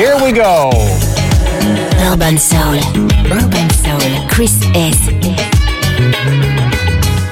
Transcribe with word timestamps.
Here 0.00 0.16
we 0.24 0.32
go. 0.32 0.70
Urban 2.08 2.38
Soul. 2.38 2.80
Urban 3.30 3.68
Soul. 3.68 4.28
Chris 4.30 4.58
S. 4.74 4.96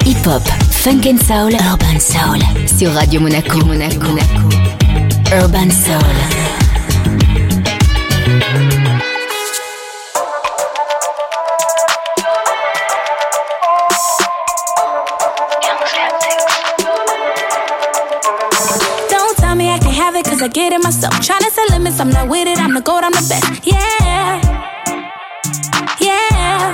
Hip 0.04 0.22
Hop. 0.26 0.42
Funk 0.82 1.06
and 1.06 1.18
Soul. 1.18 1.54
Urban 1.54 1.98
Soul. 1.98 2.38
Sur 2.68 2.90
Radio 2.90 3.20
Monaco. 3.20 3.64
Monaco. 3.64 4.18
Urban 5.32 5.70
Soul. 5.70 6.02
Don't 19.08 19.36
tell 19.38 19.54
me 19.54 19.70
I 19.70 19.78
can 19.78 19.90
have 19.90 20.14
it, 20.16 20.26
cause 20.26 20.42
I 20.42 20.48
get 20.48 20.74
it 20.74 20.82
myself. 20.82 21.14
Tryna 21.14 21.47
set 21.47 21.47
limits, 21.78 22.00
I'm 22.00 22.10
not 22.10 22.28
with 22.28 22.48
it, 22.48 22.58
I'm 22.58 22.74
the 22.74 22.80
gold, 22.80 23.04
I'm 23.04 23.12
the 23.12 23.26
best. 23.28 23.46
Yeah. 23.64 24.40
Yeah. 26.00 26.72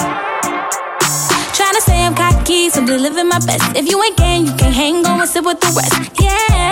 Tryna 1.56 1.80
say 1.88 2.04
I'm 2.06 2.14
cocky, 2.14 2.70
simply 2.70 2.98
living 2.98 3.28
my 3.28 3.38
best. 3.40 3.76
If 3.76 3.88
you 3.90 4.02
ain't 4.02 4.16
gang, 4.16 4.46
you 4.46 4.54
can 4.54 4.72
hang, 4.72 5.02
go 5.02 5.20
and 5.20 5.28
sit 5.28 5.44
with 5.44 5.60
the 5.60 5.70
rest. 5.76 6.20
Yeah. 6.20 6.63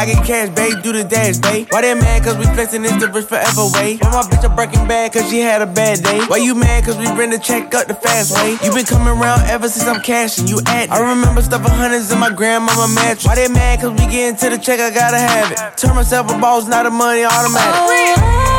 I 0.00 0.06
get 0.06 0.24
cash, 0.24 0.48
babe, 0.56 0.82
do 0.82 0.94
the 0.94 1.04
dash, 1.04 1.36
babe. 1.36 1.68
Why 1.68 1.82
they 1.82 1.92
mad? 1.92 2.24
Cause 2.24 2.38
we 2.38 2.44
flexing 2.56 2.80
this 2.80 2.96
the 2.96 3.08
rich 3.08 3.26
forever 3.26 3.68
way. 3.76 3.98
Why 4.00 4.08
my 4.08 4.22
bitch 4.22 4.42
a 4.42 4.48
breaking 4.48 4.88
bad 4.88 5.12
cause 5.12 5.28
she 5.28 5.40
had 5.40 5.60
a 5.60 5.66
bad 5.66 6.02
day? 6.02 6.24
Why 6.24 6.38
you 6.38 6.54
mad? 6.54 6.86
Cause 6.86 6.96
we 6.96 7.04
bring 7.12 7.28
the 7.28 7.38
check 7.38 7.74
up 7.74 7.86
the 7.86 7.92
fast 7.92 8.34
way. 8.34 8.56
You 8.64 8.72
been 8.72 8.86
coming 8.86 9.12
around 9.12 9.42
ever 9.50 9.68
since 9.68 9.86
I'm 9.86 10.00
cashing, 10.00 10.48
you 10.48 10.60
at 10.68 10.90
I 10.90 11.00
remember 11.04 11.42
stuffing 11.42 11.68
hundreds 11.68 12.10
in 12.10 12.18
my 12.18 12.32
grandmama 12.32 12.88
mattress. 12.88 13.26
Why 13.26 13.34
they 13.34 13.48
mad? 13.48 13.80
Cause 13.80 13.90
we 13.90 14.08
get 14.08 14.30
into 14.30 14.48
the 14.48 14.56
check, 14.56 14.80
I 14.80 14.88
gotta 14.88 15.18
have 15.18 15.52
it. 15.52 15.76
Turn 15.76 15.94
myself 15.94 16.32
a 16.32 16.38
boss, 16.40 16.66
not 16.66 16.86
a 16.86 16.90
money 16.90 17.22
automatic. 17.22 17.74
Oh, 17.76 18.49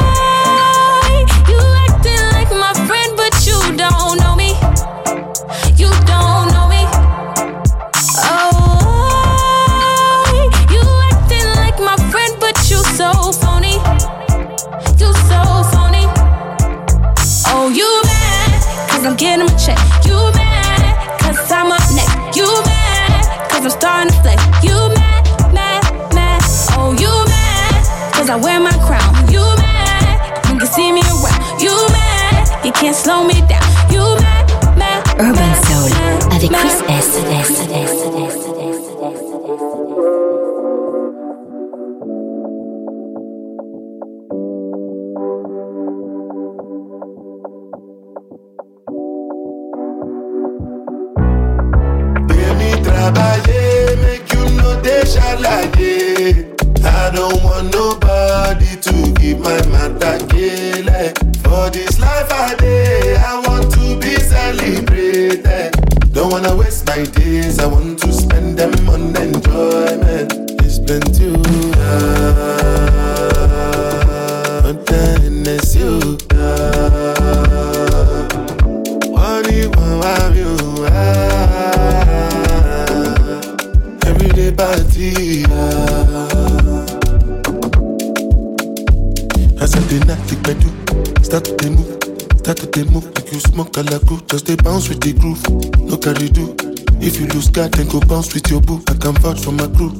go 97.92 98.00
bounce 98.08 98.34
with 98.34 98.50
your 98.50 98.62
boo. 98.62 98.82
I 98.88 98.94
can 98.94 99.14
vouch 99.16 99.42
for 99.44 99.52
my 99.52 99.68
crew. 99.68 99.92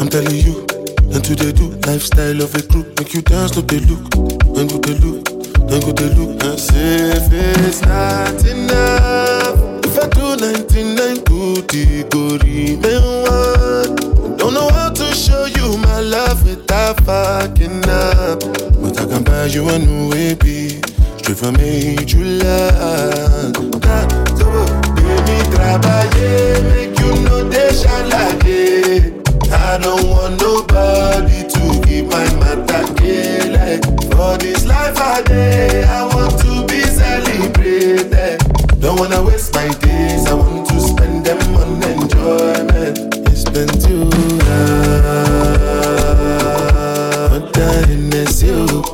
I'm 0.00 0.08
telling 0.08 0.40
you, 0.40 0.64
and 1.12 1.22
to 1.22 1.34
they 1.34 1.52
do 1.52 1.68
lifestyle 1.86 2.40
of 2.40 2.54
a 2.54 2.62
crew. 2.62 2.84
Make 2.96 3.12
you 3.12 3.20
dance, 3.20 3.54
look 3.54 3.68
they 3.68 3.80
look, 3.80 4.00
and 4.56 4.66
go 4.70 4.78
they 4.80 4.96
look, 5.04 5.24
then 5.68 5.80
go 5.84 5.92
they 5.92 6.08
look. 6.16 6.42
And 6.42 6.58
say 6.58 7.12
if 7.12 7.28
it's 7.30 7.82
not 7.82 8.40
enough, 8.48 9.84
if 9.84 9.98
I 9.98 10.08
do 10.08 10.36
99 10.40 11.24
good, 11.24 12.10
go 12.10 12.38
remain 12.40 13.04
one. 13.28 14.36
Don't 14.38 14.54
know 14.54 14.70
how 14.70 14.88
to 14.88 15.14
show 15.14 15.44
you 15.44 15.76
my 15.76 16.00
love 16.00 16.42
without 16.46 16.98
fucking 17.04 17.84
up, 17.90 18.40
but 18.80 18.98
I 18.98 19.04
can 19.04 19.22
buy 19.22 19.46
you 19.46 19.68
a 19.68 19.78
new 19.78 20.10
baby. 20.10 20.80
Straight 21.18 21.36
from 21.36 21.54
major 21.58 22.24
land. 22.24 23.54
Baby, 24.96 25.48
make 26.62 26.83
you 27.04 27.22
know 27.24 27.48
they 27.48 27.68
shalaye. 27.70 29.22
I 29.52 29.78
don't 29.78 30.08
want 30.08 30.40
nobody 30.40 31.42
to 31.54 31.62
give 31.86 32.06
my 32.06 32.24
matter 32.40 32.84
like 33.56 33.84
For 34.12 34.38
this 34.38 34.64
life 34.66 34.98
I 34.98 35.22
day, 35.22 35.84
I 35.84 36.06
want 36.14 36.38
to 36.40 36.64
be 36.66 36.80
celebrated. 36.82 38.40
Don't 38.80 38.98
wanna 38.98 39.22
waste 39.22 39.54
my 39.54 39.68
days, 39.68 40.26
I 40.26 40.34
want 40.34 40.68
to 40.68 40.80
spend 40.80 41.24
them 41.26 41.40
on 41.56 41.82
enjoyment. 41.82 42.98
It's 43.28 43.44
been 43.44 43.68
too 43.68 44.04
long, 44.04 45.12
that 47.52 47.88
is 47.88 48.42
you. 48.42 48.84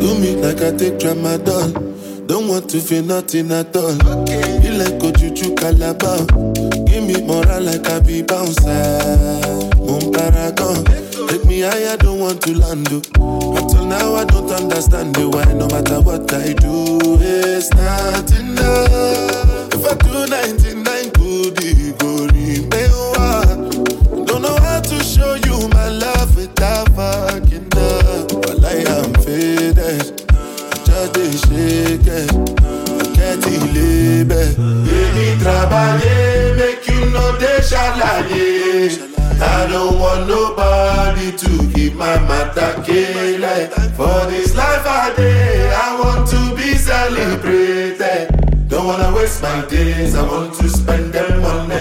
Do 0.00 0.18
me 0.18 0.36
like 0.36 0.62
I 0.62 0.72
take 0.76 0.98
tramadol. 0.98 2.26
Don't 2.26 2.48
want 2.48 2.70
to 2.70 2.80
feel 2.80 3.02
nothing 3.02 3.50
at 3.52 3.76
all. 3.76 3.92
You 3.92 4.72
like 4.72 4.98
Ojuju 5.00 5.56
Calabar. 5.56 6.26
Give 6.86 7.04
me 7.04 7.20
moral 7.26 7.62
like 7.62 7.86
I 7.88 8.00
be 8.00 8.22
bouncer. 8.22 9.00
Moon 9.78 10.12
paragon. 10.12 10.84
Take 11.28 11.44
me 11.44 11.60
higher, 11.60 11.96
don't 11.98 12.18
want 12.20 12.40
to 12.42 12.54
land. 12.56 12.88
Up 12.88 13.02
till 13.70 13.84
now, 13.86 14.14
I 14.14 14.24
don't 14.24 14.50
understand 14.50 15.14
the 15.16 15.28
why. 15.28 15.44
No 15.52 15.66
matter 15.68 16.00
what 16.00 16.32
I 16.32 16.54
do, 16.54 16.96
it's 17.20 17.70
not 17.74 18.30
enough. 18.32 19.74
If 19.74 19.84
I 19.84 19.94
do 19.94 20.26
99 20.26 20.77
make 36.60 36.86
you 36.88 37.00
no 37.14 37.24
dey 37.42 37.58
ṣàlàyé. 37.70 38.46
I 39.40 39.66
don't 39.72 39.98
want 40.00 40.26
nobody 40.28 41.28
to 41.42 41.50
keep 41.72 41.94
my 41.94 42.16
matter 42.28 42.72
kele. 42.86 43.56
For 43.96 44.18
this 44.30 44.54
life 44.56 44.84
I 44.86 45.14
live, 45.16 45.72
I 45.86 45.88
want 46.02 46.22
to 46.32 46.40
be 46.56 46.74
celebrated. 46.74 48.24
Don't 48.68 48.86
wanna 48.86 49.10
waste 49.14 49.42
my 49.42 49.64
days, 49.66 50.14
I 50.14 50.22
want 50.22 50.54
to 50.58 50.68
spend 50.68 51.12
them 51.12 51.44
on 51.44 51.68
me. 51.68 51.80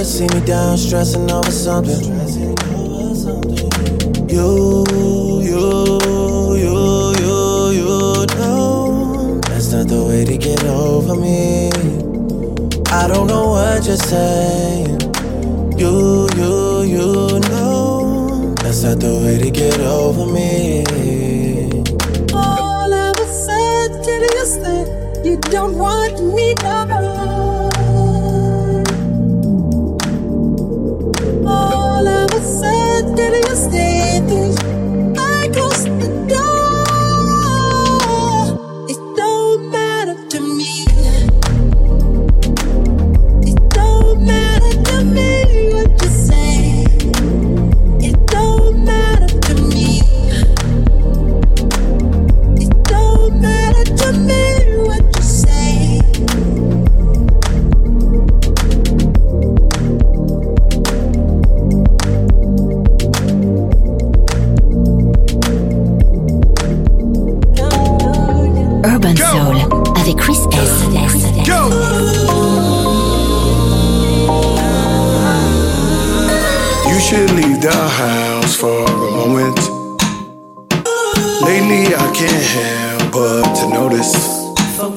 to 0.00 0.06
see 0.06 0.26
me 0.28 0.40
down, 0.46 0.78
stressing 0.78 1.30
over 1.30 1.50
something. 1.50 2.02
You, 4.30 4.86
you, 5.44 5.64
you, 6.56 6.76
you, 7.20 7.70
you 7.70 8.26
know 8.38 9.40
that's 9.42 9.72
not 9.72 9.88
the 9.88 10.02
way 10.08 10.24
to 10.24 10.38
get 10.38 10.64
over 10.64 11.14
me. 11.14 11.68
I 12.90 13.08
don't 13.08 13.26
know 13.26 13.48
what 13.48 13.84
you're 13.84 13.96
saying. 13.96 15.00
You, 15.76 16.28
you, 16.34 16.82
you 16.94 17.40
know 17.50 18.54
that's 18.54 18.82
not 18.82 19.00
the 19.00 19.20
way 19.22 19.36
to 19.36 19.50
get 19.50 19.80
over 19.80 20.24
me. 20.24 20.82
All 22.32 22.90
of 22.90 23.18
a 23.18 23.26
sudden, 23.26 25.24
you 25.26 25.36
don't 25.36 25.76
want 25.76 26.24
me. 26.34 26.54
No. 26.62 26.79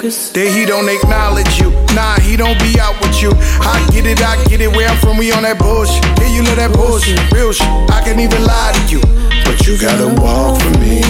focus. 0.03 0.29
Then 0.31 0.53
he 0.53 0.65
don't 0.65 0.89
acknowledge 0.89 1.59
you. 1.59 1.71
Nah, 1.95 2.19
he 2.19 2.35
don't 2.35 2.57
be 2.59 2.79
out 2.79 2.99
with 3.01 3.21
you. 3.21 3.31
I 3.61 3.85
get 3.91 4.05
it, 4.05 4.21
I 4.21 4.43
get 4.45 4.61
it. 4.61 4.69
Where 4.75 4.87
I'm 4.87 4.97
from, 4.97 5.17
we 5.17 5.31
on 5.31 5.43
that 5.43 5.57
bullshit. 5.59 6.03
Yeah, 6.19 6.35
you 6.35 6.43
love 6.43 6.57
that 6.57 6.73
bullshit, 6.73 7.19
real 7.31 7.51
shit. 7.51 7.67
I 7.89 8.01
can 8.03 8.19
even 8.19 8.43
lie 8.43 8.73
to 8.73 8.83
you, 8.91 9.01
but 9.45 9.65
you 9.65 9.77
gotta 9.79 10.09
walk 10.21 10.59
for 10.61 10.73
me. 10.79 11.01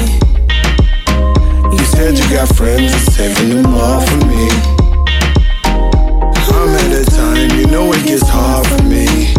You 1.73 1.85
said 1.85 2.17
you 2.17 2.25
got 2.29 2.53
friends 2.55 2.91
that's 2.91 3.15
saving 3.15 3.49
them 3.49 3.73
all 3.73 4.01
for 4.01 4.25
me. 4.27 4.49
I'm 6.53 6.69
at 6.69 7.01
a 7.01 7.03
time, 7.05 7.59
you 7.59 7.67
know 7.67 7.91
it 7.93 8.05
gets 8.05 8.27
hard 8.27 8.65
for 8.67 8.83
me. 8.83 9.33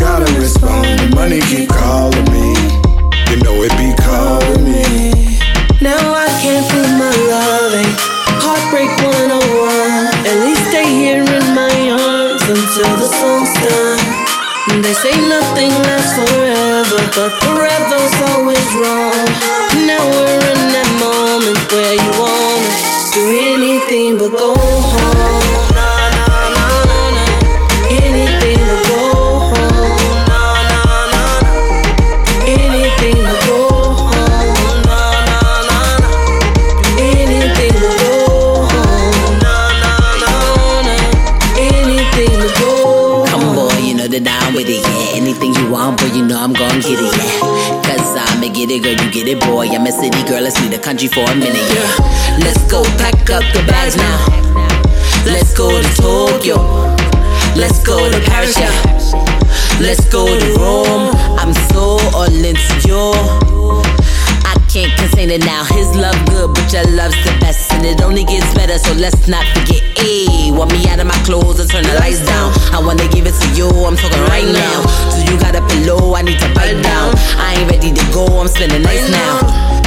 Gotta 0.00 0.32
respond, 0.38 0.98
the 0.98 1.14
money 1.14 1.40
keep 1.40 1.68
calling. 1.68 2.23
nothing 15.54 15.70
lasts 15.84 16.14
forever, 16.18 16.98
but 17.14 17.30
forever's 17.44 18.14
always 18.32 18.66
wrong. 18.74 19.26
Now 19.86 20.02
we're 20.02 20.42
in 20.50 20.62
that 20.74 20.90
moment 20.98 21.58
where 21.70 21.94
you 21.94 22.10
wanna 22.18 22.70
do 23.14 23.22
anything 23.54 24.18
but 24.18 24.36
go. 24.36 24.73
city, 50.04 50.22
girl. 50.28 50.42
Let's 50.42 50.60
leave 50.60 50.70
the 50.70 50.78
country 50.78 51.08
for 51.08 51.24
a 51.24 51.34
minute, 51.34 51.68
yeah. 51.72 52.44
Let's 52.44 52.60
go 52.70 52.82
pack 53.00 53.30
up 53.30 53.44
the 53.56 53.64
bags 53.66 53.96
now. 53.96 54.18
Let's 55.24 55.54
go 55.56 55.70
to 55.70 55.88
Tokyo. 55.96 56.56
Let's 57.56 57.80
go 57.82 57.96
to 57.96 58.20
Paris, 58.28 58.56
yeah. 58.58 58.74
Let's 59.80 60.04
go 60.12 60.26
to 60.26 60.48
Rome. 60.60 61.14
I'm 61.40 61.54
so 61.72 61.96
all 62.12 62.28
into 62.28 62.74
you. 62.84 63.00
I 64.44 64.54
can't 64.68 64.92
contain 65.00 65.30
it 65.30 65.44
now. 65.44 65.64
His 65.64 65.88
love 65.96 66.18
good, 66.26 66.52
but 66.52 66.68
your 66.72 66.84
love's 66.92 67.16
the 67.24 67.32
best. 67.40 67.72
And 67.72 67.86
it 67.86 68.02
only 68.02 68.24
gets 68.24 68.52
better, 68.54 68.76
so 68.78 68.92
let's 68.92 69.26
not 69.26 69.46
forget. 69.56 69.82
Ayy, 70.04 70.52
want 70.52 70.70
me 70.72 70.84
out 70.88 71.00
of 71.00 71.06
my 71.06 71.16
clothes 71.24 71.60
and 71.60 71.70
turn 71.70 71.84
the 71.84 71.94
lights 71.94 72.20
down. 72.26 72.52
I 72.76 72.78
wanna 72.84 73.08
give 73.08 73.24
it 73.24 73.32
to 73.40 73.48
you, 73.56 73.68
I'm 73.88 73.96
talking 73.96 74.24
right 74.28 74.44
now. 74.44 74.82
Do 75.08 75.24
so 75.24 75.32
you 75.32 75.40
got 75.40 75.56
a 75.56 75.62
pillow? 75.72 76.14
I 76.14 76.22
need 76.22 76.38
to 76.40 76.48
bite 76.52 76.76
down. 76.82 77.14
I 77.40 77.56
ain't 77.56 77.70
ready 77.70 77.90
to 77.92 78.04
go, 78.12 78.26
I'm 78.40 78.48
spending 78.48 78.82
nights 78.82 79.08
now. 79.08 79.83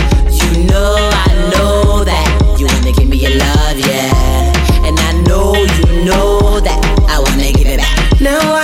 You 0.53 0.63
know, 0.63 0.95
I 0.95 1.49
know 1.51 2.03
that 2.03 2.55
you 2.59 2.67
wanna 2.67 2.91
give 2.91 3.07
me 3.07 3.17
your 3.17 3.35
love, 3.37 3.77
yeah. 3.79 4.87
And 4.87 4.97
I 4.99 5.11
know 5.27 5.53
you 5.53 6.05
know 6.05 6.59
that 6.59 6.79
I 7.09 7.19
wanna 7.19 7.51
give 7.51 7.67
it 7.67 7.77
back. 7.77 8.19
Now 8.21 8.56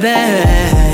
baby. 0.00 0.93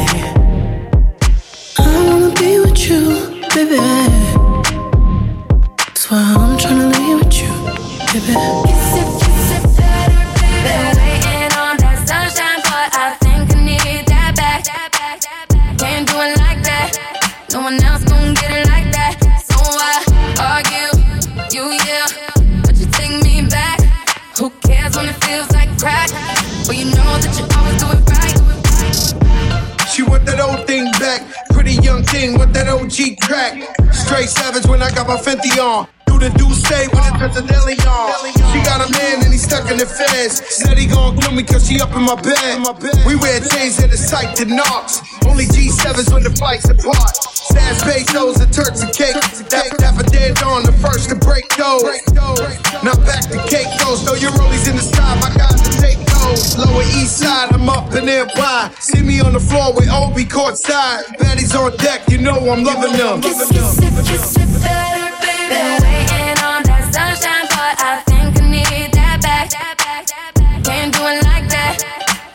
best. 40.30 40.64
Now 40.64 40.74
they 40.74 40.86
gon' 40.86 41.16
kill 41.18 41.32
me 41.32 41.42
cause 41.42 41.66
she 41.66 41.80
up 41.80 41.94
in 41.94 42.02
my 42.02 42.14
bed. 42.14 42.62
We 43.06 43.16
wear 43.16 43.40
chains 43.40 43.76
that 43.78 43.90
are 43.92 43.96
sight 43.96 44.36
to 44.36 44.44
knocks. 44.44 45.02
Only 45.26 45.44
G7s 45.46 46.12
when 46.12 46.22
the 46.22 46.30
flight's 46.30 46.68
apart. 46.68 47.16
Stash 47.16 47.82
bezos 47.82 48.40
and 48.40 48.52
Turks 48.52 48.82
and 48.82 48.92
cake. 48.94 49.14
That, 49.50 49.74
that 49.78 49.94
for 49.96 50.06
dead 50.10 50.42
on 50.42 50.62
the 50.62 50.72
first 50.72 51.08
to 51.10 51.16
break 51.16 51.48
those. 51.56 51.82
Now 52.82 52.94
back 53.06 53.26
to 53.30 53.38
cake 53.48 53.70
those. 53.82 54.02
Throw 54.02 54.14
your 54.14 54.30
rollies 54.32 54.68
in 54.68 54.76
the 54.76 54.82
sky, 54.82 55.14
my 55.20 55.30
God, 55.36 55.56
to 55.58 55.70
take 55.80 55.98
those. 55.98 56.56
Lower 56.58 56.82
east 56.82 57.18
side, 57.18 57.52
I'm 57.52 57.68
up 57.68 57.92
and 57.92 58.06
nearby. 58.06 58.70
See 58.78 59.02
me 59.02 59.20
on 59.20 59.32
the 59.32 59.40
floor 59.40 59.74
with 59.74 59.88
Obi 59.90 60.24
courtside. 60.24 61.04
Baddies 61.18 61.54
on 61.58 61.76
deck, 61.78 62.08
you 62.08 62.18
know 62.18 62.38
I'm 62.50 62.62
loving 62.62 62.96
them. 62.96 63.20
It's, 63.24 63.50
it's, 63.50 64.36
it's 64.36 64.62
better, 64.62 65.10
baby. 65.22 65.48
Better, 65.50 65.90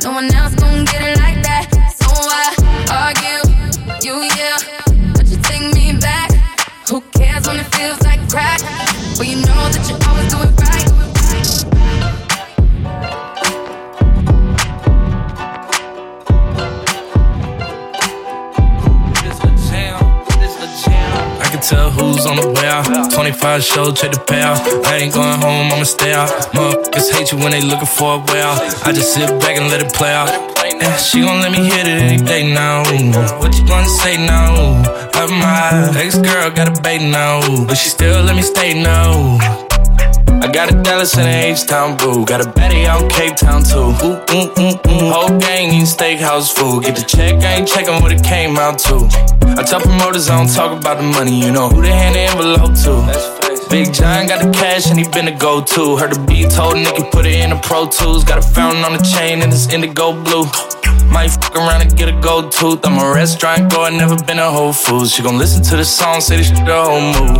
Someone 0.05 0.31
else 0.35 0.53
gon' 0.53 0.85
get 0.85 1.01
it 1.01 1.17
like 1.17 1.41
that. 1.41 1.65
So 1.97 2.05
I 2.13 2.53
argue, 2.93 4.05
you 4.05 4.21
yeah. 4.37 4.84
25 23.15 23.63
show, 23.63 23.91
check 23.91 24.11
the 24.11 24.19
payout. 24.19 24.59
I 24.85 24.97
ain't 24.97 25.13
going 25.13 25.41
home, 25.41 25.71
I'ma 25.73 25.83
stay 25.83 26.13
out. 26.13 26.29
Motherfuckers 26.53 27.11
hate 27.11 27.31
you 27.31 27.39
when 27.39 27.51
they 27.51 27.61
looking 27.61 27.87
for 27.87 28.15
a 28.15 28.17
way 28.19 28.41
out. 28.41 28.59
I 28.85 28.91
just 28.91 29.13
sit 29.13 29.29
back 29.39 29.57
and 29.57 29.69
let 29.69 29.81
it 29.81 29.91
play 29.91 30.13
out. 30.13 30.29
Yeah, 30.63 30.95
she 30.97 31.21
gon' 31.21 31.41
let 31.41 31.51
me 31.51 31.65
hit 31.65 31.87
it 31.87 32.01
any 32.01 32.17
day 32.21 32.53
now. 32.53 32.83
What 33.39 33.57
you 33.57 33.65
gonna 33.65 33.87
say 33.87 34.17
now? 34.17 34.83
Of 35.15 35.31
my 35.31 35.91
ex 35.95 36.19
girl 36.19 36.51
got 36.51 36.77
a 36.77 36.81
baby 36.81 37.09
now, 37.09 37.41
but 37.65 37.75
she 37.75 37.89
still 37.89 38.21
let 38.21 38.35
me 38.35 38.43
stay 38.43 38.79
now. 38.79 39.39
I 40.45 40.51
got 40.51 40.71
a 40.71 40.79
Dallas 40.83 41.17
and 41.17 41.27
an 41.27 41.43
H-Town 41.43 41.97
boo. 41.97 42.23
Got 42.23 42.45
a 42.45 42.47
Betty 42.51 42.85
out 42.85 43.09
Cape 43.09 43.35
Town 43.35 43.63
too. 43.63 43.97
Ooh, 44.05 44.21
ooh, 44.29 44.53
ooh, 44.61 44.77
ooh. 44.77 45.09
Whole 45.09 45.39
gang 45.39 45.73
eating 45.73 45.89
steakhouse 45.89 46.53
food. 46.53 46.83
Get 46.83 46.95
the 46.95 47.01
check, 47.01 47.41
I 47.41 47.55
ain't 47.55 47.67
checking 47.67 47.99
what 47.99 48.11
it 48.11 48.23
came 48.23 48.55
out 48.55 48.77
to. 48.85 49.09
I 49.57 49.63
tell 49.63 49.79
promoters 49.79 50.29
I 50.29 50.37
don't 50.37 50.53
talk 50.53 50.79
about 50.79 50.97
the 50.97 51.03
money. 51.03 51.41
You 51.41 51.51
know 51.51 51.67
who 51.67 51.81
they 51.81 51.89
hand 51.89 52.13
the 52.13 52.19
envelope 52.29 52.77
to. 52.85 53.69
Big 53.71 53.91
John 53.91 54.27
got 54.27 54.45
the 54.45 54.51
cash 54.51 54.85
and 54.91 54.99
he 54.99 55.09
been 55.09 55.27
a 55.27 55.35
go-to. 55.35 55.97
Heard 55.97 56.13
the 56.13 56.23
beat 56.27 56.51
told 56.51 56.75
Nicky 56.75 57.09
put 57.09 57.25
it 57.25 57.41
in 57.41 57.49
the 57.49 57.57
Pro 57.57 57.87
Tools. 57.87 58.23
Got 58.23 58.37
a 58.37 58.43
fountain 58.43 58.83
on 58.85 58.93
the 58.93 59.01
chain 59.01 59.41
and 59.41 59.51
it's 59.51 59.67
indigo 59.73 60.13
blue. 60.13 60.45
Might 61.15 61.31
fuck 61.31 61.55
around 61.55 61.81
and 61.81 61.95
get 61.95 62.09
a 62.09 62.19
gold 62.19 62.51
tooth. 62.51 62.85
I'm 62.85 62.99
a 62.99 63.09
restaurant 63.13 63.71
goer, 63.71 63.89
never 63.89 64.21
been 64.25 64.37
a 64.37 64.51
Whole 64.51 64.73
Foods. 64.73 65.13
She 65.13 65.23
gon' 65.23 65.37
listen 65.37 65.63
to 65.63 65.77
the 65.77 65.85
song, 65.85 66.19
say 66.19 66.35
this 66.35 66.49
shit 66.49 66.57
the 66.65 66.75
whole 66.75 66.99
mood. 66.99 67.39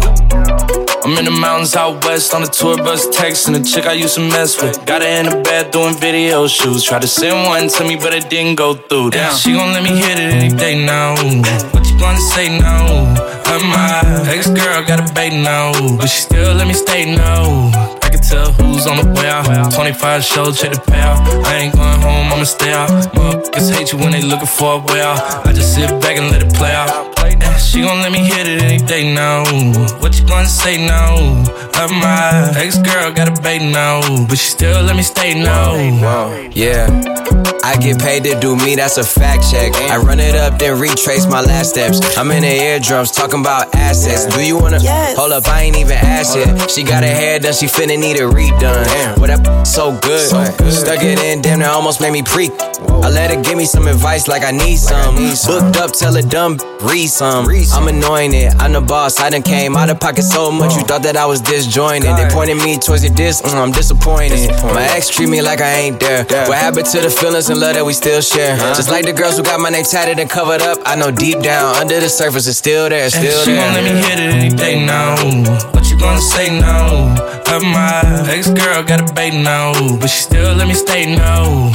I'm 1.03 1.17
in 1.17 1.25
the 1.25 1.32
mountains 1.32 1.75
out 1.75 2.05
west 2.05 2.34
on 2.34 2.41
the 2.44 2.48
tour 2.48 2.77
bus, 2.77 3.05
texting 3.08 3.51
the 3.51 3.62
chick 3.62 3.86
I 3.86 3.91
used 3.91 4.15
to 4.15 4.22
mess 4.22 4.62
with. 4.62 4.86
Got 4.86 5.01
her 5.01 5.08
in 5.10 5.25
the 5.25 5.41
bed 5.41 5.72
doing 5.72 5.94
video 5.94 6.48
shoots. 6.48 6.84
Tried 6.86 7.01
to 7.01 7.08
send 7.10 7.36
one 7.48 7.67
to 7.67 7.84
me, 7.84 7.98
but 7.98 8.13
it 8.13 8.29
didn't 8.29 8.55
go 8.55 8.75
through. 8.75 9.10
Damn, 9.10 9.36
she 9.36 9.51
gon' 9.51 9.74
let 9.74 9.84
me 9.84 9.89
hit 9.89 10.20
it 10.20 10.34
any 10.34 10.55
day 10.55 10.86
now. 10.86 11.12
What 11.74 11.86
you 11.86 12.00
gonna 12.00 12.17
say 12.32 12.58
now? 12.58 13.12
I'm 13.44 13.67
my 13.67 14.24
ex 14.32 14.48
girl 14.48 14.86
got 14.88 15.03
a 15.03 15.13
baby 15.13 15.44
now, 15.44 15.74
but 15.98 16.08
she 16.08 16.22
still 16.22 16.53
let 16.53 16.65
me 16.65 16.74
stay 16.74 17.13
now. 17.13 17.95
I 18.06 18.10
can 18.10 18.22
tell 18.22 18.52
who's 18.54 18.86
on 18.86 18.98
the 18.98 19.20
way 19.20 19.28
out. 19.28 19.74
25 19.74 20.24
show, 20.24 20.52
check 20.52 20.72
the 20.74 20.80
payout. 20.92 21.18
I 21.44 21.56
ain't 21.56 21.74
going 21.74 22.02
home, 22.02 22.32
I'ma 22.32 22.44
stay 22.44 22.72
out. 22.72 22.90
Motherfuckers 23.16 23.74
hate 23.76 23.92
you 23.92 23.98
when 23.98 24.12
they 24.12 24.22
looking 24.22 24.46
for 24.46 24.76
a 24.76 24.94
way 24.94 25.02
out. 25.02 25.48
I 25.48 25.52
just 25.52 25.74
sit 25.74 25.90
back 26.02 26.18
and 26.18 26.30
let 26.30 26.44
it 26.44 26.54
play 26.54 26.72
out. 26.72 27.14
Yeah, 27.65 27.72
she 27.72 27.81
gon' 27.81 28.00
let 28.01 28.12
me 28.12 28.19
hit 28.19 28.48
it 28.48 28.62
any 28.62 28.77
day 28.77 29.13
now. 29.13 29.43
What 30.00 30.19
you 30.19 30.27
gonna 30.27 30.48
say 30.48 30.86
now? 30.86 31.15
Of 31.81 31.91
my 31.91 32.53
ex 32.55 32.77
girl 32.77 33.12
got 33.12 33.27
a 33.38 33.41
baby 33.41 33.72
now, 33.72 34.01
but 34.27 34.38
she 34.38 34.50
still 34.51 34.81
let 34.84 34.95
me 34.95 35.03
stay 35.03 35.34
now. 35.34 35.74
Whoa, 35.74 36.50
yeah. 36.53 36.88
I 37.63 37.77
get 37.77 38.00
paid 38.00 38.24
to 38.25 38.39
do 38.39 38.55
me, 38.55 38.75
that's 38.75 38.98
a 38.98 39.03
fact 39.03 39.50
check. 39.51 39.74
I 39.89 39.98
run 39.98 40.19
it 40.19 40.36
up, 40.36 40.60
then 40.60 40.79
retrace 40.79 41.25
my 41.25 41.41
last 41.41 41.72
steps. 41.72 42.15
I'm 42.15 42.29
in 42.31 42.43
the 42.43 42.48
eardrums 42.48 43.12
talking 43.12 43.39
about 43.41 43.74
assets. 43.74 44.27
Do 44.27 44.45
you 44.45 44.57
wanna 44.57 44.79
hold 45.15 45.31
up? 45.31 45.48
I 45.48 45.63
ain't 45.63 45.75
even 45.75 45.98
asked 45.98 46.38
yet. 46.38 46.69
She 46.69 46.84
got 46.84 47.03
her 47.03 47.10
hair 47.10 47.39
done, 47.39 47.53
she 47.53 47.65
finna 47.65 48.00
need 48.00 48.17
a 48.17 48.29
redone. 48.29 49.17
What 49.17 49.27
that 49.27 49.63
so 49.65 49.98
good. 50.00 50.29
Stuck 50.72 51.01
it 51.01 51.19
in, 51.19 51.41
damn, 51.41 51.60
that 51.60 51.72
almost 51.72 52.00
made 52.00 52.12
me 52.13 52.22
preak. 52.22 52.51
I 53.03 53.10
let 53.10 53.31
her 53.36 53.41
give 53.41 53.57
me 53.57 53.65
some 53.65 53.88
advice 53.88 54.27
like 54.27 54.43
I 54.43 54.51
need 54.51 54.77
some. 54.77 55.15
Booked 55.15 55.77
up, 55.77 55.91
tell 55.91 56.13
her 56.13 56.22
dumb, 56.22 56.57
read 56.81 57.07
some. 57.07 57.48
I'm 57.74 57.88
annoying 57.88 58.34
it, 58.34 58.54
I'm 58.60 58.74
the 58.74 58.82
boss. 58.82 59.20
I 59.20 59.30
done 59.30 59.42
came 59.44 59.76
out 59.76 59.90
of 59.90 60.00
pocket 60.00 60.24
so 60.24 60.52
much, 60.52 60.76
you 60.76 60.84
thought 60.84 61.04
that 61.04 61.16
I 61.18 61.26
was 61.26 61.42
disjointed. 61.42 62.16
They 62.18 62.28
pointed 62.30 62.58
me 62.58 62.78
towards 62.78 63.04
your 63.04 63.14
disc, 63.14 63.44
mm, 63.44 63.54
I'm 63.56 63.72
disappointed. 63.72 64.50
My 64.64 64.84
ex 64.96 65.10
treat 65.10 65.30
me 65.30 65.42
like 65.42 65.62
I 65.62 65.72
ain't 65.88 66.00
there. 66.00 66.26
What 66.48 66.58
happened 66.58 66.86
to 66.88 67.02
the 67.02 67.10
feelings 67.10 67.50
and 67.50 67.60
love 67.60 67.76
that 67.76 67.86
we 67.86 67.94
still 67.94 68.22
share? 68.22 68.58
Just 68.76 68.89
like 68.89 69.06
the 69.06 69.13
girls 69.13 69.38
who 69.38 69.44
got 69.44 69.60
my 69.60 69.70
name 69.70 69.86
tatted 69.86 70.20
and 70.20 70.30
covered 70.30 70.62
up, 70.62 70.80
I 70.86 70.96
know 70.96 71.12
deep 71.12 71.39
down 71.41 71.76
under 71.76 72.00
the 72.00 72.10
surface 72.10 72.48
it's 72.48 72.58
still 72.58 72.89
there, 72.89 73.04
And 73.06 73.13
still 73.13 73.44
she 73.44 73.54
won't 73.54 73.74
let 73.74 73.84
me 73.84 73.91
hit 74.02 74.20
it 74.20 74.34
any 74.36 74.50
day 74.56 74.86
now. 74.86 75.15
What 75.72 75.89
you 75.89 75.98
gonna 76.00 76.22
say 76.22 76.60
now? 76.60 77.15
My 77.56 78.02
ex 78.28 78.50
girl 78.50 78.84
got 78.84 79.10
a 79.10 79.13
baby 79.13 79.41
now, 79.41 79.72
but 79.98 80.08
she 80.10 80.24
still 80.24 80.54
let 80.56 80.68
me 80.68 80.74
stay 80.74 81.15
now. 81.15 81.72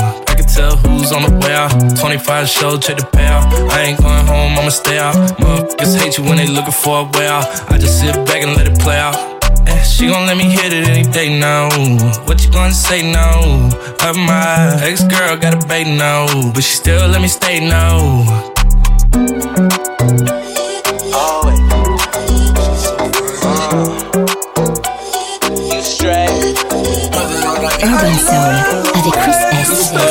Tell 0.54 0.76
who's 0.76 1.12
on 1.12 1.22
the 1.22 1.46
way 1.46 1.54
out. 1.54 1.70
25 1.96 2.48
show, 2.48 2.76
check 2.76 2.96
the 2.96 3.04
payout. 3.04 3.44
I 3.70 3.82
ain't 3.82 4.00
going 4.00 4.26
home, 4.26 4.58
I'ma 4.58 4.70
stay 4.70 4.98
out. 4.98 5.14
Motherfuckers 5.38 5.96
hate 5.96 6.18
you 6.18 6.24
when 6.24 6.38
they 6.38 6.48
looking 6.48 6.72
for 6.72 7.00
a 7.00 7.04
way 7.16 7.28
out. 7.28 7.46
I 7.70 7.78
just 7.78 8.00
sit 8.00 8.14
back 8.26 8.42
and 8.42 8.56
let 8.56 8.66
it 8.66 8.78
play 8.80 8.98
out. 8.98 9.14
Yeah, 9.66 9.82
she 9.82 10.08
gon' 10.08 10.26
let 10.26 10.36
me 10.36 10.44
hit 10.44 10.72
it 10.72 10.88
any 10.88 11.04
day 11.04 11.38
now. 11.38 11.68
What 12.26 12.44
you 12.44 12.50
gonna 12.50 12.74
say 12.74 13.00
now? 13.10 13.70
Of 14.02 14.16
my 14.16 14.76
ex 14.82 15.04
girl 15.04 15.36
got 15.36 15.54
a 15.54 15.66
baby 15.68 15.96
now, 15.96 16.26
but 16.52 16.64
she 16.64 16.74
still 16.74 17.06
let 17.08 17.20
me 17.20 17.28
stay 17.28 17.60
now. 17.60 18.50
Urban 27.82 28.18
Soul 28.18 28.54
avec 28.94 29.12
Chris 29.12 29.36
S. 29.52 30.09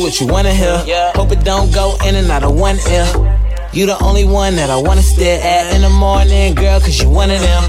you 0.00 0.06
what 0.06 0.20
you 0.20 0.26
wanna 0.26 0.52
hear. 0.52 0.82
Yeah. 0.86 1.12
Hope 1.14 1.32
it 1.32 1.44
don't 1.44 1.72
go 1.72 1.96
in 2.06 2.14
and 2.14 2.30
out 2.30 2.42
of 2.42 2.58
one 2.58 2.78
ear. 2.90 3.06
You 3.72 3.86
the 3.86 4.02
only 4.02 4.24
one 4.24 4.56
that 4.56 4.70
I 4.70 4.76
wanna 4.76 5.02
stare 5.02 5.40
at 5.42 5.74
in 5.74 5.82
the 5.82 5.90
morning, 5.90 6.54
girl, 6.54 6.80
cause 6.80 7.00
you 7.00 7.08
one 7.08 7.30
of 7.30 7.40
them. 7.40 7.62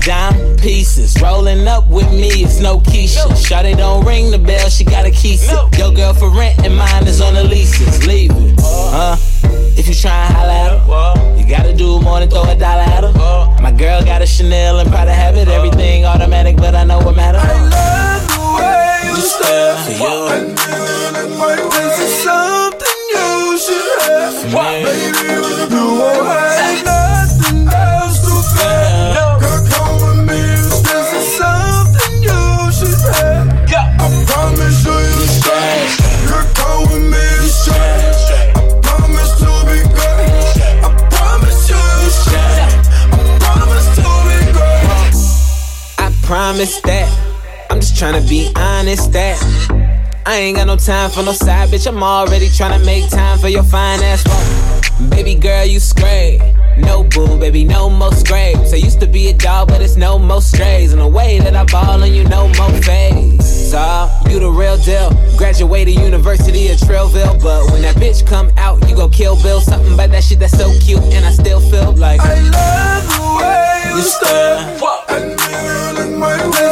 Dime 0.00 0.56
pieces, 0.56 1.20
rolling 1.20 1.66
up 1.66 1.88
with 1.88 2.10
me, 2.12 2.44
it's 2.44 2.60
no 2.60 2.78
Keisha. 2.78 3.26
Shawty 3.46 3.76
don't 3.76 4.04
ring 4.06 4.30
the 4.30 4.38
bell, 4.38 4.68
she 4.68 4.84
got 4.84 5.04
a 5.04 5.10
key. 5.10 5.38
Your 5.76 5.92
girl 5.92 6.14
for 6.14 6.30
rent 6.30 6.58
and 6.64 6.76
mine 6.76 7.06
is 7.06 7.20
on 7.20 7.34
the 7.34 7.44
leases. 7.44 8.06
Leave 8.06 8.30
it, 8.30 8.54
huh? 8.60 9.16
If 9.76 9.88
you 9.88 9.94
try 9.94 10.26
and 10.26 10.34
holla 10.34 10.52
at 10.52 10.70
her, 10.78 11.36
you 11.38 11.46
gotta 11.48 11.74
do 11.74 12.00
more 12.00 12.20
than 12.20 12.30
throw 12.30 12.44
a 12.44 12.54
dollar 12.54 12.82
at 12.82 13.04
her. 13.04 13.62
My 13.62 13.72
girl 13.72 14.02
got 14.04 14.22
a 14.22 14.26
Chanel 14.26 14.78
and 14.78 14.88
Prada 14.90 15.12
habit, 15.12 15.48
everything 15.48 16.04
automatic, 16.04 16.56
but 16.56 16.74
I 16.74 16.84
know 16.84 16.98
what 16.98 17.16
matters. 17.16 17.42
Love 17.42 18.28
the 18.28 18.33
way 18.54 19.00
you 19.06 19.16
stare. 19.16 19.76
For 19.98 20.08
you. 20.08 20.44
And 21.18 21.62
this 21.72 21.96
is 22.06 22.12
something 22.24 22.98
you 23.14 23.58
should 23.58 23.96
have. 24.02 24.34
Baby, 24.54 24.94
you 25.32 25.42
doing? 25.68 26.26
Ain't 26.64 26.84
nothing 26.84 27.68
else 27.68 28.18
to. 28.24 28.34
Girl, 29.14 29.62
come 29.72 29.96
with 30.02 30.20
me. 30.28 30.42
This 30.88 31.08
is 31.20 31.26
something 31.40 32.14
you 32.22 32.42
should 32.78 33.02
have. 33.14 33.46
I 33.98 34.08
promise 34.26 34.78
you. 34.84 34.98
Girl, 36.28 36.46
come 36.54 36.82
with 36.90 37.04
me. 37.12 37.24
Promise 46.26 46.80
that. 46.80 46.93
Tryna 48.04 48.28
be 48.28 48.52
honest 48.54 49.12
that. 49.12 49.40
I 50.26 50.36
ain't 50.36 50.58
got 50.58 50.66
no 50.66 50.76
time 50.76 51.10
for 51.10 51.22
no 51.22 51.32
side 51.32 51.70
bitch. 51.70 51.86
I'm 51.86 52.02
already 52.02 52.48
tryna 52.48 52.84
make 52.84 53.08
time 53.08 53.38
for 53.38 53.48
your 53.48 53.62
fine 53.62 54.02
ass 54.02 54.22
walk. 54.28 55.10
Baby 55.10 55.34
girl, 55.36 55.64
you 55.64 55.80
straight. 55.80 56.38
No 56.76 57.04
boo, 57.04 57.38
baby, 57.38 57.64
no 57.64 57.88
more 57.88 58.12
scrapes. 58.12 58.74
I 58.74 58.76
used 58.76 59.00
to 59.00 59.06
be 59.06 59.28
a 59.28 59.32
dog, 59.32 59.68
but 59.68 59.80
it's 59.80 59.96
no 59.96 60.18
more 60.18 60.42
strays. 60.42 60.92
In 60.92 60.98
the 60.98 61.08
way 61.08 61.38
that 61.38 61.56
I 61.56 61.64
ball 61.64 62.02
on 62.02 62.12
you, 62.12 62.24
no 62.24 62.48
more 62.58 62.70
phase. 62.82 63.70
So, 63.70 64.10
you 64.28 64.38
the 64.38 64.50
real 64.50 64.76
deal. 64.76 65.08
Graduated 65.38 65.94
University 65.94 66.68
of 66.68 66.80
Trillville, 66.80 67.42
but 67.42 67.72
when 67.72 67.80
that 67.80 67.96
bitch 67.96 68.26
come 68.26 68.50
out, 68.58 68.86
you 68.86 68.96
go 68.96 69.08
kill 69.08 69.42
Bill. 69.42 69.62
Something 69.62 69.94
about 69.94 70.10
that 70.10 70.24
shit 70.24 70.40
that's 70.40 70.58
so 70.58 70.70
cute, 70.80 71.00
and 71.04 71.24
I 71.24 71.30
still 71.30 71.60
feel 71.70 71.92
like 71.96 72.20
I 72.20 72.38
love 72.50 73.08
the 73.08 73.22
way 73.40 73.96
you 73.96 74.02
stare. 74.02 74.78
What? 74.78 75.10
And 75.10 75.40
feeling 75.40 76.20
like 76.20 76.42
this 76.52 76.63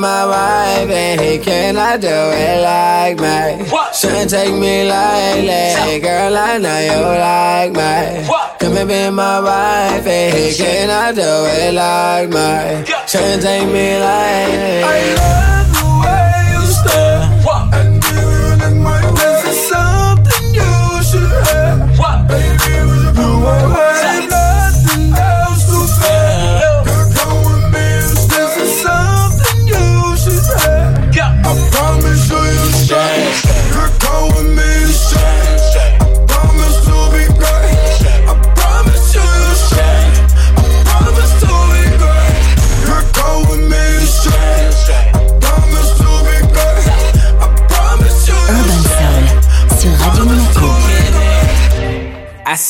my 0.00 0.24
wife 0.24 0.90
and 0.90 1.20
he 1.20 1.38
can 1.38 1.76
I 1.76 1.96
do 1.98 2.08
it 2.08 2.62
like 2.62 3.18
me? 3.20 3.68
Shouldn't 3.92 4.30
take 4.30 4.54
me 4.54 4.88
lightly, 4.88 6.00
girl. 6.00 6.36
I 6.36 6.58
know 6.58 6.78
you 6.88 7.00
like 7.28 7.72
me. 7.72 8.26
Come 8.58 8.76
and 8.76 8.88
be 8.88 9.10
my 9.10 9.40
wife, 9.40 10.06
and 10.06 10.36
he 10.36 10.54
can 10.54 10.90
I 10.90 11.12
do 11.12 11.22
it 11.22 11.74
like 11.74 12.28
me? 12.28 12.84
Shouldn't 13.06 13.42
take 13.42 13.66
me 13.66 13.98
lightly. 14.00 14.82
I 14.82 15.14
love 15.14 15.69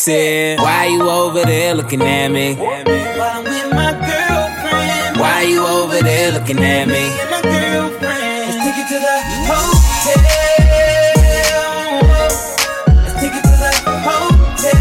said, 0.00 0.58
why 0.58 0.86
you 0.86 1.06
over 1.10 1.42
there 1.44 1.74
looking 1.74 2.00
at 2.00 2.28
me? 2.28 2.54
While 2.54 2.70
I'm 3.20 3.44
with 3.44 3.70
my 3.70 3.92
girlfriend. 3.92 5.20
Why 5.20 5.42
you 5.42 5.66
over 5.66 6.00
there 6.00 6.32
looking 6.32 6.58
at 6.58 6.88
me? 6.88 7.10
my 7.30 7.42
girlfriend. 7.42 8.00
Let's 8.00 8.56
take 8.64 8.78
it 8.80 8.88
to 8.88 8.98
the 8.98 9.16
hotel. 9.44 10.24
Let's 12.96 13.14
take 13.20 13.34
it 13.34 13.44
to 13.44 13.54
the 13.60 13.70
hotel. 14.06 14.80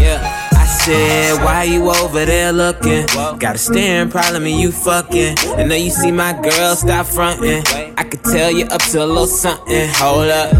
Yeah, 0.00 0.18
I 0.52 0.66
said, 0.66 1.44
why 1.44 1.62
you 1.62 1.88
over 1.88 2.24
there 2.24 2.52
looking? 2.52 3.06
Got 3.38 3.54
a 3.54 3.58
staring 3.58 4.10
problem 4.10 4.42
and 4.46 4.58
you 4.60 4.72
fucking. 4.72 5.36
I 5.56 5.62
know 5.62 5.76
you 5.76 5.90
see 5.90 6.10
my 6.10 6.32
girl, 6.32 6.74
stop 6.74 7.06
fronting. 7.06 7.62
I 7.96 8.02
could 8.02 8.24
tell 8.24 8.50
you 8.50 8.64
up 8.66 8.82
to 8.90 9.04
a 9.04 9.06
little 9.06 9.28
something. 9.28 9.88
Hold 9.94 10.30
up, 10.30 10.52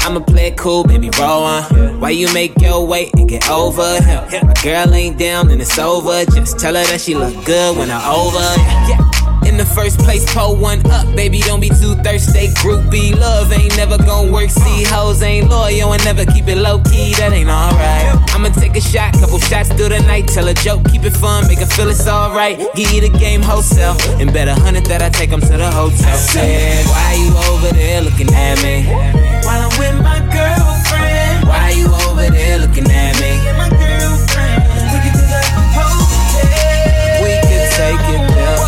I'ma 0.00 0.20
play 0.20 0.48
it 0.48 0.56
cool, 0.56 0.84
baby, 0.84 1.10
roll 1.18 1.42
on. 1.44 2.00
Why 2.00 2.10
you 2.10 2.32
make 2.32 2.60
your 2.60 2.86
way 2.86 3.10
and 3.16 3.28
get 3.28 3.48
over 3.48 4.00
here? 4.02 4.26
My 4.42 4.54
girl 4.62 4.92
ain't 4.94 5.18
down 5.18 5.50
and 5.50 5.60
it's 5.60 5.78
over. 5.78 6.24
Just 6.26 6.58
tell 6.58 6.74
her 6.74 6.84
that 6.84 7.00
she 7.00 7.14
look 7.14 7.44
good 7.44 7.76
when 7.76 7.90
I'm 7.90 8.02
over. 8.04 9.18
In 9.46 9.56
the 9.56 9.64
first 9.64 9.98
place, 9.98 10.22
pull 10.32 10.56
one 10.56 10.84
up, 10.90 11.14
baby. 11.16 11.40
Don't 11.40 11.60
be 11.60 11.68
too 11.68 11.94
thirsty. 12.04 12.48
Groupie 12.60 13.18
love 13.18 13.52
ain't 13.52 13.76
never 13.76 13.96
gonna 13.98 14.30
work. 14.30 14.50
See, 14.50 14.84
hoes 14.84 15.22
ain't 15.22 15.48
loyal 15.48 15.92
and 15.92 16.04
never 16.04 16.24
keep 16.26 16.46
it 16.48 16.56
low 16.56 16.78
key. 16.82 17.14
That 17.14 17.32
ain't 17.32 17.48
alright. 17.48 18.30
I'ma 18.34 18.50
take 18.50 18.76
a 18.76 18.80
shot, 18.80 19.14
couple 19.14 19.38
shots 19.38 19.68
through 19.70 19.88
the 19.88 20.00
night. 20.00 20.28
Tell 20.28 20.46
a 20.48 20.54
joke, 20.54 20.84
keep 20.90 21.04
it 21.04 21.16
fun, 21.16 21.48
make 21.48 21.58
her 21.58 21.66
feel 21.66 21.88
it's 21.88 22.06
alright. 22.06 22.58
Give 22.74 22.90
you 22.92 23.00
the 23.00 23.18
game 23.18 23.42
wholesale, 23.42 23.96
and 24.20 24.32
bet 24.32 24.48
a 24.48 24.54
hundred 24.54 24.86
that 24.86 25.02
I 25.02 25.08
take 25.08 25.30
them 25.30 25.40
to 25.40 25.56
the 25.56 25.70
hotel. 25.70 26.16
Said, 26.16 26.86
why 26.86 27.14
you 27.14 27.34
over 27.52 27.74
there 27.74 28.02
looking 28.02 28.32
at 28.32 28.62
me? 28.62 29.29
While 29.44 29.62
I'm 29.66 29.72
with 29.78 29.96
my 30.02 30.18
girlfriend. 30.32 31.48
Why 31.48 31.70
you 31.76 31.86
over 32.06 32.28
there 32.30 32.58
looking 32.58 32.88
at 32.90 33.14
me? 33.20 33.32
my 33.58 33.68
girlfriend. 33.68 34.62
Take 34.92 35.06
it 35.10 35.14
to 35.18 35.24
the 35.32 35.42
hotel. 35.76 37.22
We 37.24 37.32
could 37.48 37.66
take 37.78 38.06
it 38.14 38.22
there, 38.36 38.58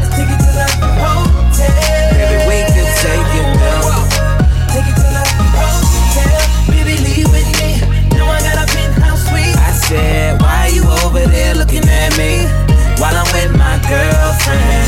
Let's 0.00 0.10
take 0.16 0.30
it 0.34 0.40
to 0.44 0.50
the 0.58 0.66
hotel. 0.98 1.74
baby. 2.16 2.36
We 2.48 2.58
could 2.74 2.90
take 3.04 3.32
it 3.40 3.48
there. 3.60 3.82
Take 4.72 4.88
it 4.90 4.96
to 5.00 5.06
the 5.16 5.24
hotel. 5.56 6.40
Baby, 6.72 6.94
leave 7.06 7.28
with 7.32 7.50
me. 7.60 7.70
Know 8.16 8.26
I 8.26 8.40
got 8.42 8.56
a 8.64 8.66
penthouse 8.72 9.22
suite. 9.28 9.56
I 9.56 9.72
said, 9.72 10.40
why 10.40 10.70
you 10.72 10.84
over 11.04 11.24
there 11.26 11.54
looking 11.54 11.86
at 11.88 12.16
me? 12.18 12.44
While 13.00 13.14
I'm 13.16 13.28
with 13.32 13.52
my 13.56 13.76
girlfriend. 13.88 14.87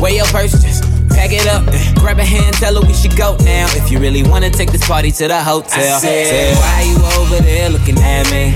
weigh 0.00 0.16
your 0.16 0.26
purse, 0.26 0.52
just 0.52 0.84
pack 1.10 1.30
it 1.32 1.46
up. 1.46 1.64
Grab 2.00 2.18
a 2.18 2.24
hand, 2.24 2.54
tell 2.56 2.74
her 2.74 2.86
we 2.86 2.94
should 2.94 3.16
go 3.16 3.36
now. 3.44 3.66
If 3.70 3.90
you 3.90 3.98
really 3.98 4.22
wanna 4.22 4.50
take 4.50 4.70
this 4.72 4.86
party 4.86 5.10
to 5.12 5.28
the 5.28 5.42
hotel, 5.42 5.96
I 5.96 5.98
said, 5.98 6.56
why 6.56 6.82
you 6.82 6.96
over 7.20 7.42
there 7.42 7.70
looking 7.70 7.98
at 7.98 8.30
me? 8.30 8.52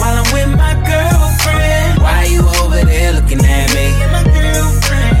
While 0.00 0.18
I'm 0.18 0.32
with 0.32 0.50
my 0.56 0.74
girlfriend. 0.74 2.02
Why 2.02 2.24
you 2.24 2.42
over 2.60 2.84
there 2.84 3.12
looking 3.12 3.44
at 3.44 3.68
me? 3.74 3.86
my 4.10 4.24
girlfriend. 4.24 5.11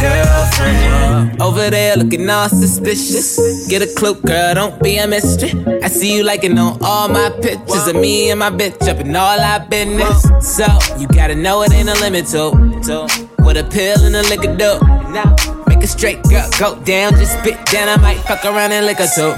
Girlfriend. 0.00 1.42
Over 1.42 1.70
there 1.70 1.96
looking 1.96 2.28
all 2.30 2.48
suspicious. 2.48 3.66
Get 3.68 3.82
a 3.82 3.86
clue, 3.94 4.14
girl, 4.14 4.54
don't 4.54 4.82
be 4.82 4.96
a 4.96 5.06
mystery. 5.06 5.52
I 5.82 5.88
see 5.88 6.16
you 6.16 6.24
liking 6.24 6.58
on 6.58 6.78
all 6.82 7.08
my 7.08 7.30
pictures 7.42 7.86
of 7.88 7.96
me 7.96 8.30
and 8.30 8.40
my 8.40 8.50
bitch 8.50 8.88
up 8.88 8.98
in 8.98 9.14
all 9.14 9.40
our 9.40 9.60
business. 9.66 10.22
So, 10.40 10.66
you 10.98 11.06
gotta 11.08 11.34
know 11.34 11.62
it 11.62 11.72
ain't 11.72 11.88
a 11.88 11.94
limit 12.00 12.26
to. 12.26 12.50
what 13.38 13.56
a 13.56 13.64
pill 13.64 14.02
and 14.04 14.14
a 14.14 14.22
liquor 14.22 14.54
do. 14.56 14.78
Now, 15.12 15.34
make 15.66 15.82
a 15.82 15.86
straight 15.86 16.22
girl 16.24 16.48
go 16.58 16.80
down, 16.82 17.12
just 17.12 17.38
spit 17.38 17.64
down. 17.66 17.88
I 17.88 17.96
might 17.96 18.18
fuck 18.18 18.44
around 18.44 18.72
and 18.72 18.86
lick 18.86 18.98
her 18.98 19.08
too. 19.14 19.34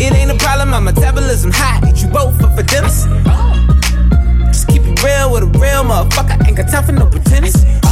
It 0.00 0.14
ain't 0.14 0.30
a 0.30 0.36
problem, 0.36 0.70
my 0.70 0.80
metabolism 0.80 1.50
high. 1.52 1.80
Eat 1.88 2.02
you 2.02 2.08
both 2.08 2.40
up 2.42 2.56
for 2.56 2.62
dinner. 2.62 2.88
Just 4.46 4.68
keep 4.68 4.82
it 4.82 5.02
real 5.02 5.32
with 5.32 5.42
a 5.42 5.50
real 5.58 5.82
motherfucker. 5.82 6.46
Ain't 6.46 6.56
got 6.56 6.70
time 6.70 6.84
for 6.84 6.92
no 6.92 7.06
pretense. 7.06 7.87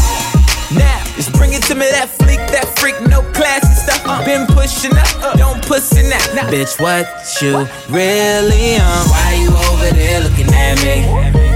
Now, 0.78 1.00
just 1.16 1.32
bring 1.34 1.52
it 1.52 1.62
to 1.64 1.74
me, 1.74 1.88
that 1.90 2.08
freak, 2.08 2.40
that 2.52 2.66
freak, 2.78 2.96
no 3.08 3.22
classy 3.32 3.72
stuff. 3.74 4.02
Uh, 4.06 4.24
been 4.24 4.46
pushing 4.46 4.94
up, 4.96 5.36
don't 5.36 5.60
pussy 5.64 6.02
now. 6.08 6.20
Now, 6.34 6.48
bitch, 6.50 6.78
what 6.80 7.06
you 7.40 7.66
really 7.88 8.76
on? 8.76 9.02
Why 9.10 9.34
you 9.40 9.50
over 9.50 9.90
there 9.94 10.20
looking 10.22 10.52
at 10.52 10.76
me? 10.84 11.04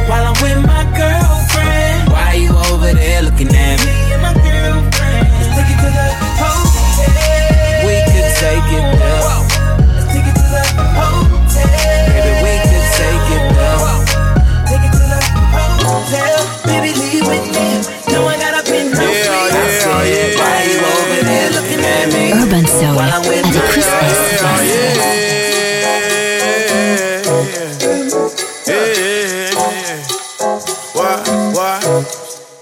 While 0.09 0.27
I'm 0.33 0.37
with 0.43 0.59
my 0.67 0.83
girlfriend. 0.97 2.11
Why 2.11 2.35
you 2.35 2.51
over 2.73 2.93
there 2.93 3.23
looking 3.23 3.49
at 3.55 3.79
me? 3.85 3.93
and 4.11 4.23
my 4.23 4.35
girlfriend. 4.35 5.29
Let's 5.39 5.53
take 5.55 5.71
it 5.71 5.79
to 5.85 5.91
the 5.93 6.09
hotel. 6.41 7.87
We 7.87 7.97
could 8.11 8.31
take 8.43 8.69
it 8.75 8.85
there, 8.99 9.20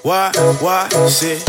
why, 0.02 0.32
why, 0.60 0.88
shit? 1.08 1.42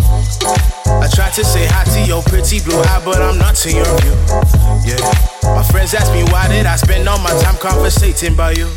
I 0.88 1.08
tried 1.14 1.34
to 1.34 1.44
say 1.46 1.68
hi 1.70 1.84
to 1.96 2.08
your 2.08 2.22
pretty 2.24 2.60
blue 2.62 2.80
eye, 2.80 3.02
but 3.06 3.22
I'm 3.22 3.38
not 3.38 3.56
to 3.64 3.72
your 3.72 3.86
view. 4.02 4.16
Yeah. 4.86 5.00
My 5.44 5.64
friends 5.64 5.94
ask 5.94 6.12
me 6.12 6.24
why 6.32 6.48
did 6.48 6.66
I 6.66 6.76
spend 6.76 7.08
all 7.08 7.20
my 7.20 7.32
time 7.42 7.56
conversating 7.58 8.34
about 8.34 8.58
you. 8.58 8.68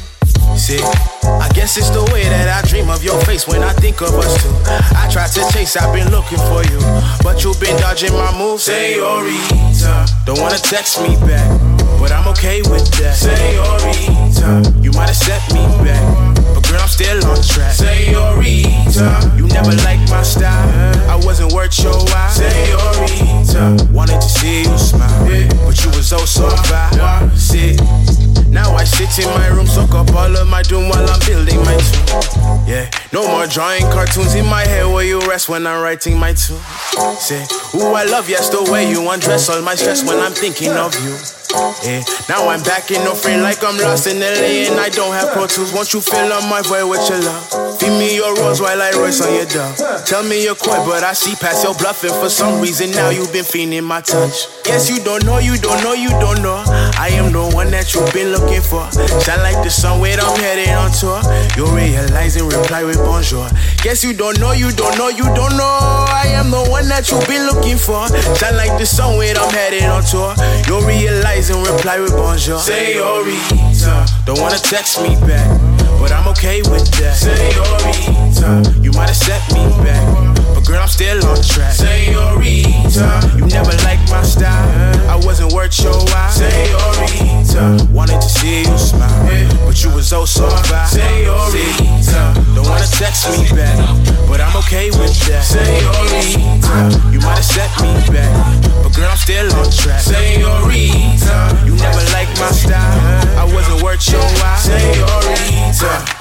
See, 0.56 0.80
I 1.24 1.48
guess 1.54 1.78
it's 1.78 1.88
the 1.90 2.04
way 2.12 2.28
that 2.28 2.48
I 2.48 2.66
dream 2.68 2.90
of 2.90 3.02
your 3.02 3.18
face 3.24 3.48
when 3.48 3.62
I 3.62 3.72
think 3.72 4.02
of 4.02 4.12
us 4.14 4.37
two. 4.42 4.52
I 4.96 5.08
tried 5.11 5.32
to 5.32 5.42
chase, 5.52 5.76
I've 5.76 5.94
been 5.94 6.11
looking 6.11 6.38
for 6.52 6.61
you, 6.68 6.78
but 7.24 7.42
you've 7.42 7.58
been 7.58 7.76
dodging 7.80 8.12
my 8.12 8.37
moves. 8.37 8.64
Senorita, 8.64 10.06
don't 10.26 10.40
wanna 10.40 10.58
text 10.58 11.00
me 11.00 11.16
back, 11.24 11.48
but 11.98 12.12
I'm 12.12 12.28
okay 12.28 12.61
with 12.68 12.85
that. 13.00 13.16
Senorita, 13.16 14.76
you 14.82 14.92
might 14.92 15.08
have 15.08 15.16
set 15.16 15.40
me 15.54 15.64
back, 15.80 16.04
girl, 16.72 16.80
I'm 16.80 16.88
still 16.88 17.24
on 17.26 17.42
track. 17.42 17.72
Senorita, 17.72 19.35
you 19.37 19.46
never 19.48 19.72
liked 19.85 20.11
my 20.11 20.22
style. 20.22 21.11
I 21.11 21.16
wasn't 21.24 21.52
worth 21.52 21.78
your 21.82 21.92
while. 21.92 22.30
Senorita, 22.30 23.92
wanted 23.92 24.20
to 24.20 24.28
see 24.28 24.62
you 24.62 24.78
smile, 24.78 25.26
but 25.64 25.76
you 25.85 25.90
was 25.90 26.12
oh 26.12 26.24
so 26.24 26.48
fine. 26.68 27.30
Sit. 27.37 27.80
Now 28.48 28.74
I 28.74 28.85
sit 28.85 29.24
in 29.24 29.30
my 29.32 29.48
room, 29.48 29.66
soak 29.66 29.94
up 29.94 30.12
all 30.14 30.37
of 30.37 30.46
my 30.46 30.62
doom 30.62 30.88
while 30.88 31.08
I'm 31.08 31.20
building 31.20 31.58
my 31.61 31.76
tune. 31.76 32.68
Yeah, 32.68 32.90
no 33.12 33.26
more 33.26 33.46
drawing 33.46 33.82
cartoons 33.90 34.35
in 34.35 34.44
my 34.46 34.62
head 34.62 34.87
where 34.92 35.04
you 35.04 35.20
rest 35.20 35.48
when 35.48 35.66
I'm 35.66 35.82
writing 35.82 36.18
my 36.18 36.35
tune. 36.35 36.61
Say, 37.18 37.44
ooh, 37.74 37.94
I 37.94 38.04
love 38.04 38.28
yes 38.28 38.50
the 38.50 38.70
way 38.70 38.90
you 38.90 39.08
undress 39.11 39.48
all 39.48 39.62
my 39.62 39.74
stress 39.74 40.04
when 40.06 40.18
I'm 40.18 40.32
thinking 40.32 40.72
of 40.72 40.94
you. 41.02 41.16
Yeah. 41.85 42.03
Now 42.29 42.49
I'm 42.49 42.62
back 42.62 42.91
in 42.91 43.05
no 43.05 43.15
frame 43.15 43.43
like 43.43 43.62
I'm 43.62 43.77
lost 43.79 44.07
in 44.07 44.21
LA 44.21 44.71
and 44.71 44.81
I 44.81 44.88
don't 44.88 45.12
have 45.12 45.33
Pro 45.33 45.47
Tools. 45.47 45.73
Won't 45.73 45.93
you 45.93 46.01
fill 46.01 46.33
up 46.33 46.49
my 46.49 46.62
void 46.62 46.88
with 46.88 47.05
your 47.09 47.21
love? 47.21 47.79
Feed 47.79 47.93
me 47.99 48.17
your 48.17 48.35
rose 48.37 48.61
while 48.61 48.81
I 48.81 48.91
roast 48.93 49.23
on 49.23 49.35
your 49.35 49.47
dove. 49.47 49.77
Tell 50.07 50.23
me 50.23 50.43
you're 50.45 50.55
coy, 50.55 50.79
but 50.87 51.03
I 51.05 51.12
see 51.12 51.35
past 51.37 51.65
your 51.65 51.75
bluffing. 51.75 52.12
For 52.12 52.29
some 52.29 52.61
reason 52.61 52.91
now 52.93 53.11
you've 53.11 53.33
been 53.33 53.45
feeling 53.45 53.85
my 53.85 54.01
touch. 54.01 54.47
Yes, 54.67 54.88
you 54.88 55.03
don't 55.05 55.25
know, 55.25 55.38
you 55.38 55.57
don't 55.57 55.83
know, 55.83 55.93
you 55.93 56.11
don't 56.23 56.41
know. 56.43 56.62
I 56.97 57.11
am 57.12 57.33
the 57.33 57.43
one 57.55 57.71
that 57.71 57.93
you've 57.95 58.12
been 58.12 58.33
looking 58.33 58.62
for. 58.62 58.88
Shine 59.25 59.43
like 59.43 59.59
the 59.65 59.71
sun 59.71 60.01
when 60.01 60.21
I'm 60.21 60.37
headed 60.38 60.71
on 60.73 60.91
tour. 60.93 61.21
You 61.57 61.67
realize 61.75 62.37
and 62.37 62.53
reply 62.53 62.85
with 62.85 62.99
bonjour. 62.99 63.49
Guess 63.83 64.05
you 64.05 64.15
don't 64.15 64.38
know, 64.38 64.53
you 64.53 64.71
don't 64.73 64.97
know, 64.97 65.09
you 65.09 65.25
don't 65.35 65.57
know. 65.57 66.07
I 66.09 66.31
am 66.33 66.51
the 66.51 66.62
one 66.71 66.88
that 66.88 67.11
you've 67.11 67.27
been 67.27 67.47
looking 67.47 67.77
for. 67.77 68.07
Shine 68.38 68.57
like 68.57 68.79
the 68.79 68.87
sun 68.87 69.19
when 69.19 69.37
I'm 69.37 69.51
headed 69.51 69.85
on 69.85 70.03
tour. 70.05 70.35
You 70.69 70.87
realize 70.87 71.41
and 71.50 71.66
reply 71.66 71.98
with 71.98 72.12
bonjour. 72.12 72.59
Senorita, 72.59 74.07
don't 74.26 74.40
wanna 74.40 74.59
text 74.59 75.00
me 75.02 75.16
back, 75.26 75.48
but 75.98 76.12
I'm 76.12 76.28
okay 76.28 76.62
with 76.62 76.87
that. 77.00 77.16
Senorita, 77.16 78.81
you 78.81 78.92
might 78.92 79.09
have 79.09 79.16
set 79.16 79.42
me 79.52 79.64
back, 79.83 80.02
but 80.55 80.64
girl, 80.66 80.81
I'm 80.83 80.88
still 80.88 81.24
on 81.26 81.42
track. 81.42 81.72
Senorita, 81.72 83.37
you 83.37 83.46
never 83.46 83.72
liked 83.83 84.11
my 84.11 84.22
style. 84.22 85.11
I 85.11 85.16
wasn't 85.16 85.52
worth 85.52 85.78
your 85.83 85.94
while. 85.94 86.31
Senorita, 86.31 87.88
wanted 87.90 88.20
to 88.20 88.28
see 88.28 88.61
you 88.62 88.78
smile, 88.78 89.66
but 89.66 89.83
you 89.83 89.90
was 89.94 90.12
oh 90.12 90.24
so 90.24 90.48
fine. 90.48 90.87
Senorita, 90.87 92.35
don't 92.55 92.68
wanna 92.68 92.87
text 92.87 93.31
me 93.31 93.48
back, 93.57 93.78
but 94.28 94.40
I'm 94.40 94.57
okay 94.59 94.90
with 94.90 95.18
that. 95.26 95.42
Senorita, 95.42 96.82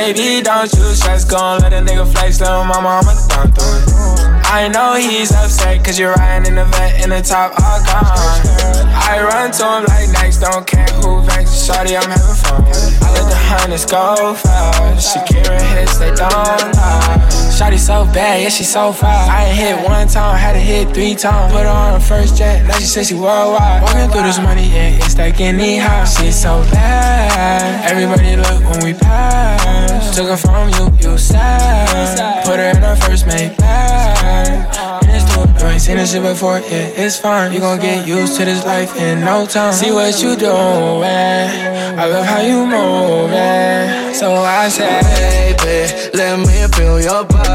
Baby, 0.00 0.40
don't 0.42 0.72
you 0.72 0.82
stress, 0.94 1.26
gon' 1.26 1.60
let 1.60 1.74
a 1.74 1.76
nigga 1.76 2.10
flex, 2.10 2.40
little 2.40 2.64
mama, 2.64 3.02
I'ma 3.04 3.12
don't 3.28 3.54
do 3.54 3.60
it. 3.60 4.46
I 4.46 4.66
know 4.72 4.94
he's 4.94 5.30
upset, 5.30 5.84
cause 5.84 5.98
you're 5.98 6.14
riding 6.14 6.48
in 6.48 6.54
the 6.54 6.64
vet 6.64 7.04
in 7.04 7.10
the 7.10 7.20
top, 7.20 7.52
all 7.60 7.84
gone. 7.84 8.88
I 8.96 9.20
run 9.20 9.52
to 9.52 9.62
him 9.62 9.84
like 9.84 10.08
next, 10.08 10.38
don't 10.38 10.66
care 10.66 10.88
who 11.04 11.20
vex, 11.24 11.68
shawty, 11.68 12.00
I'm 12.00 12.08
having 12.08 12.34
fun. 12.34 12.64
I 13.04 13.12
let 13.12 13.28
the 13.28 13.36
hunters 13.36 13.84
go 13.84 14.34
fast, 14.34 15.14
Shakira 15.14 15.60
hits, 15.76 15.98
they 15.98 16.14
don't 16.14 16.74
lie. 16.76 17.49
Shawty 17.60 17.78
so 17.78 18.06
bad, 18.06 18.40
yeah, 18.40 18.48
she 18.48 18.64
so 18.64 18.90
fast. 18.90 19.30
I 19.30 19.44
ain't 19.44 19.58
hit 19.58 19.86
one 19.86 20.08
time, 20.08 20.34
had 20.34 20.54
to 20.54 20.58
hit 20.58 20.94
three 20.94 21.14
times. 21.14 21.52
Put 21.52 21.64
her 21.64 21.68
on 21.68 22.00
her 22.00 22.00
first 22.00 22.38
jet, 22.38 22.66
now 22.66 22.78
she 22.78 22.86
says 22.86 23.08
she 23.08 23.14
worldwide. 23.14 23.82
Walking 23.82 24.08
through 24.08 24.22
this 24.22 24.38
money, 24.38 24.64
yeah, 24.64 24.96
it's 24.96 25.18
like 25.18 25.38
any 25.42 25.76
house. 25.76 26.18
She's 26.18 26.40
so 26.40 26.62
bad, 26.72 27.84
everybody 27.84 28.36
look 28.36 28.64
when 28.64 28.82
we 28.82 28.94
pass. 28.94 30.16
Took 30.16 30.28
her 30.28 30.38
from 30.38 30.70
you, 30.70 31.10
you 31.10 31.18
sad. 31.18 32.46
Put 32.46 32.56
her 32.60 32.70
in 32.70 32.76
her 32.78 32.96
first 32.96 33.26
mate 33.26 33.54
bag. 33.58 35.04
And 35.04 35.10
it's 35.10 35.26
dope, 35.34 35.50
you 35.60 35.66
ain't 35.68 35.82
seen 35.82 35.98
this 35.98 36.12
shit 36.12 36.22
before, 36.22 36.60
yeah, 36.60 37.04
it's 37.04 37.18
fine. 37.18 37.52
You 37.52 37.60
gon' 37.60 37.78
get 37.78 38.08
used 38.08 38.38
to 38.38 38.46
this 38.46 38.64
life 38.64 38.96
in 38.96 39.20
no 39.20 39.44
time. 39.44 39.74
See 39.74 39.92
what 39.92 40.22
you 40.22 40.34
doing, 40.34 41.04
I 41.04 42.06
love 42.06 42.24
how 42.24 42.40
you 42.40 42.64
moving. 42.64 44.14
So 44.14 44.32
I 44.32 44.68
say, 44.70 45.54
baby, 45.60 46.16
let 46.16 46.38
me 46.38 46.66
feel 46.74 47.00
your 47.00 47.24
body. 47.26 47.49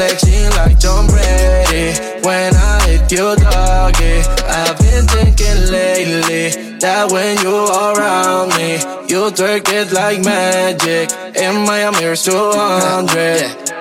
Flexing 0.00 0.48
like 0.56 0.80
Tom 0.80 1.06
Brady. 1.08 1.92
When 2.24 2.54
I 2.56 2.80
hit 2.88 3.12
you, 3.12 3.36
doggy. 3.36 4.24
I've 4.48 4.78
been 4.78 5.04
thinking 5.04 5.60
lately 5.70 6.78
that 6.78 7.12
when 7.12 7.36
you 7.44 7.66
around 7.68 8.48
me, 8.56 8.80
you 9.12 9.28
twerk 9.28 9.68
it 9.68 9.92
like 9.92 10.24
magic. 10.24 11.12
In 11.36 11.66
Miami, 11.66 12.04
it's 12.04 12.24
200. 12.24 13.76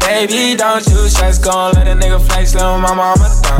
Baby, 0.00 0.56
don't 0.56 0.86
you 0.88 1.08
stress, 1.08 1.38
gon' 1.38 1.74
let 1.74 1.86
a 1.86 1.90
nigga 1.90 2.18
flex, 2.26 2.54
little 2.54 2.78
mama, 2.78 3.14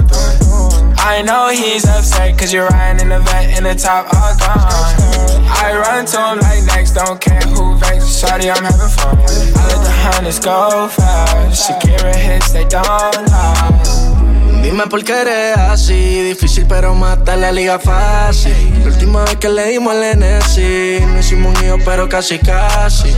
do 0.09 0.17
it. 0.17 0.74
I 1.07 1.21
know 1.21 1.51
he's 1.51 1.85
upset, 1.85 2.39
cause 2.39 2.51
you're 2.51 2.67
riding 2.67 3.03
in 3.03 3.09
the 3.11 3.21
vet 3.21 3.59
in 3.59 3.65
the 3.65 3.75
top, 3.75 4.07
all 4.15 4.35
gone. 4.41 5.45
I 5.47 5.77
run 5.77 6.07
to 6.07 6.17
him 6.17 6.39
like 6.41 6.65
next, 6.65 6.93
don't 6.93 7.21
care 7.21 7.41
who 7.43 7.77
vex, 7.77 8.23
shawty, 8.23 8.49
I'm 8.49 8.65
having 8.65 8.89
fun. 8.89 9.19
I 9.19 9.67
let 9.69 9.85
the 9.85 9.91
hunters 9.91 10.41
go 10.41 10.89
fast, 10.89 11.69
Shakira 11.69 12.15
hits, 12.15 12.53
they 12.53 12.65
don't 12.65 13.29
lie. 13.29 14.63
Dime 14.63 14.87
por 14.89 15.05
qué 15.05 15.21
eres 15.21 15.59
así, 15.59 16.23
difícil 16.23 16.65
pero 16.67 16.95
mata 16.95 17.37
la 17.37 17.53
liga 17.53 17.79
fácil. 17.79 18.55
La 18.83 18.87
última 18.87 19.25
vez 19.25 19.37
que 19.37 19.51
le 19.51 19.67
dimos 19.69 19.95
al 19.95 20.19
NSI, 20.19 21.01
no 21.07 21.19
hicimos 21.19 21.55
un 21.61 21.83
pero 21.85 22.09
casi 22.09 22.39
casi. 22.39 23.15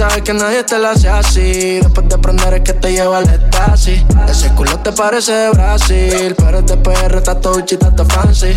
Sabes 0.00 0.22
que 0.22 0.32
nadie 0.32 0.64
te 0.64 0.78
la 0.78 0.92
hace 0.92 1.10
así, 1.10 1.78
después 1.78 2.08
de 2.08 2.14
aprender 2.14 2.54
es 2.54 2.60
que 2.62 2.72
te 2.72 2.90
lleva 2.90 3.18
al 3.18 3.28
estasis. 3.28 4.02
Ese 4.30 4.48
culo 4.54 4.78
te 4.78 4.92
parece 4.92 5.30
de 5.30 5.50
Brasil, 5.50 6.34
pero 6.38 6.60
es 6.60 6.64
de 6.64 6.78
PR, 6.78 7.16
está 7.18 7.38
todo 7.38 7.60
chita, 7.60 7.88
está 7.88 8.06
fancy. 8.06 8.56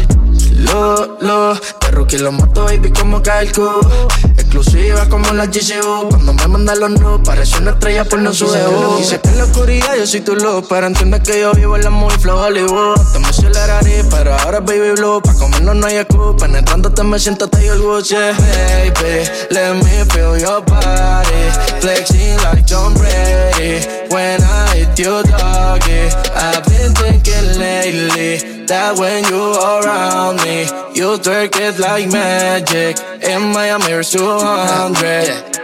Lo, 0.56 1.18
lo, 1.22 1.54
de 1.56 1.92
rookie 1.92 2.18
lo 2.18 2.32
mato, 2.32 2.66
baby, 2.66 2.92
como 2.92 3.22
Kalku. 3.22 3.70
Exclusiva 4.38 5.08
como 5.10 5.34
la 5.34 5.48
GCU. 5.48 6.10
Cuando 6.10 6.34
me 6.34 6.48
mandan 6.48 6.80
los 6.80 6.92
nudes, 6.92 7.22
parece 7.26 7.58
una 7.58 7.72
estrella 7.72 8.06
por 8.06 8.20
no 8.20 8.34
su 8.34 8.50
debut. 8.50 9.00
Y 9.00 9.04
sé 9.04 9.20
que 9.20 9.30
en 9.30 9.38
la 9.40 9.44
oscuridad 9.46 9.96
yo 9.98 10.06
soy 10.06 10.22
tu 10.22 10.36
luz, 10.36 10.66
pero 10.70 10.88
entiendes 10.88 11.22
que 11.22 11.40
yo 11.40 11.52
vivo 11.54 11.76
en 11.76 11.84
la 11.84 11.90
muy 11.90 12.14
flow 12.16 12.38
Hollywood. 12.38 13.00
Te 13.14 13.20
me 13.20 13.28
aceleraré, 13.28 14.04
pero 14.12 14.36
ahora 14.40 14.60
baby 14.60 14.92
blue. 14.96 15.22
Pa' 15.22 15.34
comernos 15.34 15.76
no 15.76 15.88
hay 15.88 15.98
excusa. 15.98 16.46
Penetrándote 16.46 17.04
me 17.04 17.20
siento 17.20 17.46
hasta 17.46 17.62
yo 17.62 17.74
el. 17.74 17.82
Baby, 17.82 19.30
let 19.50 19.74
me 19.76 20.06
feel 20.12 20.38
your 20.40 20.62
body. 20.66 21.50
Flexing 21.82 22.38
like 22.44 22.66
Tom 22.68 22.94
Brady. 22.94 23.86
When 24.10 24.42
I 24.44 24.76
hit 24.76 25.00
you, 25.00 25.24
doggy. 25.24 26.10
I've 26.36 26.64
been 26.66 26.94
thinking 26.94 27.60
lately 27.60 28.66
that 28.68 28.98
when 28.98 29.24
you 29.26 29.54
around 29.54 30.43
me, 30.44 30.62
you 30.94 31.18
twerk 31.18 31.56
it 31.56 31.80
like 31.80 32.12
magic. 32.12 33.00
In 33.24 33.54
Miami, 33.54 33.92
it's 33.94 34.12
200. 34.12 35.64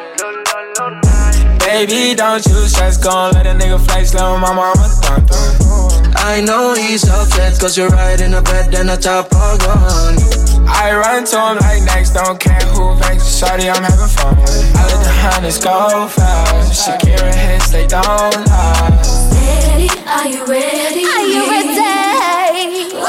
Baby, 1.59 2.15
don't 2.15 2.43
you 2.45 2.67
stress, 2.67 2.97
gon' 2.97 3.33
let 3.33 3.45
a 3.45 3.53
nigga 3.53 3.79
flex, 3.85 4.13
little 4.13 4.37
mama, 4.39 4.73
I'ma 4.73 4.87
don't 5.03 5.27
do. 5.27 5.35
I 6.15 6.41
know 6.41 6.73
he's 6.73 7.07
upset, 7.07 7.59
cause 7.59 7.77
you're 7.77 7.89
right 7.89 8.19
in 8.19 8.31
the 8.31 8.41
bed 8.41 8.73
and 8.73 8.89
the 8.89 8.97
top 8.97 9.33
all 9.35 9.57
gone. 9.57 10.17
I 10.67 10.95
run 10.95 11.25
to 11.25 11.37
him 11.37 11.57
like 11.57 11.83
next, 11.83 12.11
don't 12.11 12.39
care 12.39 12.59
who 12.73 12.95
vex, 12.95 13.39
shawty, 13.39 13.69
I'm 13.69 13.83
having 13.83 14.07
fun. 14.07 14.37
I 14.37 14.83
let 14.87 15.03
the 15.03 15.13
hunters 15.13 15.59
go 15.59 16.07
fast, 16.07 16.87
Shakira 16.87 17.33
hits, 17.33 17.69
they 17.71 17.85
don't 17.85 18.03
lie. 18.03 19.01
Ready? 19.35 19.89
Are 20.07 20.27
you 20.27 20.45
ready? 20.45 21.05
Are 21.05 21.27
you 21.27 21.49
ready? 21.49 22.08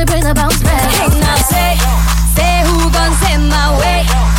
to 0.00 0.06
bring 0.06 0.24
the 0.24 0.34
bounce 0.34 0.62
back. 0.62 0.90
Hey, 0.92 1.08
now 1.20 1.36
say, 1.36 1.76
say 2.34 2.62
who 2.64 2.90
gon' 2.90 3.12
send 3.20 3.48
my 3.48 3.78
way? 3.78 4.29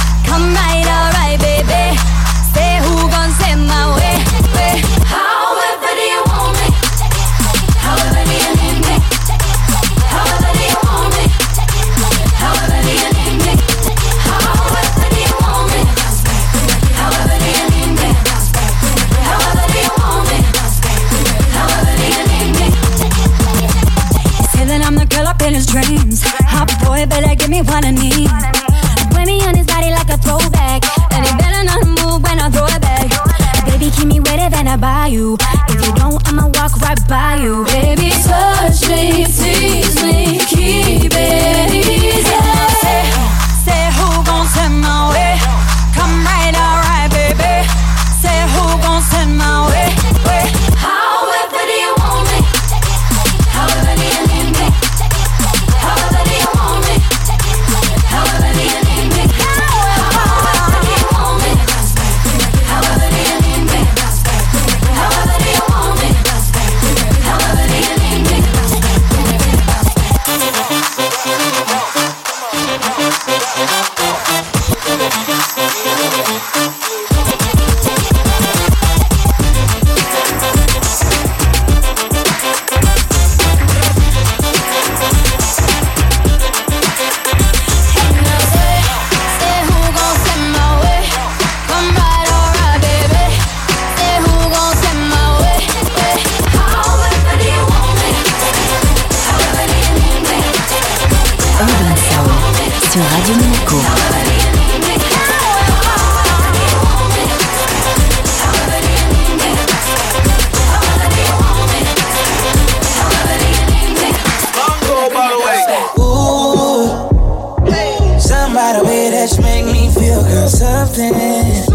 dancing. 121.10 121.74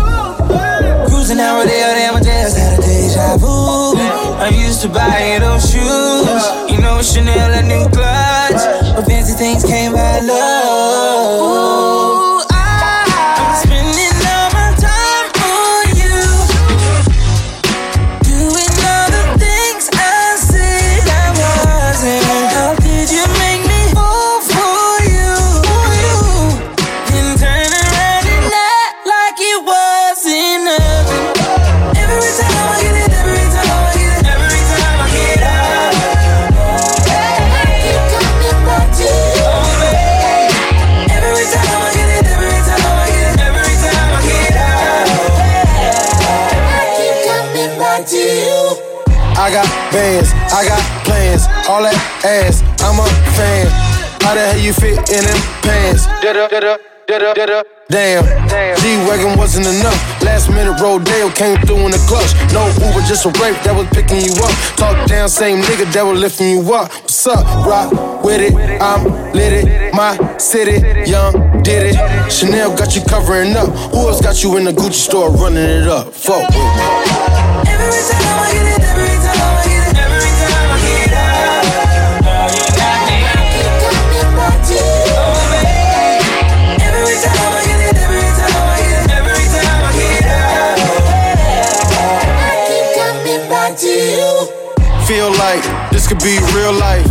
Cruising 1.08 1.40
out 1.40 1.58
Rodeo, 1.58 1.88
damn, 1.98 2.16
I 2.16 2.20
just 2.20 2.56
had 2.56 2.78
a 2.78 2.82
deja 2.82 3.36
vu. 3.38 3.96
I 4.38 4.48
used 4.48 4.82
to 4.82 4.88
buy 4.88 5.38
those 5.40 5.70
shoes. 5.70 6.42
You 6.70 6.80
know, 6.80 7.02
Chanel, 7.02 7.52
and 7.52 7.70
then 7.70 7.90
clutch. 7.90 8.62
But 8.94 9.06
fancy 9.06 9.34
things 9.34 9.64
came 9.64 9.92
by 9.92 10.20
love. 10.20 10.75
Damn, 57.88 58.24
D-Wagon 58.82 59.38
wasn't 59.38 59.66
enough. 59.66 60.22
Last 60.22 60.48
minute 60.50 60.74
Rodale 60.78 61.32
came 61.32 61.56
through 61.64 61.86
in 61.86 61.92
the 61.92 62.02
clutch. 62.08 62.34
No 62.52 62.66
Uber, 62.66 63.06
just 63.06 63.26
a 63.26 63.28
rape 63.38 63.54
that 63.62 63.74
was 63.76 63.86
picking 63.94 64.18
you 64.18 64.32
up. 64.42 64.50
Talk 64.74 65.06
down, 65.06 65.28
same 65.28 65.62
nigga 65.62 65.86
that 65.92 66.02
was 66.02 66.18
lifting 66.18 66.50
you 66.50 66.74
up. 66.74 66.90
What's 66.90 67.26
up? 67.28 67.46
Rock 67.64 68.24
with 68.24 68.40
it, 68.40 68.54
I'm 68.82 69.04
lit 69.32 69.52
it. 69.52 69.94
My 69.94 70.18
city, 70.38 70.82
young 71.08 71.62
did 71.62 71.94
it. 71.94 72.32
Chanel 72.32 72.76
got 72.76 72.96
you 72.96 73.02
covering 73.02 73.54
up. 73.54 73.68
Who 73.94 74.08
else 74.08 74.20
got 74.20 74.42
you 74.42 74.56
in 74.56 74.64
the 74.64 74.72
Gucci 74.72 75.06
store 75.06 75.30
running 75.30 75.62
it 75.62 75.86
up? 75.86 76.12
Fuck. 76.12 76.50
Every 77.70 78.02
time 78.10 78.56
Could 96.07 96.23
be 96.23 96.38
real 96.55 96.73
life. 96.73 97.05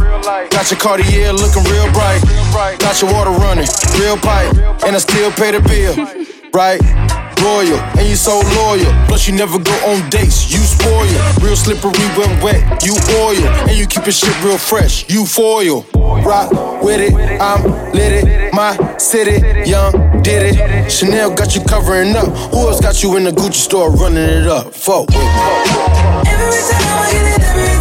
Got 0.51 0.71
your 0.71 0.79
Cartier 0.79 1.33
looking 1.33 1.63
real 1.65 1.91
bright. 1.91 2.21
Got 2.79 3.01
your 3.01 3.11
water 3.11 3.31
running, 3.31 3.67
real 3.99 4.15
pipe. 4.15 4.55
And 4.85 4.95
I 4.95 4.99
still 4.99 5.31
pay 5.31 5.51
the 5.51 5.59
bill, 5.59 5.95
right? 6.53 6.79
Royal, 7.43 7.77
and 7.99 8.07
you 8.07 8.15
so 8.15 8.39
loyal. 8.55 8.91
Plus, 9.07 9.27
you 9.27 9.35
never 9.35 9.59
go 9.59 9.73
on 9.85 10.09
dates, 10.09 10.49
you 10.49 10.59
spoil. 10.59 11.03
Real 11.43 11.57
slippery 11.57 12.07
when 12.15 12.41
wet, 12.41 12.85
you 12.85 12.95
oil. 13.19 13.45
And 13.67 13.77
you 13.77 13.85
keep 13.85 14.05
your 14.05 14.13
shit 14.13 14.33
real 14.41 14.57
fresh, 14.57 15.09
you 15.09 15.25
foil. 15.25 15.85
Rock 16.23 16.51
with 16.81 17.01
it, 17.01 17.13
I'm 17.41 17.63
lit 17.91 18.23
it. 18.23 18.53
My 18.53 18.77
city, 18.97 19.69
young, 19.69 19.91
did 20.21 20.55
it. 20.55 20.89
Chanel 20.89 21.35
got 21.35 21.53
you 21.53 21.61
covering 21.65 22.15
up. 22.15 22.29
Who 22.53 22.69
else 22.69 22.79
got 22.79 23.03
you 23.03 23.17
in 23.17 23.25
the 23.25 23.31
Gucci 23.31 23.55
store 23.55 23.91
running 23.91 24.23
it 24.23 24.47
up? 24.47 24.73
Fuck. 24.73 25.11
Every 25.11 25.27
time 26.71 26.87
I 26.87 27.11
get 27.11 27.25
it, 27.27 27.43
every 27.43 27.74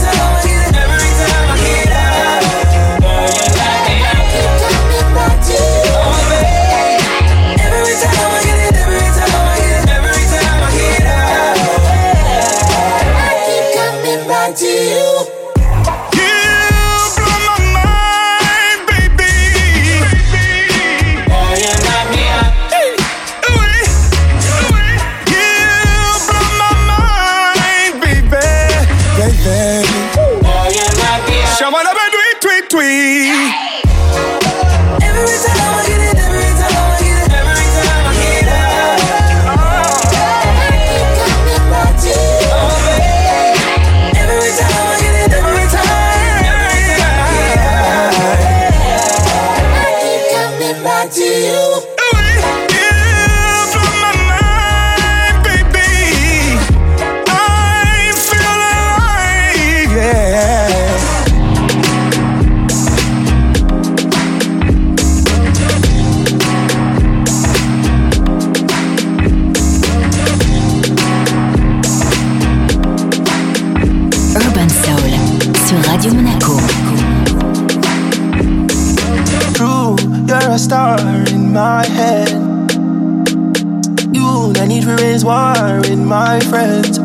in 85.27 86.05
my 86.05 86.39
friends. 86.41 86.99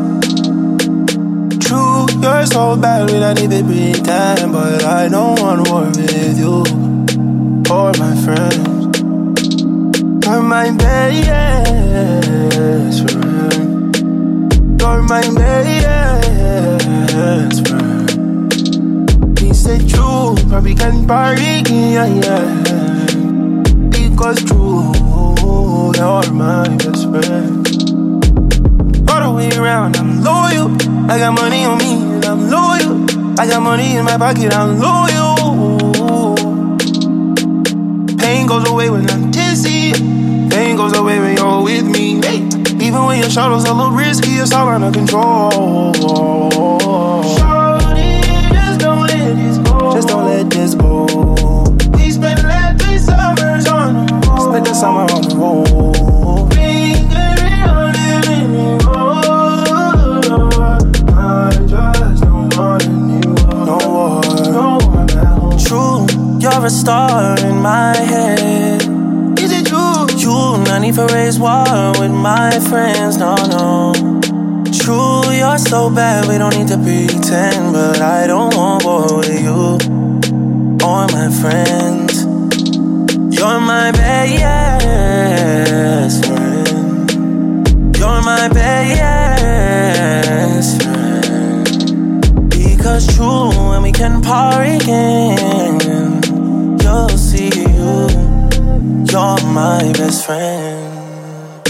True, 1.64 2.04
you're 2.20 2.44
so 2.44 2.76
bad, 2.76 3.10
we 3.10 3.18
don't 3.18 3.38
to 3.50 3.64
pretend, 3.64 4.52
but 4.52 4.84
I 4.84 5.08
don't 5.08 5.40
want 5.40 5.66
war 5.68 5.86
with 5.86 6.38
you 6.38 6.62
or 7.72 7.92
my 7.98 8.14
friends. 8.20 9.00
You're 10.26 10.42
my 10.42 10.70
best 10.70 11.30
friend. 13.10 13.96
You're 14.78 15.02
my 15.02 15.22
best 15.34 17.66
friend. 17.68 18.52
He 19.38 19.54
said 19.54 19.88
true, 19.88 20.36
but 20.50 20.62
we 20.62 20.74
can 20.74 21.06
party, 21.06 21.62
yeah, 21.70 22.04
yeah. 22.04 22.64
Because 23.88 24.44
true, 24.44 24.92
you're 25.96 26.32
my 26.32 26.68
best 26.76 27.08
friend. 27.08 27.59
Way 29.36 29.50
around, 29.56 29.96
I'm 29.96 30.22
loyal. 30.22 30.68
I 31.10 31.18
got 31.18 31.32
money 31.32 31.64
on 31.64 31.78
me, 31.78 31.92
and 31.94 32.24
I'm 32.24 32.50
loyal. 32.50 33.40
I 33.40 33.46
got 33.46 33.62
money 33.62 33.96
in 33.96 34.04
my 34.04 34.18
pocket, 34.18 34.52
I'm 34.52 34.78
loyal. 34.78 36.36
Pain 38.18 38.46
goes 38.46 38.68
away 38.68 38.90
when 38.90 39.08
I'm 39.08 39.30
tipsy. 39.32 39.92
Pain 40.50 40.76
goes 40.76 40.94
away 40.96 41.18
when 41.20 41.36
you're 41.36 41.62
with 41.62 41.86
me. 41.86 42.20
Hey. 42.20 42.38
Even 42.84 43.04
when 43.04 43.20
your 43.20 43.30
shadow's 43.30 43.64
a 43.64 43.72
little 43.72 43.92
risky, 43.92 44.32
it's 44.32 44.52
all 44.52 44.68
under 44.68 44.90
control. 44.90 45.92
Shorty, 47.38 48.20
just 48.52 48.80
don't 48.80 49.06
let 49.06 49.36
this 49.36 49.58
go. 49.58 49.92
Just 49.94 50.08
don't 50.08 50.26
let 50.26 50.50
this 50.50 50.74
go. 50.74 51.06
We 51.96 52.10
spent 52.10 52.42
last 52.42 52.82
three 52.82 52.98
summers 52.98 53.66
on 53.68 54.06
the 54.06 54.26
road. 54.26 54.50
Spent 54.50 54.64
the 54.66 54.74
summer 54.74 55.06
on 55.12 55.22
the 55.22 55.36
road. 55.36 55.89
Star 66.90 67.38
in 67.48 67.56
my 67.62 67.94
head. 67.96 68.82
Is 69.38 69.50
it 69.58 69.64
true? 69.70 70.02
You, 70.22 70.34
no 70.64 70.74
need 70.82 70.94
for 70.96 71.06
raise 71.14 71.38
war 71.38 71.92
with 72.00 72.10
my 72.10 72.50
friends. 72.68 73.16
No, 73.16 73.34
no. 73.56 73.92
True, 74.80 75.22
you're 75.40 75.60
so 75.72 75.80
bad, 75.88 76.26
we 76.28 76.36
don't 76.36 76.54
need 76.58 76.66
to 76.74 76.78
pretend. 76.86 77.62
But 77.74 78.00
I 78.00 78.26
don't 78.26 78.52
want 78.56 78.84
war 78.84 79.06
with 79.18 79.40
you 79.46 79.60
or 80.88 81.02
my 81.16 81.28
friends. 81.40 82.12
You're 83.36 83.60
my 83.74 83.88
best 84.00 86.18
friend. 86.26 87.96
You're 87.98 88.22
my 88.32 88.44
best 88.58 90.68
friend. 90.82 92.50
Because 92.50 93.04
true, 93.14 93.48
when 93.70 93.80
we 93.82 93.92
can 93.92 94.20
party 94.22 94.74
again, 94.82 95.39
my 99.52 99.92
best 99.92 100.26
friend. 100.26 101.62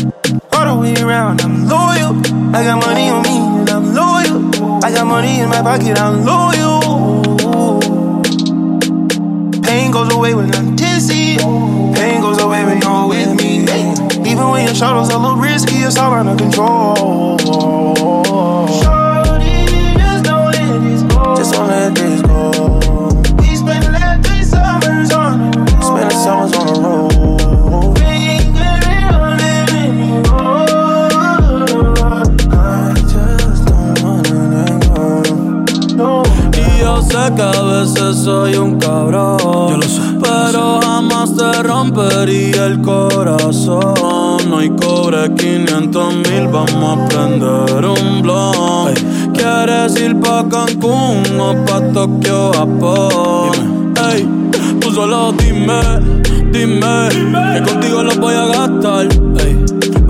All 0.52 0.66
the 0.66 0.80
way 0.80 0.94
around, 1.02 1.40
I'm 1.40 1.66
loyal. 1.66 2.14
I 2.54 2.62
got 2.64 2.78
money 2.84 3.08
on 3.08 3.22
me, 3.22 3.36
and 3.60 3.70
I'm 3.70 3.94
loyal. 3.94 4.84
I 4.84 4.90
got 4.92 5.06
money 5.06 5.40
in 5.40 5.48
my 5.48 5.62
pocket, 5.62 5.98
I'm 5.98 6.24
loyal. 6.24 7.80
Pain 9.62 9.90
goes 9.90 10.12
away 10.12 10.34
when 10.34 10.54
I'm 10.54 10.76
tipsy. 10.76 11.36
Pain 11.38 12.20
goes 12.20 12.40
away 12.40 12.64
when 12.64 12.80
you're 12.82 13.08
with 13.08 13.34
me. 13.36 13.60
Even 14.30 14.48
when 14.50 14.66
your 14.66 14.74
shadow's 14.74 15.10
a 15.10 15.18
little 15.18 15.36
risky, 15.36 15.76
it's 15.76 15.96
all 15.96 16.12
under 16.12 16.36
control. 16.36 17.39
Sé 37.30 37.34
que 37.36 37.42
a 37.42 37.62
veces 37.62 38.16
soy 38.24 38.54
un 38.54 38.78
cabrón. 38.78 39.38
Yo 39.40 39.76
lo 39.76 39.82
sé. 39.82 40.00
Pero 40.22 40.80
jamás 40.82 41.34
te 41.36 41.62
rompería 41.62 42.66
el 42.66 42.80
corazón. 42.80 43.94
No 44.48 44.58
hay 44.58 44.70
cobre 44.70 45.34
500 45.34 46.14
mil, 46.14 46.48
vamos 46.48 46.98
a 46.98 47.08
prender 47.08 47.84
un 47.84 48.22
blon. 48.22 48.94
¿Quieres 49.34 50.00
ir 50.00 50.18
pa' 50.20 50.44
Cancún 50.48 51.22
o 51.40 51.64
pa' 51.64 51.80
Tokio, 51.92 52.52
Japón? 52.52 53.92
Ey, 54.12 54.26
tú 54.80 54.90
solo 54.90 55.32
dime, 55.32 55.80
dime, 56.52 57.08
que 57.54 57.62
contigo 57.62 58.02
lo 58.02 58.14
voy 58.16 58.34
a 58.34 58.46
gastar. 58.46 59.08
Ey, 59.44 59.59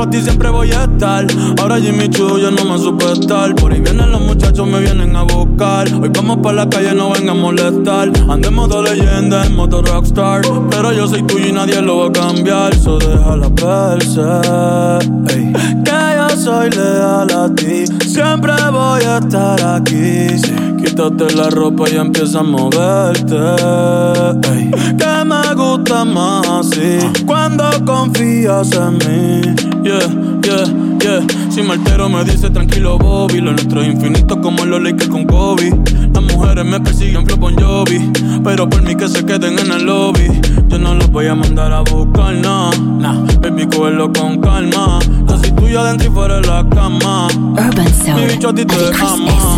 pa' 0.00 0.08
ti 0.08 0.22
siempre 0.22 0.48
voy 0.48 0.72
a 0.72 0.84
estar. 0.84 1.26
Ahora 1.60 1.78
Jimmy 1.78 2.08
Choo 2.08 2.38
ya 2.38 2.50
no 2.50 2.64
me 2.64 2.78
supe 2.78 3.12
estar. 3.12 3.54
Por 3.54 3.72
ahí 3.72 3.80
vienen 3.80 4.10
los 4.10 4.20
muchachos, 4.22 4.66
me 4.66 4.80
vienen 4.80 5.14
a 5.14 5.24
buscar. 5.24 5.92
Hoy 5.92 6.08
vamos 6.08 6.38
pa' 6.38 6.52
la 6.52 6.66
calle, 6.68 6.94
no 6.94 7.10
vengan 7.10 7.36
a 7.36 7.40
molestar. 7.40 8.10
Ando 8.28 8.48
en 8.48 8.54
modo 8.54 8.82
leyenda, 8.82 9.44
en 9.44 9.54
modo 9.54 9.82
rockstar. 9.82 10.40
Pero 10.70 10.92
yo 10.92 11.06
soy 11.06 11.22
tuyo 11.24 11.48
y 11.48 11.52
nadie 11.52 11.82
lo 11.82 11.98
va 11.98 12.06
a 12.06 12.12
cambiar. 12.12 12.74
So 12.76 12.98
déjala 12.98 13.48
verse. 13.60 14.22
Ey, 15.34 15.52
Que 15.84 16.00
yo 16.16 16.28
soy 16.44 16.70
leal 16.70 17.30
a 17.30 17.54
ti. 17.54 17.84
Siempre 18.06 18.54
voy 18.72 19.02
a 19.02 19.18
estar 19.18 19.62
aquí. 19.76 20.38
Sí, 20.38 20.54
Quítate 20.82 21.34
la 21.34 21.50
ropa 21.50 21.90
y 21.90 21.96
empieza 21.96 22.40
a 22.40 22.42
moverte. 22.42 23.36
Ey, 24.50 24.70
Que 24.96 25.24
me 25.26 25.54
gusta 25.54 26.06
más 26.06 26.48
así. 26.48 26.98
Cuando 27.26 27.64
confías 27.84 28.70
en 28.72 28.96
mí. 28.96 29.59
Yeah, 29.82 29.98
yeah, 30.44 30.64
yeah. 31.02 31.50
Si 31.50 31.62
me 31.62 31.72
altero 31.72 32.08
me 32.08 32.22
dice 32.24 32.50
tranquilo 32.50 32.98
Bobby. 32.98 33.40
Lo 33.40 33.52
nuestro 33.52 33.82
es 33.82 33.88
infinito 33.88 34.40
como 34.40 34.64
los 34.64 34.82
Lakers 34.82 35.08
con 35.08 35.24
Kobe. 35.24 35.70
Las 36.12 36.22
mujeres 36.22 36.64
me 36.64 36.80
persiguen 36.80 37.24
flow 37.26 37.38
Bon 37.38 37.54
Jovi. 37.56 38.10
Pero 38.44 38.68
por 38.68 38.82
mí 38.82 38.94
que 38.94 39.08
se 39.08 39.24
queden 39.24 39.58
en 39.58 39.72
el 39.72 39.84
lobby. 39.84 40.28
Yo 40.68 40.78
no 40.78 40.94
los 40.94 41.10
voy 41.10 41.26
a 41.28 41.34
mandar 41.34 41.72
a 41.72 41.80
buscar, 41.80 42.34
no. 42.34 42.70
Nah, 42.98 43.24
baby, 43.40 43.66
cógelo 43.66 44.12
con 44.12 44.40
calma. 44.40 44.98
Yo 45.28 45.38
soy 45.38 45.50
tuyo 45.52 45.80
adentro 45.80 46.08
y 46.08 46.10
fuera 46.10 46.40
de 46.40 46.46
la 46.46 46.68
cama. 46.68 47.28
Urban 47.52 47.94
Soul 47.94 48.20
Mi 48.20 48.26
bicho 48.26 48.48
a 48.50 48.54
ti 48.54 48.64
te 48.64 48.74
ama. 49.00 49.56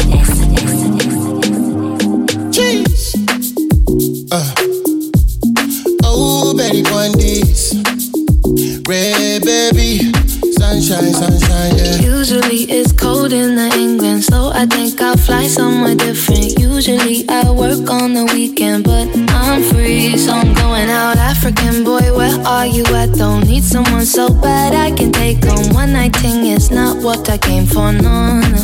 Somewhere 15.53 15.94
different. 15.94 16.59
Usually 16.59 17.28
I 17.28 17.50
work 17.50 17.90
on 17.90 18.14
the 18.14 18.24
weekend, 18.32 18.84
but 18.84 19.07
I'm 19.28 19.62
free, 19.62 20.16
so 20.16 20.32
I'm 20.32 20.55
going 20.55 20.88
out. 20.88 21.18
African 21.18 21.84
boy, 21.84 22.16
where 22.16 22.40
are 22.46 22.66
you 22.66 22.84
at? 22.96 23.12
Don't 23.12 23.46
need 23.46 23.62
someone 23.62 24.07
so 24.07 24.28
bad 24.28 24.72
I 24.72 24.96
can 24.96 25.12
take 25.12 25.44
on 25.46 25.74
one 25.74 25.92
night 25.92 26.16
thing. 26.16 26.46
It's 26.46 26.70
not 26.70 26.96
what 27.05 27.28
I 27.28 27.36
came 27.36 27.66
for, 27.66 27.92
no, 27.92 28.40
no. 28.40 28.62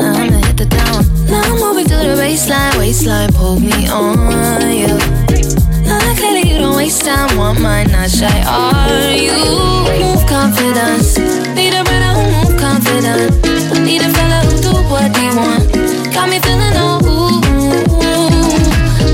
Now 0.00 0.14
I'ma 0.16 0.38
hit 0.46 0.56
the 0.56 0.66
town. 0.66 1.04
Now 1.28 1.42
I'm 1.44 1.60
moving 1.60 1.86
to 1.92 1.96
the 1.96 2.16
baseline, 2.16 2.78
waistline, 2.78 3.30
pull 3.34 3.60
me 3.60 3.86
on, 3.88 4.16
yeah. 4.72 4.96
Now 5.84 6.14
clearly 6.16 6.48
you 6.48 6.58
don't 6.58 6.76
waste 6.76 7.04
time, 7.04 7.36
want 7.36 7.60
mine, 7.60 7.92
not 7.92 8.08
shy, 8.08 8.38
are 8.48 9.12
you? 9.12 9.36
Move 10.00 10.24
confidence, 10.26 11.18
need 11.54 11.74
a 11.74 11.84
brother 11.84 12.12
who 12.16 12.24
move 12.32 12.54
confident. 12.58 13.44
Need 13.84 14.00
a 14.00 14.08
fella 14.08 14.40
who 14.46 14.52
do 14.62 14.72
what 14.88 15.14
he 15.16 15.26
want. 15.36 15.63
Got 16.14 16.28
me 16.30 16.38
feeling 16.38 16.76
oh 16.76 17.00
ooh. 17.04 17.40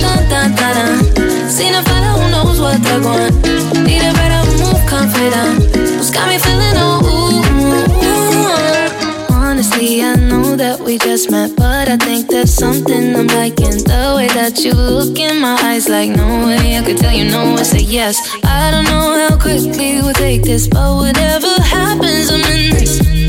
Dun, 0.00 0.28
dun, 0.28 0.54
dun, 0.54 0.74
dun. 0.76 1.48
Seen 1.48 1.74
a 1.74 1.82
fella 1.82 2.12
who 2.18 2.30
knows 2.30 2.60
what 2.60 2.78
they 2.82 3.00
want. 3.00 3.34
Need 3.86 4.02
a 4.02 4.12
who 4.44 4.52
move 4.60 4.84
confident. 4.86 5.64
Who's 5.74 6.10
got 6.10 6.28
me 6.28 6.36
feeling 6.38 6.76
oh 6.76 7.00
ooh. 7.08 7.40
Honestly, 9.34 10.02
I 10.02 10.14
know 10.16 10.56
that 10.56 10.78
we 10.80 10.98
just 10.98 11.30
met, 11.30 11.56
but 11.56 11.88
I 11.88 11.96
think 11.96 12.28
there's 12.28 12.52
something 12.52 13.16
I'm 13.16 13.28
liking. 13.28 13.82
The 13.84 14.12
way 14.16 14.28
that 14.28 14.62
you 14.62 14.74
look 14.74 15.18
in 15.18 15.40
my 15.40 15.58
eyes, 15.62 15.88
like 15.88 16.10
no 16.10 16.44
way 16.46 16.76
I 16.76 16.82
could 16.84 16.98
tell 16.98 17.14
you 17.14 17.24
no 17.30 17.56
and 17.56 17.66
say 17.66 17.80
yes. 17.80 18.20
I 18.44 18.70
don't 18.70 18.84
know 18.84 19.16
how 19.16 19.38
quickly 19.38 20.02
we'll 20.02 20.12
take 20.12 20.42
this, 20.42 20.68
but 20.68 20.94
whatever 20.96 21.48
happens, 21.62 22.28
I'm 22.30 22.42
in 22.52 22.70
this. 22.70 23.19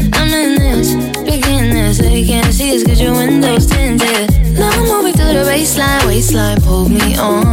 Us 2.72 2.84
'cause 2.84 3.02
your 3.02 3.14
windows 3.14 3.66
tinted. 3.66 4.32
Now 4.58 4.70
I'm 4.70 4.86
moving 4.88 5.14
through 5.14 5.34
the 5.34 5.44
baseline, 5.44 6.08
waistline, 6.08 6.62
pull 6.62 6.88
me 6.88 7.18
on, 7.18 7.44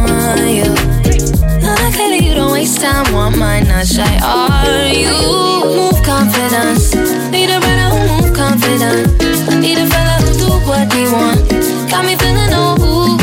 yeah. 0.47 0.73
Now 1.61 1.75
clearly 1.91 2.25
you 2.25 2.33
don't 2.33 2.53
waste 2.53 2.79
time, 2.79 3.11
want 3.13 3.35
mine, 3.35 3.67
not 3.67 3.85
shy. 3.85 4.17
Are 4.23 4.87
you? 4.87 5.11
Move 5.79 6.01
confidence. 6.03 6.95
Need 7.31 7.49
a 7.49 7.59
brother 7.59 7.89
who 7.93 7.99
move 8.11 8.31
confident. 8.33 9.11
I 9.51 9.55
need 9.59 9.79
a 9.79 9.85
fella 9.87 10.15
who 10.23 10.31
do 10.39 10.49
what 10.69 10.87
he 10.93 11.03
want. 11.11 11.39
Got 11.91 12.05
me 12.05 12.15
feeling 12.15 12.53
oh. 12.53 13.17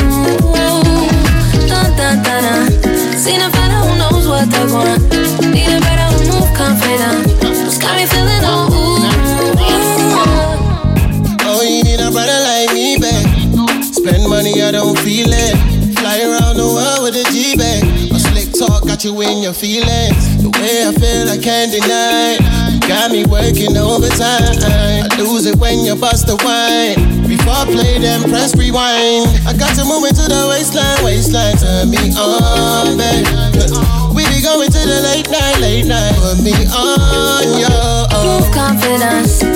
Dun, 1.70 1.88
dun, 1.96 2.22
dun, 2.22 2.42
dun. 2.44 2.64
Seen 3.22 3.40
a 3.40 3.48
fella 3.56 3.76
who 3.86 3.96
knows 3.96 4.28
what 4.28 4.46
they 4.50 4.66
want. 4.74 5.00
Need 5.54 5.72
a 5.72 5.80
brother 5.80 6.08
who 6.12 6.18
move 6.30 6.50
confident. 6.52 7.24
Got 7.80 7.96
me 7.96 8.04
feeling 8.04 8.35
I 14.66 14.72
don't 14.72 14.98
feel 14.98 15.30
it. 15.30 15.54
Fly 15.94 16.26
around 16.26 16.58
the 16.58 16.66
world 16.66 17.06
with 17.06 17.14
a 17.14 17.22
G 17.30 17.54
bag. 17.54 17.86
A 18.10 18.18
slick 18.18 18.50
talk 18.50 18.82
got 18.82 19.06
you 19.06 19.14
in 19.22 19.38
your 19.38 19.54
feelings. 19.54 20.42
The 20.42 20.50
way 20.58 20.82
I 20.82 20.90
feel, 20.90 21.30
I 21.30 21.38
can't 21.38 21.70
deny. 21.70 22.42
Got 22.82 23.14
me 23.14 23.22
working 23.30 23.78
overtime. 23.78 24.58
I 24.58 25.06
lose 25.22 25.46
it 25.46 25.54
when 25.62 25.86
you 25.86 25.94
bust 25.94 26.26
the 26.26 26.34
wine. 26.42 26.98
Before 27.30 27.62
I 27.62 27.64
play, 27.70 28.02
then 28.02 28.26
press 28.26 28.58
rewind. 28.58 29.30
I 29.46 29.54
got 29.54 29.70
to 29.78 29.86
move 29.86 30.02
into 30.02 30.26
the 30.26 30.50
waistline, 30.50 30.98
waistline. 31.06 31.54
Turn 31.62 31.86
me 31.86 32.02
on, 32.18 32.98
babe. 32.98 33.22
We 34.18 34.26
be 34.34 34.42
going 34.42 34.66
to 34.66 34.82
the 34.82 34.98
late 35.14 35.30
night, 35.30 35.62
late 35.62 35.86
night. 35.86 36.18
Put 36.18 36.42
me 36.42 36.58
on, 36.74 37.46
yo. 37.54 37.70
Move 38.18 38.50
confidence. 38.50 39.55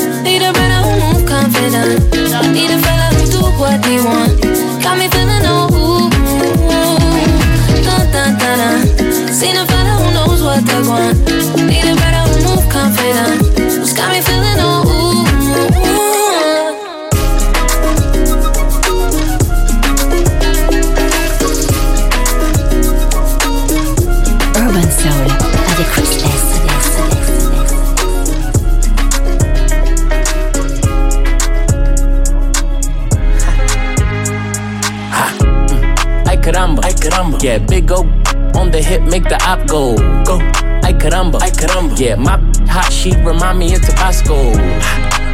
Hip, 39.00 39.10
make 39.10 39.24
the 39.24 39.36
op 39.46 39.66
go. 39.66 39.96
Go. 40.24 40.38
Ay 40.82 40.94
caramba, 40.94 41.40
ay 41.42 41.50
caramba. 41.50 41.98
Yeah, 41.98 42.16
my 42.16 42.38
hot 42.68 42.92
sheet 42.92 43.16
remind 43.24 43.58
me 43.58 43.74
of 43.74 43.82
Tabasco. 43.82 44.50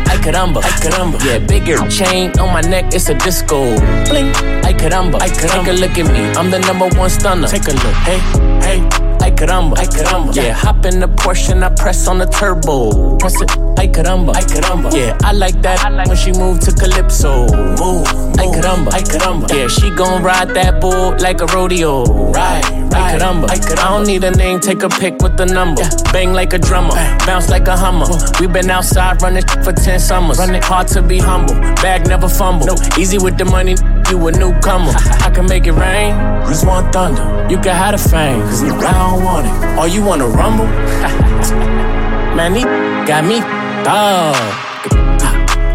Ay 0.09 0.19
caramba, 0.19 0.63
ay 0.63 0.71
caramba. 0.83 1.23
Yeah, 1.25 1.39
bigger 1.39 1.79
chain 1.89 2.33
on 2.39 2.53
my 2.53 2.61
neck, 2.63 2.93
it's 2.95 3.09
a 3.09 3.15
disco. 3.15 3.65
Bling. 4.09 4.33
Ay 4.65 4.75
caramba, 4.75 5.21
ay 5.21 5.29
caramba. 5.31 5.65
Take 5.65 5.69
a 5.69 5.73
look 5.73 5.99
at 5.99 6.13
me, 6.13 6.21
I'm 6.39 6.51
the 6.51 6.59
number 6.61 6.89
one 6.99 7.11
stunner. 7.11 7.49
Take 7.49 7.69
a 7.69 7.73
look, 7.73 7.95
hey, 8.07 8.19
hey. 8.63 8.89
Ay 9.21 9.33
caramba, 9.33 9.79
ay 9.79 9.87
caramba. 9.87 10.35
Yeah, 10.35 10.53
hop 10.53 10.85
in 10.87 11.01
the 11.01 11.09
Porsche 11.09 11.51
and 11.51 11.65
I 11.65 11.71
press 11.71 12.07
on 12.07 12.19
the 12.19 12.27
turbo. 12.27 13.17
Press 13.19 13.41
it, 13.41 13.51
ay 13.79 13.89
caramba, 13.89 14.35
ay 14.37 14.43
caramba. 14.43 14.93
Yeah, 14.95 15.17
I 15.25 15.33
like 15.33 15.61
that 15.63 15.83
when 16.07 16.17
she 16.17 16.33
move 16.33 16.61
to 16.61 16.73
calypso. 16.73 17.47
Move, 17.81 18.07
ay 18.39 18.47
caramba, 18.55 18.93
ay 18.93 19.03
caramba. 19.03 19.49
Yeah, 19.53 19.69
she 19.69 19.91
gon' 19.95 20.23
ride 20.23 20.51
that 20.55 20.81
bull 20.81 21.17
like 21.19 21.41
a 21.41 21.47
rodeo. 21.47 22.05
Right, 22.33 22.63
ay 22.95 23.19
caramba, 23.19 23.49
ay 23.51 23.59
caramba. 23.59 23.83
I 23.83 23.91
don't 23.99 24.07
need 24.07 24.25
a 24.25 24.31
name, 24.31 24.61
take 24.61 24.83
a 24.83 24.89
pic 24.89 25.21
with 25.23 25.37
the 25.37 25.47
number. 25.47 25.83
Bang 26.13 26.33
like 26.33 26.53
a 26.53 26.59
drummer, 26.59 26.95
bounce 27.27 27.49
like 27.49 27.69
a 27.69 27.77
hummer. 27.77 28.07
We 28.41 28.47
been 28.47 28.71
outside 28.71 29.23
running 29.23 29.47
for 29.65 29.73
10 29.73 30.01
summers. 30.01 30.39
Running 30.39 30.63
hard 30.63 30.89
to 30.89 31.03
be 31.03 31.19
humble, 31.19 31.55
bag 31.83 32.07
never 32.09 32.29
fumble. 32.29 32.67
No. 32.67 32.77
Easy 32.99 33.19
with 33.19 33.39
the 33.39 33.45
money, 33.45 33.77
you 34.11 34.27
a 34.27 34.33
newcomer. 34.33 34.93
I 35.27 35.31
can 35.31 35.47
make 35.47 35.67
it 35.67 35.73
rain, 35.73 36.15
just 36.47 36.67
want 36.67 36.93
thunder. 36.93 37.23
You 37.51 37.59
can 37.59 37.75
have 37.75 37.93
the 38.01 38.09
fame, 38.09 38.41
cause 38.43 38.63
I 38.63 38.93
don't 38.93 39.25
want 39.25 39.47
it. 39.47 39.79
Or 39.79 39.89
you 39.89 40.03
wanna 40.05 40.27
rumble? 40.27 40.67
Man, 42.37 42.55
he 42.55 42.63
got 43.07 43.25
me 43.25 43.41
dog. 43.85 44.37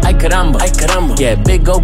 Ay 0.04 0.14
caramba, 0.14 0.60
ay 0.60 0.70
caramba. 0.70 1.18
Yeah, 1.18 1.34
big 1.36 1.64
go 1.64 1.80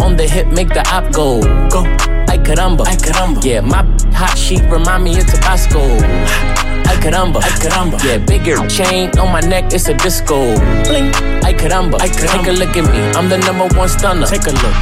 on 0.00 0.16
the 0.16 0.26
hip, 0.28 0.46
make 0.48 0.68
the 0.68 0.82
op 0.92 1.10
go. 1.12 1.40
Go. 1.68 1.82
Ay 2.28 2.38
caramba, 2.38 2.86
ay 2.86 2.96
caramba. 2.96 3.42
Yeah, 3.44 3.60
my 3.60 3.82
hot 4.20 4.36
sheet 4.36 4.60
remind 4.68 5.02
me 5.02 5.16
of 5.18 5.24
Tabasco. 5.24 5.80
Ay 6.84 6.96
caramba, 7.00 7.40
ay 7.40 7.54
caramba. 7.56 7.96
Yeah, 8.04 8.18
bigger 8.20 8.60
chain 8.68 9.08
on 9.16 9.32
my 9.32 9.40
neck, 9.40 9.72
it's 9.72 9.88
a 9.88 9.94
disco. 9.96 10.60
Bling. 10.84 11.08
Ay 11.40 11.56
caramba, 11.56 11.96
ay 12.04 12.12
caramba. 12.12 12.44
Take 12.44 12.52
a 12.52 12.54
look 12.60 12.76
at 12.76 12.84
me, 12.92 13.00
I'm 13.16 13.32
the 13.32 13.38
number 13.40 13.66
one 13.80 13.88
stunner. 13.88 14.26
Take 14.28 14.44
a 14.44 14.52
look. 14.52 14.76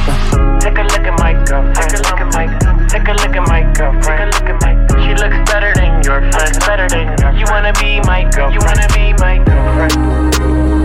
Take 0.59 0.75
a 0.75 0.83
look 0.91 1.05
at 1.07 1.15
my 1.23 1.31
girl. 1.47 1.63
Take 1.71 1.95
a 1.95 2.03
look 2.03 2.19
at 2.19 2.29
my 2.35 2.45
girl. 2.59 2.75
Take 2.91 3.07
a 3.07 3.13
look 3.15 3.35
at 3.39 3.47
my 3.47 3.61
girl. 3.79 3.93
Take 4.03 4.19
a 4.19 4.27
look 4.27 4.49
at 4.51 4.57
my. 4.59 4.71
She 4.99 5.15
looks 5.15 5.39
better 5.47 5.71
than 5.79 6.03
your 6.03 6.19
friend. 6.35 6.53
Better 6.67 6.87
than 6.91 7.07
your 7.23 7.31
You 7.39 7.45
wanna 7.47 7.71
be 7.79 8.03
my 8.03 8.27
girl. 8.35 8.51
You 8.51 8.59
wanna 8.59 8.87
be 8.91 9.15
my 9.23 9.39
girlfriend. 9.39 9.95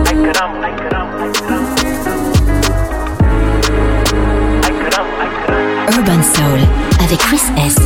I 0.07 0.15
could 0.15 0.37
um, 0.39 0.63
I 0.63 0.71
could 0.79 0.95
um, 0.95 1.07
I 1.19 1.27
could 1.35 1.51
um. 1.51 1.75
I 4.63 4.71
could 4.79 4.95
um, 4.95 5.07
I 5.19 5.27
could 5.27 5.51
um. 5.51 5.99
Urban 5.99 6.23
Soul 6.23 6.59
avec 7.03 7.19
Chris 7.19 7.43
S. 7.57 7.75
S. 7.75 7.84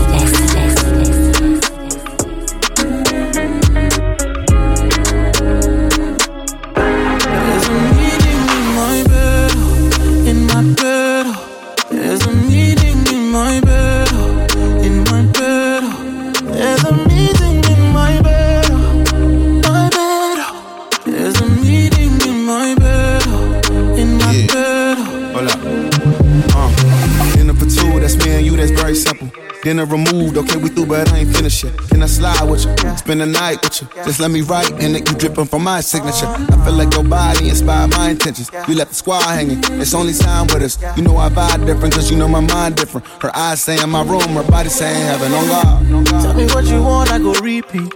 Spend 33.10 33.22
the 33.22 33.26
night 33.26 33.58
with 33.64 33.82
you. 33.82 33.88
Just 34.06 34.20
let 34.20 34.30
me 34.30 34.42
write, 34.42 34.70
and 34.70 34.96
it 34.96 35.10
you 35.10 35.18
dripping 35.18 35.46
from 35.46 35.64
my 35.64 35.82
signature. 35.82 36.28
I 36.28 36.64
feel 36.64 36.74
like 36.76 36.94
your 36.94 37.04
body 37.04 37.50
inspired 37.50 37.90
my 37.98 38.12
intentions. 38.12 38.52
You 38.68 38.76
left 38.76 38.92
the 38.92 38.96
squad 38.98 39.24
hanging, 39.24 39.58
it's 39.82 39.96
only 39.96 40.14
time 40.14 40.46
with 40.46 40.62
us. 40.62 40.78
You 40.96 41.02
know 41.02 41.18
I 41.18 41.30
vibe 41.30 41.66
different, 41.66 41.96
cause 41.96 42.12
you 42.12 42.18
know 42.18 42.28
my 42.28 42.40
mind 42.40 42.76
different. 42.76 43.08
Her 43.20 43.36
eyes 43.36 43.64
say 43.64 43.82
in 43.82 43.90
my 43.90 44.04
room, 44.04 44.22
her 44.38 44.44
body 44.44 44.70
saying 44.70 45.08
heaven 45.08 45.32
on 45.34 45.48
God. 45.48 46.22
Tell 46.22 46.36
me 46.36 46.46
what 46.54 46.66
you 46.66 46.84
want, 46.84 47.12
I 47.12 47.18
go 47.18 47.34
repeat. 47.42 47.92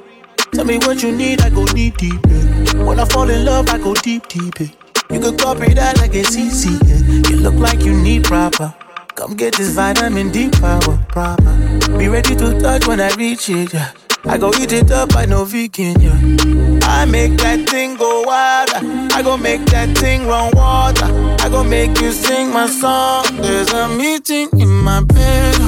Tell 0.52 0.66
me 0.66 0.80
what 0.80 1.04
you 1.04 1.12
need, 1.12 1.42
I 1.42 1.52
go 1.52 1.64
deep, 1.68 1.98
deep. 1.98 2.20
yeah. 2.28 2.84
When 2.84 3.00
I 3.00 3.06
fall 3.06 3.30
in 3.30 3.46
love, 3.46 3.70
I 3.70 3.78
go 3.78 3.94
deep, 3.94 4.28
deep. 4.30 4.60
yeah. 4.60 4.68
You 5.12 5.20
could 5.20 5.38
copy 5.38 5.76
that 5.76 6.00
like 6.00 6.16
it's 6.16 6.36
easy. 6.36 6.74
yeah. 6.88 7.30
You 7.30 7.36
look 7.38 7.54
like 7.54 7.84
you 7.86 7.94
need 7.94 8.24
proper. 8.24 8.74
Come 9.14 9.36
get 9.36 9.54
this 9.58 9.76
vitamin 9.76 10.32
D 10.32 10.50
power 10.50 10.98
proper. 11.10 11.54
Be 12.00 12.08
ready 12.08 12.36
to 12.36 12.60
touch 12.60 12.88
when 12.88 13.00
I 13.00 13.14
reach 13.14 13.48
it. 13.48 13.72
Yeah. 13.72 13.92
I 14.26 14.38
go 14.38 14.52
eat 14.60 14.72
it 14.72 14.90
up, 14.90 15.16
I 15.16 15.26
know 15.26 15.44
vegan. 15.44 16.00
Yeah. 16.00 16.80
I 16.84 17.06
make 17.06 17.38
that 17.38 17.70
thing 17.70 17.98
go 17.98 18.22
wild. 18.22 18.70
I 19.12 19.22
go 19.22 19.36
make 19.36 19.66
that 19.66 19.98
thing 19.98 20.28
run 20.28 20.52
water. 20.56 21.06
I 21.44 21.50
go 21.50 21.64
make 21.64 22.00
you 22.00 22.12
sing 22.12 22.52
my 22.52 22.68
song. 22.68 23.26
There's 23.42 23.72
a 23.74 23.90
meeting 23.90 24.50
in 24.58 24.70
my 24.70 25.04
bed, 25.04 25.60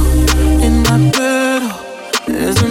in 0.64 0.84
my 0.84 1.12
bed. 1.12 1.62
There's 2.28 2.62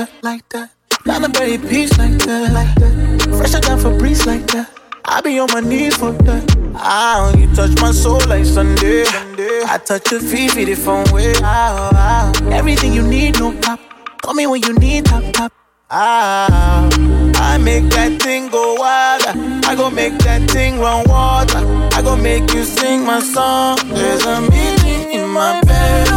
that, 0.00 0.10
like 0.22 0.48
that? 0.50 0.70
Not 1.04 1.24
a 1.24 1.28
berry 1.28 1.58
peach 1.58 1.96
like 1.98 2.18
that, 2.24 2.52
like 2.52 2.74
that. 2.76 3.36
Fresh 3.36 3.52
Fresher 3.52 3.76
than 3.76 3.98
breeze 3.98 4.26
like 4.26 4.46
that. 4.48 4.70
I 5.04 5.20
be 5.20 5.38
on 5.38 5.48
my 5.52 5.60
knees 5.60 5.96
for 5.96 6.12
that. 6.12 6.44
Ah, 6.74 7.34
you 7.36 7.52
touch 7.54 7.74
my 7.80 7.90
soul 7.90 8.20
like 8.26 8.44
Sunday. 8.44 9.04
I 9.06 9.78
touch 9.84 10.10
your 10.10 10.20
feet, 10.20 10.52
feet 10.52 10.74
from 10.78 11.04
way. 11.12 11.32
Ah, 11.42 11.90
ah. 11.92 12.50
Everything 12.52 12.92
you 12.92 13.02
need, 13.02 13.38
no 13.38 13.52
pop. 13.60 13.80
Call 14.22 14.34
me 14.34 14.46
when 14.46 14.62
you 14.62 14.74
need 14.74 15.06
top 15.06 15.24
top. 15.32 15.52
Ah, 15.90 16.88
I 17.36 17.58
make 17.58 17.84
that 17.90 18.22
thing 18.22 18.48
go 18.48 18.74
wild. 18.74 19.22
I 19.66 19.74
go 19.74 19.90
make 19.90 20.16
that 20.18 20.50
thing 20.50 20.78
run 20.78 21.08
water. 21.08 21.60
I 21.92 22.00
go 22.02 22.16
make 22.16 22.52
you 22.54 22.64
sing 22.64 23.04
my 23.04 23.20
song. 23.20 23.78
There's 23.88 24.24
a 24.24 24.40
meaning 24.40 25.12
in 25.12 25.28
my 25.28 25.60
bed, 25.62 26.08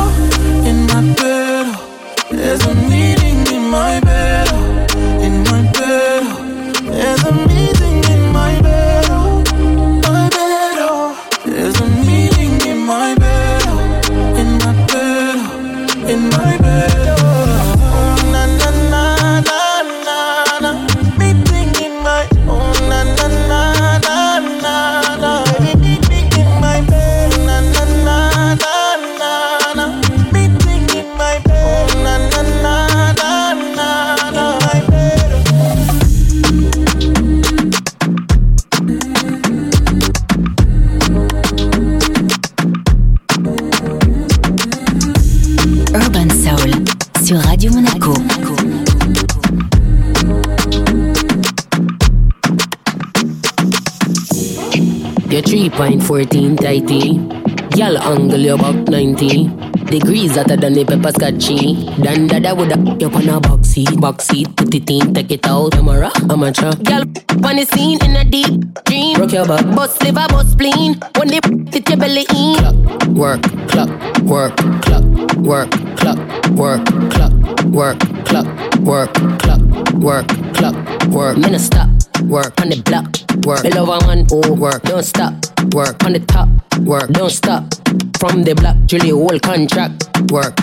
in 0.68 0.86
my 0.88 1.02
bed. 1.16 1.90
There's 2.32 2.64
a 2.66 2.74
meaning 2.76 3.13
in 3.13 3.13
my 3.74 4.00
bed, 4.02 4.48
in 5.26 5.44
my 5.46 5.64
bed. 5.72 6.76
There's 6.94 7.53
You're 55.34 55.42
3.14 55.42 56.62
tighty. 56.62 57.18
Y'all 57.76 57.98
angle 57.98 58.38
you 58.38 58.54
about 58.54 58.88
90. 58.88 59.48
Degrees 59.86 60.36
hotter 60.36 60.56
than 60.56 60.74
the 60.74 60.86
pepper 60.86 61.10
scotchy. 61.12 61.90
Dan 62.04 62.28
dada 62.28 62.54
woulda 62.54 62.78
you 63.00 63.10
on 63.10 63.30
a 63.30 63.40
box 63.40 63.70
seat, 63.70 64.00
box 64.00 64.28
seat. 64.28 64.56
Put 64.56 64.76
it 64.76 64.88
in, 64.92 65.12
take 65.12 65.32
it 65.32 65.48
out. 65.48 65.72
Camera, 65.72 66.12
amateur. 66.30 66.74
Y'all 66.88 67.02
on 67.50 67.56
the 67.56 67.66
scene 67.66 67.98
in 68.06 68.16
a 68.16 68.24
deep 68.24 68.62
dream. 68.86 69.20
Rock 69.20 69.32
your 69.32 69.48
back. 69.48 69.66
Bust 69.76 70.04
liver, 70.04 70.28
bust 70.30 70.52
spleen. 70.52 71.02
When 71.18 71.30
they 71.30 71.40
fit 71.72 71.90
your 71.90 71.98
belly 71.98 72.28
in. 72.30 73.16
Work, 73.16 73.42
clock, 73.70 73.90
work, 74.22 74.56
clock, 74.86 75.04
work, 75.38 75.72
clock, 75.98 76.20
work, 76.52 76.86
clock, 77.10 77.34
work, 77.74 78.00
clock, 78.30 78.46
work, 78.82 79.14
clock, 79.42 79.63
work, 79.94 80.28
clock, 80.54 80.76
work. 81.08 81.38
No 81.38 81.58
stop. 81.58 81.90
Work 82.24 82.62
on 82.62 82.70
the 82.70 82.82
block, 82.82 83.06
work. 83.46 83.64
Love 83.76 83.90
a 83.90 84.08
man 84.08 84.26
oh, 84.32 84.42
who 84.44 84.54
work, 84.54 84.82
don't 84.84 85.04
stop. 85.04 85.34
Work 85.74 86.04
on 86.06 86.14
the 86.14 86.20
top, 86.20 86.48
work, 86.80 87.10
don't 87.10 87.30
stop. 87.30 87.74
From 88.18 88.44
the 88.44 88.56
block, 88.56 88.78
your 88.92 89.18
whole 89.18 89.40
contract, 89.40 90.08
work. 90.32 90.56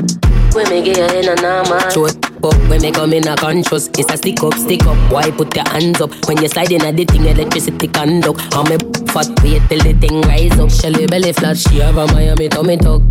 When 0.53 0.68
me 0.68 0.82
get 0.82 1.14
in 1.14 1.28
a 1.28 1.34
normal 1.40 1.90
Show 1.90 2.07
it 2.07 2.24
up 2.24 2.55
when 2.68 2.82
me 2.82 2.90
come 2.90 3.12
in 3.12 3.28
a 3.28 3.36
conscious 3.36 3.88
It's 3.98 4.12
a 4.12 4.16
stick 4.16 4.42
up, 4.42 4.55
stick 4.55 4.84
up. 4.86 5.12
Why 5.12 5.30
put 5.30 5.55
your 5.55 5.68
hands 5.68 6.01
up? 6.01 6.11
When 6.26 6.40
you 6.42 6.48
slide 6.48 6.72
in 6.72 6.84
a 6.84 6.92
the 6.92 7.05
thing 7.05 7.24
Electricity 7.24 7.88
conduct 7.88 8.40
How 8.55 8.62
me 8.64 8.76
fat 9.12 9.28
wait 9.42 9.62
till 9.68 9.80
the 9.80 9.92
thing 10.01 10.20
rise 10.22 10.59
up. 10.59 10.70
Shelly 10.70 11.07
belly 11.07 11.32
flat? 11.32 11.57
She 11.59 11.78
have 11.78 11.96
a 11.96 12.07
Miami 12.09 12.48
tummy 12.48 12.76
tuck. 12.76 13.03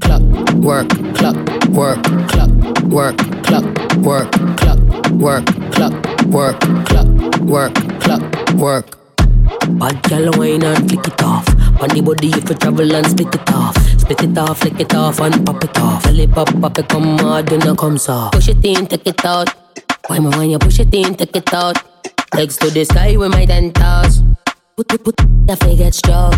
Clock, 0.00 0.22
work, 0.54 0.88
clock, 1.14 1.36
work, 1.68 2.02
clock, 2.28 2.50
work, 2.84 3.16
clock, 3.44 3.64
work, 3.96 4.32
clock, 4.56 4.78
work, 5.12 5.46
clock, 5.72 5.92
work, 6.26 6.60
clock, 6.86 7.40
work, 7.40 7.74
clock, 8.00 8.52
work. 8.54 8.99
Bad 9.78 10.02
gal 10.02 10.30
wine 10.36 10.62
and 10.62 10.88
flick 10.88 11.06
it 11.06 11.22
off. 11.22 11.48
On 11.82 11.88
the 11.88 12.00
body 12.00 12.28
if 12.28 12.48
you 12.48 12.56
travel 12.56 12.94
and 12.94 13.06
spit 13.06 13.34
it 13.34 13.50
off. 13.52 13.76
Spit 13.98 14.22
it 14.22 14.38
off, 14.38 14.58
flick 14.58 14.80
it 14.80 14.94
off 14.94 15.20
and 15.20 15.44
pop 15.44 15.64
it 15.64 15.78
off. 15.78 16.04
Belly 16.04 16.26
pop, 16.26 16.48
pop 16.60 16.78
it 16.78 16.88
come 16.88 17.18
hard, 17.18 17.46
then 17.46 17.66
it 17.66 17.78
comes 17.78 18.08
off. 18.08 18.32
Push 18.32 18.48
it 18.48 18.64
in, 18.64 18.86
take 18.86 19.06
it 19.06 19.24
out. 19.24 19.48
Why 20.06 20.18
my 20.18 20.36
when 20.36 20.50
you 20.50 20.58
push 20.58 20.80
it 20.80 20.94
in, 20.94 21.14
take 21.14 21.34
it 21.34 21.52
out. 21.52 21.76
Legs 22.34 22.56
to 22.58 22.70
the 22.70 22.84
sky 22.84 23.16
with 23.16 23.30
my 23.32 23.44
ten 23.44 23.72
toes. 23.72 24.22
Put, 24.76 24.92
it 24.92 25.04
put, 25.04 25.16
put, 25.16 25.46
the 25.46 25.56
figure 25.56 25.90
stroke. 25.90 26.34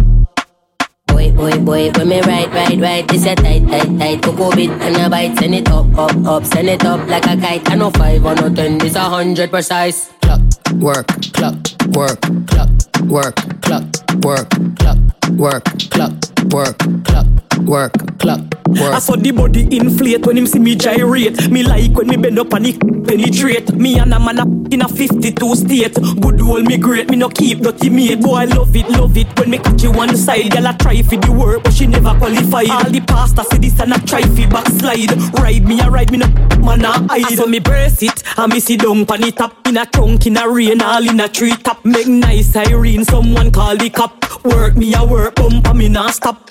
Boy, 1.13 1.31
boy, 1.31 1.59
boy, 1.59 1.91
when 1.93 2.09
me 2.09 2.21
right, 2.23 2.49
right, 2.49 2.79
right, 2.81 3.09
this 3.09 3.27
a 3.27 3.35
tight, 3.35 3.69
tight, 3.69 3.99
tight. 3.99 4.23
Coco 4.23 4.51
bit 4.57 4.71
and 4.71 4.97
a 4.97 5.11
bite, 5.11 5.37
send 5.39 5.55
it 5.55 5.69
up, 5.71 5.87
up, 5.99 6.17
up, 6.27 6.45
send 6.47 6.69
it 6.69 6.85
up 6.87 7.07
like 7.07 7.27
a 7.27 7.37
kite. 7.37 7.71
I 7.71 7.75
know 7.75 7.91
five 7.91 8.25
or 8.25 8.35
no 8.35 8.49
ten, 8.55 8.79
this 8.79 8.95
a 8.97 9.01
hundred 9.01 9.51
precise. 9.51 10.11
Clock, 10.23 10.41
work, 10.81 11.07
clock, 11.35 11.57
work, 11.95 12.21
clock, 12.49 12.71
work, 13.05 13.37
clock, 13.61 13.85
work, 14.25 14.49
clock, 14.79 14.99
work, 15.37 15.65
clock, 15.91 16.13
work, 16.53 16.77
clock, 17.05 17.27
work, 17.63 17.93
clock, 18.19 18.41
work. 18.67 18.93
I 18.93 18.99
saw 18.99 19.17
the 19.17 19.31
body 19.31 19.75
inflate 19.75 20.27
when 20.27 20.37
him 20.37 20.47
see 20.47 20.59
me 20.59 20.77
gyrate. 20.77 21.51
Me 21.51 21.63
like 21.63 21.93
when 21.93 22.09
me 22.09 22.17
bend 22.17 22.39
up 22.39 22.53
and 22.53 22.67
it 22.67 22.79
penetrate. 23.07 23.73
Me 23.73 23.99
and 23.99 24.13
a 24.13 24.21
man 24.21 24.39
a 24.39 24.43
in 24.73 24.83
a 24.83 24.89
52 24.89 25.57
state. 25.57 25.95
Good 25.95 26.41
old 26.41 26.65
me 26.65 26.77
great, 26.77 27.09
me 27.09 27.17
no 27.17 27.29
keep 27.29 27.61
dirty 27.61 27.89
mate. 27.89 28.21
Boy, 28.21 28.35
I 28.35 28.45
love 28.45 28.77
it, 28.77 28.89
love 28.91 29.17
it 29.17 29.39
when 29.39 29.51
me 29.51 29.59
catch 29.59 29.83
you 29.83 29.93
one 29.93 30.17
side. 30.17 30.51
Girl, 30.51 30.67
I 30.67 30.73
try 30.73 31.01
for 31.03 31.17
the 31.17 31.33
work, 31.33 31.63
but 31.65 31.73
she 31.73 31.87
never 31.87 32.15
qualify. 32.19 32.65
All 32.71 32.91
the 32.91 33.01
pasta 33.01 33.45
say 33.45 33.59
this 33.59 33.81
and 33.81 33.95
I 33.95 33.99
try 33.99 34.23
for 34.23 34.49
backslide. 34.49 35.13
Ride 35.39 35.65
me, 35.65 35.81
I 35.81 35.89
ride 35.89 36.13
me 36.13 36.19
no 36.19 36.29
man 36.59 36.85
a 36.85 36.93
hide. 37.09 37.37
So 37.37 37.47
me 37.47 37.61
brace 37.61 38.03
it, 38.03 38.23
and 38.37 38.53
me 38.53 38.61
sit 38.61 38.81
down 38.81 39.07
pan 39.07 39.25
it 39.25 39.41
up 39.41 39.67
in 39.67 39.79
a 39.79 39.87
trunk 39.87 40.27
in 40.27 40.37
a 40.37 40.49
rain, 40.49 40.83
all 40.83 41.09
in 41.09 41.21
a 41.21 41.29
tree 41.29 41.57
top. 41.57 41.85
Make 41.85 42.09
nice 42.09 42.53
siren, 42.53 43.05
someone 43.05 43.51
call 43.51 43.77
the 43.77 43.89
cop. 43.89 44.19
Work 44.45 44.77
me 44.77 44.93
a 44.95 45.05
work, 45.05 45.37
bump 45.37 45.75
me 45.75 45.89
nah 45.89 46.11
stop. 46.11 46.42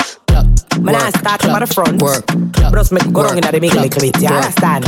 Man, 0.80 0.96
I 0.96 1.10
start 1.12 1.42
from 1.42 1.60
the 1.60 1.68
front. 1.68 2.02
Work, 2.02 2.26
But 2.26 2.74
just 2.74 2.92
make 2.92 3.12
go 3.14 3.24
wrong 3.24 3.38
in 3.38 3.44
the 3.44 3.60
middle 3.60 3.80
a 3.80 3.84
little 3.86 4.02
bit. 4.02 4.20
You 4.22 4.28
understand? 4.30 4.86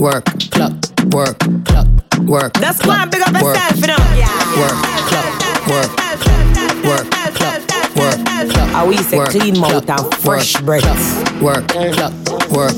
Work, 0.00 0.24
clock, 0.50 0.72
work, 1.12 1.38
clock, 1.64 1.86
work. 2.24 2.52
Just 2.60 2.82
go 2.82 2.90
and 2.92 3.10
big 3.10 3.20
up 3.22 3.32
work, 3.42 3.56
yourself, 3.56 3.76
you 3.76 3.86
know. 3.88 4.00
Yeah. 4.16 4.32
Work, 4.56 4.76
clock, 5.10 5.28
work, 5.68 5.90
clock, 5.92 6.74
work, 6.88 7.04
clock, 7.36 7.60
work, 7.96 8.16
clock. 8.24 8.70
How 8.70 8.86
we 8.86 8.96
say 8.98 9.18
work, 9.18 9.30
clean 9.30 9.58
mouth 9.60 9.84
clock, 9.84 10.00
and 10.00 10.14
fresh 10.22 10.54
work, 10.56 10.64
breath. 10.64 10.82
clock, 10.82 11.42
Work, 11.42 11.68
clock, 11.68 12.12
work. 12.50 12.74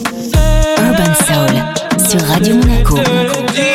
Urban 0.83 1.14
Soul 1.27 1.55
sur 2.09 2.21
Radio 2.27 2.57
Monaco. 2.57 3.68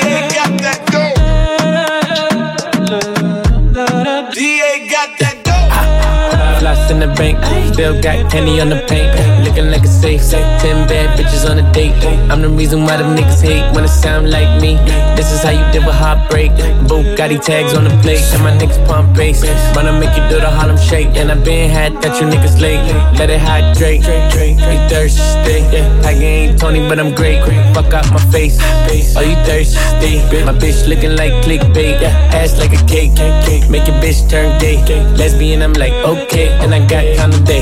In 6.94 7.00
the 7.00 7.14
bank, 7.16 7.38
still 7.74 8.00
got 8.02 8.32
candy 8.32 8.62
on 8.62 8.70
the 8.70 8.78
paint. 8.88 9.10
Looking 9.44 9.70
like 9.72 9.84
a 9.84 9.88
safe, 9.88 10.22
ten 10.30 10.88
bad 10.88 11.18
bitches 11.18 11.50
on 11.50 11.58
a 11.58 11.66
date. 11.74 11.94
I'm 12.30 12.42
the 12.42 12.50
reason 12.50 12.84
why 12.84 12.98
them 12.98 13.16
niggas 13.18 13.42
hate 13.42 13.66
when 13.74 13.84
it 13.84 13.90
sound 13.90 14.30
like 14.30 14.62
me. 14.62 14.76
This 15.18 15.32
is 15.32 15.42
how 15.42 15.52
you 15.52 15.66
deal 15.72 15.86
with 15.86 15.96
heartbreak. 15.96 16.52
Bugatti 16.88 17.42
tags 17.42 17.74
on 17.74 17.84
the 17.86 17.96
plate, 18.02 18.22
and 18.34 18.44
my 18.44 18.52
niggas 18.58 18.86
pump 18.88 19.16
bass. 19.18 19.44
Wanna 19.76 19.94
make 20.00 20.16
you 20.16 20.24
do 20.30 20.40
the 20.40 20.50
Harlem 20.50 20.78
shake, 20.78 21.16
and 21.18 21.32
I 21.32 21.36
been 21.36 21.70
had 21.70 22.02
that 22.02 22.22
you 22.22 22.28
niggas 22.28 22.62
late. 22.62 22.84
Let 23.18 23.30
it 23.30 23.40
hydrate, 23.40 24.04
you 24.04 24.80
thirsty? 24.90 25.64
I 26.06 26.12
ain't 26.14 26.60
Tony, 26.60 26.88
but 26.88 27.00
I'm 27.00 27.14
great. 27.14 27.42
Fuck 27.74 27.94
out 27.94 28.06
my 28.12 28.20
face, 28.32 28.60
oh 29.18 29.22
you 29.22 29.36
thirsty? 29.48 30.22
My 30.46 30.54
bitch 30.54 30.88
looking 30.88 31.16
like 31.16 31.34
clickbait, 31.44 32.02
ass 32.34 32.58
like 32.60 32.74
a 32.74 32.84
cake. 32.86 33.12
Make 33.70 33.88
your 33.88 33.98
bitch 33.98 34.30
turn 34.30 34.60
gay. 34.60 34.78
Lesbian, 35.18 35.62
I'm 35.62 35.74
like 35.74 35.94
okay, 35.94 36.50
and 36.62 36.74
I 36.74 36.83
got 36.88 37.04
time 37.18 37.32
of 37.32 37.46
day. 37.46 37.62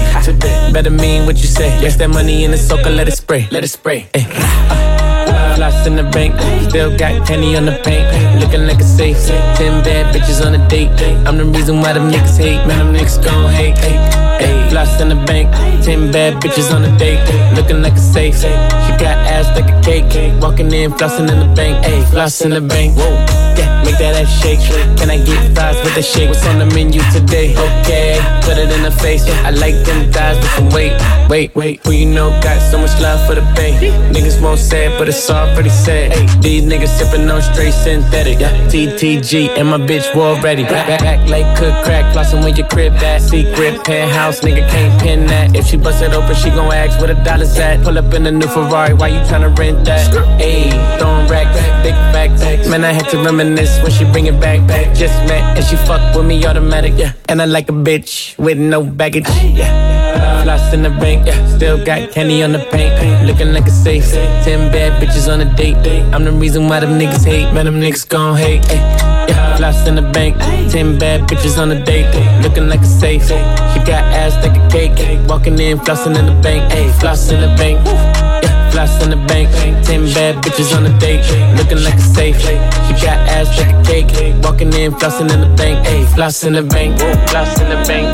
Better 0.72 0.90
mean 0.90 1.26
what 1.26 1.38
you 1.38 1.48
say. 1.48 1.70
Yes, 1.82 1.96
that 1.98 2.10
money 2.10 2.44
in 2.44 2.52
the 2.52 2.58
soaker, 2.58 2.90
let 2.90 3.08
it 3.08 3.18
spray, 3.18 3.48
let 3.52 3.64
it 3.64 3.70
spray. 3.70 4.08
Ay. 4.16 4.26
Uh, 4.30 5.56
Floss 5.56 5.86
in 5.86 5.96
the 5.96 6.04
bank, 6.04 6.34
still 6.70 6.96
got 6.98 7.28
candy 7.28 7.56
on 7.56 7.66
the 7.66 7.80
paint. 7.84 8.06
Looking 8.40 8.66
like 8.68 8.80
a 8.80 8.84
safe, 8.84 9.18
ten 9.58 9.84
bad 9.84 10.14
bitches 10.16 10.46
on 10.46 10.56
a 10.56 10.68
date. 10.68 10.90
I'm 11.28 11.38
the 11.38 11.46
reason 11.46 11.80
why 11.82 11.94
them 11.94 12.10
niggas 12.12 12.38
hate, 12.38 12.66
man. 12.66 12.94
Them 12.94 12.96
niggas 12.96 13.24
gon' 13.24 13.52
hate. 13.52 13.76
Ay, 13.78 14.31
floss 14.70 15.00
in 15.02 15.10
the 15.10 15.16
bank, 15.16 15.52
ten 15.84 16.12
bad 16.12 16.42
bitches 16.42 16.74
on 16.74 16.84
a 16.84 16.98
date. 16.98 17.22
Looking 17.56 17.82
like 17.82 17.94
a 17.94 18.00
safe, 18.00 18.36
she 18.36 18.92
got 18.98 19.18
ass 19.28 19.48
like 19.56 19.70
a 19.70 19.82
cake. 19.82 20.12
Walking 20.42 20.72
in, 20.72 20.92
flossing 20.92 21.30
in 21.32 21.39
the 21.39 21.54
bank. 21.56 21.86
Ay, 21.86 22.04
floss 22.12 22.42
in 22.42 22.52
the 22.52 22.62
bank. 22.62 22.98
Whoa, 22.98 23.12
yeah, 23.58 23.84
make 23.84 23.98
that 23.98 24.16
ass 24.22 24.42
shake. 24.42 24.60
Can 24.98 25.10
I 25.10 25.18
get 25.18 25.56
fries 25.56 25.76
with 25.84 25.96
the 25.96 26.02
shake? 26.02 26.30
What's 26.30 26.46
on 26.48 26.60
the 26.60 26.66
menu 26.74 27.02
today? 27.12 27.54
Okay, 27.56 28.20
put 28.44 28.58
it 28.58 28.72
in 28.72 28.84
the 28.84 28.92
face. 28.92 29.24
I 29.46 29.52
like 29.52 29.76
them 29.86 30.12
thighs 30.12 30.38
with 30.38 30.52
some 30.52 30.70
weight. 30.70 30.94
Wait, 31.30 31.56
wait, 31.56 31.80
who 31.86 31.92
you 31.92 32.06
know 32.06 32.30
got 32.42 32.60
so 32.72 32.78
much 32.78 32.92
love 33.02 33.26
for 33.28 33.36
the 33.36 33.46
bay? 33.56 33.74
Niggas 34.12 34.42
won't 34.42 34.60
say 34.60 34.88
it, 34.88 35.00
but 35.00 35.08
it's 35.08 35.30
already 35.30 35.70
said. 35.70 36.12
These 36.42 36.64
niggas 36.64 36.92
sippin' 37.00 37.32
on 37.34 37.42
straight 37.42 37.74
synthetic. 37.74 38.39
Yeah, 38.39 38.52
TTG 38.68 39.58
and 39.58 39.70
my 39.70 39.78
bitch 39.78 40.14
war 40.16 40.39
ready. 40.42 40.64
Back, 40.64 40.88
back, 40.88 41.00
back 41.00 41.30
like 41.30 41.58
cook 41.58 41.74
crack, 41.84 42.14
flossin' 42.14 42.44
with 42.44 42.58
your 42.58 42.68
crib 42.68 42.94
that. 43.00 43.22
Secret 43.22 43.84
penthouse, 43.84 44.31
nigga 44.40 44.68
can't 44.70 45.02
pin 45.02 45.28
that. 45.28 45.56
If 45.56 45.68
she 45.68 45.78
bust 45.78 46.02
it 46.02 46.14
open, 46.14 46.36
she 46.36 46.50
gon' 46.50 46.72
ask 46.72 46.98
where 47.00 47.14
the 47.14 47.22
dollars 47.24 47.58
at. 47.60 47.84
Pull 47.84 47.98
up 47.98 48.14
in 48.14 48.26
a 48.26 48.32
new 48.32 48.48
Ferrari, 48.48 48.94
why 48.94 49.10
you 49.10 49.20
tryna 49.28 49.58
rent 49.58 49.84
that? 49.86 50.10
Ayy, 50.40 50.72
throwing 50.98 51.28
rack 51.28 51.54
back, 51.54 51.84
big 51.84 51.94
back, 52.14 52.30
back. 52.40 52.68
Man, 52.70 52.86
I 52.86 52.94
had 52.94 53.10
to 53.10 53.18
reminisce 53.18 53.82
when 53.84 53.92
she 53.92 54.06
bring 54.06 54.28
it 54.28 54.40
back, 54.40 54.66
back. 54.68 54.96
Just 54.96 55.14
met 55.28 55.58
and 55.58 55.66
she 55.66 55.76
fuck 55.76 56.16
with 56.16 56.26
me 56.26 56.46
automatic, 56.46 56.94
yeah. 56.96 57.14
And 57.28 57.42
I 57.42 57.46
like 57.46 57.70
a 57.70 57.74
bitch 57.74 58.38
with 58.38 58.58
no 58.58 58.84
baggage, 58.84 59.28
yeah. 59.44 60.44
Floss 60.44 60.74
in 60.74 60.84
the 60.84 60.90
bank, 60.90 61.28
yeah. 61.28 61.56
Still 61.56 61.84
got 61.84 62.12
candy 62.12 62.44
on 62.44 62.52
the 62.52 62.60
paint, 62.72 63.26
looking 63.26 63.54
like 63.54 63.68
a 63.68 63.72
safe. 63.72 64.10
Ten 64.44 64.72
bad 64.72 65.02
bitches 65.02 65.32
on 65.32 65.42
a 65.42 65.56
date. 65.56 65.76
I'm 66.14 66.24
the 66.24 66.32
reason 66.32 66.68
why 66.68 66.80
them 66.80 66.98
niggas 67.00 67.26
hate, 67.26 67.52
man. 67.54 67.66
Them 67.66 67.80
niggas 67.80 68.08
gon' 68.08 68.38
hate. 68.38 68.64
Yeah, 69.30 69.56
floss 69.58 69.88
in 69.88 69.96
the 69.96 70.02
bank, 70.02 70.38
ten 70.72 70.98
bad 70.98 71.22
bitches 71.30 71.58
on 71.62 71.72
a 71.72 71.84
date, 71.86 72.10
looking 72.42 72.68
like 72.68 72.82
a 72.82 72.86
safe. 72.86 73.24
She 73.24 73.80
got 73.86 74.04
ass 74.22 74.36
like 74.46 74.56
a 74.56 74.64
cake, 74.70 74.94
walking 75.28 75.58
in, 75.58 75.80
flossing 75.80 76.18
in 76.18 76.26
the 76.28 76.38
bank, 76.42 76.62
ay, 76.72 76.92
floss 77.00 77.32
in 77.32 77.42
the 77.42 77.48
bank. 77.58 77.78
Yeah, 77.86 78.70
floss 78.72 79.02
in 79.04 79.10
the 79.10 79.18
bank, 79.28 79.50
ten 79.86 80.06
bad 80.14 80.36
bitches 80.44 80.76
on 80.76 80.86
a 80.86 80.94
date, 81.00 81.26
looking 81.58 81.82
like 81.84 81.96
a 81.96 82.08
safe. 82.16 82.40
She 82.40 82.94
got 83.02 83.18
ass 83.36 83.50
like 83.58 83.74
a 83.74 83.82
cake, 83.84 84.36
walking 84.44 84.72
in, 84.74 84.92
flossing 84.94 85.32
in 85.34 85.42
the 85.42 85.52
bank, 85.58 85.78
ay, 85.88 86.06
floss 86.14 86.44
in 86.44 86.54
the 86.54 86.64
bank, 86.64 87.00
floss 87.30 87.60
in 87.60 87.70
the 87.70 87.80
bank. 87.90 88.08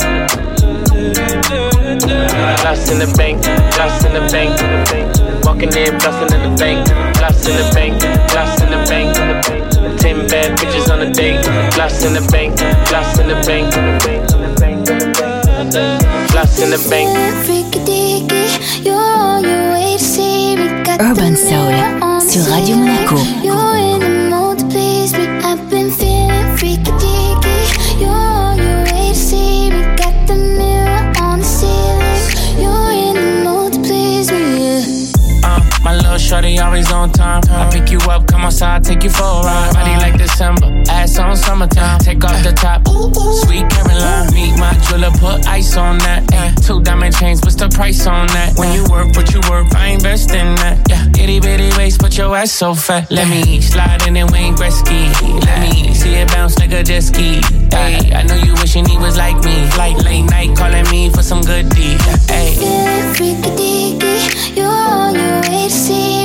Floss 2.60 2.90
in 2.90 2.98
the 2.98 3.08
bank, 3.16 3.44
floss 3.74 4.04
in 4.04 4.12
the 4.14 4.20
bank. 4.32 4.52
Walking 5.44 5.72
in, 5.76 5.92
flossing 6.00 6.32
in 6.34 6.40
the 6.44 6.52
bank, 6.58 6.86
floss 7.16 7.46
in 7.48 7.56
the 7.56 7.66
bank, 7.74 8.00
floss 8.30 8.60
in 8.62 8.70
the 8.70 8.80
bank. 8.88 9.08
Ten 10.00 10.26
bad 10.28 10.58
bitches 10.58 10.90
on 10.90 11.00
a 11.02 11.12
date, 11.12 11.44
floss 11.74 12.02
in 12.04 12.14
the 12.14 12.22
bank, 12.32 12.58
floss 12.88 13.18
in 13.18 13.28
the 13.28 13.34
bank. 13.46 13.72
Floss 13.72 14.32
in 14.32 14.84
the 14.84 15.36
bank. 15.36 15.47
Urban 21.00 21.36
Soul 21.36 21.74
sur 22.28 22.50
Radio 22.50 22.76
Monaco. 22.76 23.16
Shorty 36.28 36.58
always 36.58 36.92
on 36.92 37.10
time. 37.10 37.42
I 37.48 37.70
pick 37.72 37.90
you 37.90 37.98
up, 38.10 38.26
come 38.26 38.42
outside, 38.42 38.84
take 38.84 39.02
you 39.02 39.08
for 39.08 39.22
a 39.22 39.40
ride. 39.48 39.72
Body 39.72 39.96
like 39.96 40.18
December, 40.18 40.68
ass 40.90 41.18
on 41.18 41.36
summertime. 41.36 42.00
Take 42.00 42.22
off 42.22 42.42
the 42.44 42.52
top, 42.52 42.86
sweet 43.44 43.64
Caroline. 43.70 44.28
Meet 44.34 44.58
my 44.60 44.74
jeweler, 44.86 45.10
put 45.12 45.48
ice 45.48 45.76
on 45.76 45.96
that. 45.98 46.20
Two 46.62 46.82
diamond 46.82 47.16
chains, 47.16 47.40
what's 47.40 47.56
the 47.56 47.68
price 47.70 48.06
on 48.06 48.26
that? 48.28 48.58
When 48.58 48.72
you 48.74 48.84
work, 48.90 49.16
what 49.16 49.32
you 49.32 49.40
work, 49.48 49.74
I 49.74 49.88
invest 49.88 50.32
in 50.32 50.54
that. 50.56 50.76
Yeah, 50.90 51.22
itty 51.22 51.40
bitty 51.40 51.70
waist, 51.78 52.00
but 52.00 52.16
your 52.18 52.36
ass 52.36 52.52
so 52.52 52.74
fat. 52.74 53.10
Let 53.10 53.28
me 53.28 53.62
slide 53.62 54.06
in 54.06 54.16
and 54.16 54.30
Wayne 54.30 54.54
Gretzky. 54.54 55.08
Let 55.46 55.60
me 55.62 55.94
see 55.94 56.12
it 56.14 56.28
bounce 56.28 56.58
like 56.58 56.72
a 56.72 56.82
jet 56.82 57.04
ski. 57.04 57.40
Ay, 57.72 58.10
I 58.12 58.22
know 58.24 58.36
you 58.36 58.52
wishing 58.60 58.84
he 58.84 58.98
was 58.98 59.16
like 59.16 59.42
me. 59.44 59.56
Like 59.78 59.96
late 60.04 60.28
night 60.28 60.54
calling 60.56 60.88
me 60.90 61.08
for 61.08 61.22
some 61.22 61.40
good 61.40 61.70
deed. 61.70 61.98
Feeling 62.28 63.14
freaky 63.14 63.50
deaky. 63.56 64.56
You're 64.56 64.68
on 64.68 65.14
your 65.14 65.40
way 65.40 65.68
to 65.68 65.70
see 65.70 66.17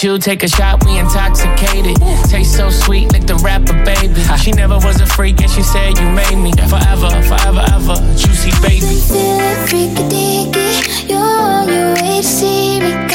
with 0.00 0.04
you. 0.04 0.18
Take 0.18 0.42
a 0.42 0.48
shot, 0.48 0.84
we 0.84 0.98
intoxicated. 0.98 1.96
Taste 2.28 2.56
so 2.56 2.70
sweet, 2.70 3.12
like 3.12 3.26
the 3.26 3.36
rapper, 3.36 3.74
baby. 3.84 4.20
She 4.42 4.52
never 4.52 4.76
was 4.76 5.00
a 5.00 5.06
freak 5.06 5.40
and 5.40 5.50
she 5.50 5.62
said 5.62 5.98
you 5.98 6.10
made 6.10 6.36
me 6.36 6.52
forever, 6.68 7.10
forever, 7.22 7.64
ever. 7.72 7.96
Juicy 8.16 8.50
baby. 8.62 8.86
Feeling 9.08 9.66
freaky 9.66 10.02
deaky. 10.08 11.08
You're 11.08 11.20
on 11.20 11.68
your 11.68 11.94
way 11.94 12.20
to 12.20 12.22
see 12.22 12.80
me. 12.80 13.09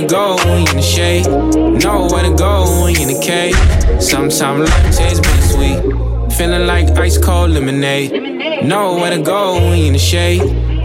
To 0.00 0.06
go 0.06 0.36
when 0.36 0.62
you 0.64 0.70
in 0.70 0.76
the 0.76 0.82
shade. 0.82 1.26
Know 1.26 2.08
where 2.10 2.22
to 2.22 2.34
go 2.34 2.64
when 2.80 2.94
you 2.94 3.02
in 3.02 3.08
the 3.08 3.20
cave. 3.22 3.54
Sometimes 4.02 4.70
life 4.70 4.96
tastes 4.96 5.20
bittersweet. 5.20 6.32
Feeling 6.38 6.66
like 6.66 6.88
ice 6.96 7.18
cold 7.18 7.50
lemonade. 7.50 8.64
Know 8.64 8.94
where 8.94 9.10
to 9.10 9.22
go 9.22 9.56
when 9.56 9.78
you 9.78 9.86
in 9.88 9.92
the 9.92 9.98
shade. 9.98 10.40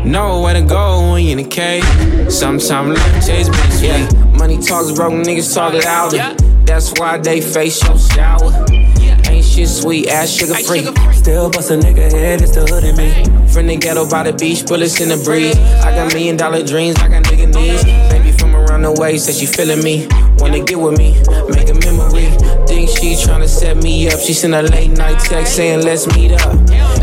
Know 0.05 0.41
where 0.41 0.53
to 0.53 0.61
go 0.61 1.13
when 1.13 1.23
you 1.23 1.31
in 1.31 1.37
the 1.37 1.49
cave. 1.49 1.85
Sometimes 2.29 2.97
life 2.97 3.25
chase 3.25 3.47
bitch, 3.47 3.83
yeah. 3.83 4.37
Money 4.37 4.57
talks, 4.57 4.91
broke 4.91 5.13
niggas 5.13 5.53
talk 5.53 5.73
louder. 5.85 6.35
That's 6.65 6.91
why 6.99 7.17
they 7.17 7.39
face 7.39 7.81
your 7.87 7.97
shower. 7.97 8.51
Ain't 9.29 9.45
shit 9.45 9.69
sweet, 9.69 10.09
ass 10.09 10.29
sugar 10.29 10.55
free. 10.55 10.83
Still 11.13 11.49
bust 11.49 11.71
a 11.71 11.75
nigga 11.75 12.11
head, 12.11 12.41
it's 12.41 12.53
the 12.53 12.65
hood 12.65 12.83
in 12.83 12.97
me. 12.97 13.47
From 13.47 13.67
the 13.67 13.77
ghetto 13.77 14.09
by 14.09 14.23
the 14.23 14.33
beach, 14.33 14.65
bullets 14.65 14.99
in 14.99 15.07
the 15.07 15.17
breeze. 15.23 15.57
I 15.57 15.95
got 15.95 16.11
million 16.13 16.35
dollar 16.35 16.63
dreams, 16.63 16.97
I 16.97 17.07
got 17.07 17.23
nigga 17.23 17.53
needs. 17.53 18.14
From 18.85 18.93
around 18.93 19.01
way, 19.01 19.17
said 19.17 19.33
she 19.33 19.47
feeling 19.47 19.83
me. 19.83 20.07
Wanna 20.37 20.63
get 20.63 20.79
with 20.79 20.95
me, 20.95 21.13
make 21.49 21.69
a 21.69 21.73
memory. 21.73 22.29
Think 22.67 22.87
she 22.89 23.15
tryna 23.15 23.47
set 23.47 23.77
me 23.77 24.07
up. 24.09 24.19
She 24.19 24.33
sent 24.33 24.53
a 24.53 24.61
late 24.61 24.91
night 24.91 25.19
text 25.21 25.55
saying, 25.55 25.83
let's 25.83 26.05
meet 26.15 26.33
up. 26.33 26.53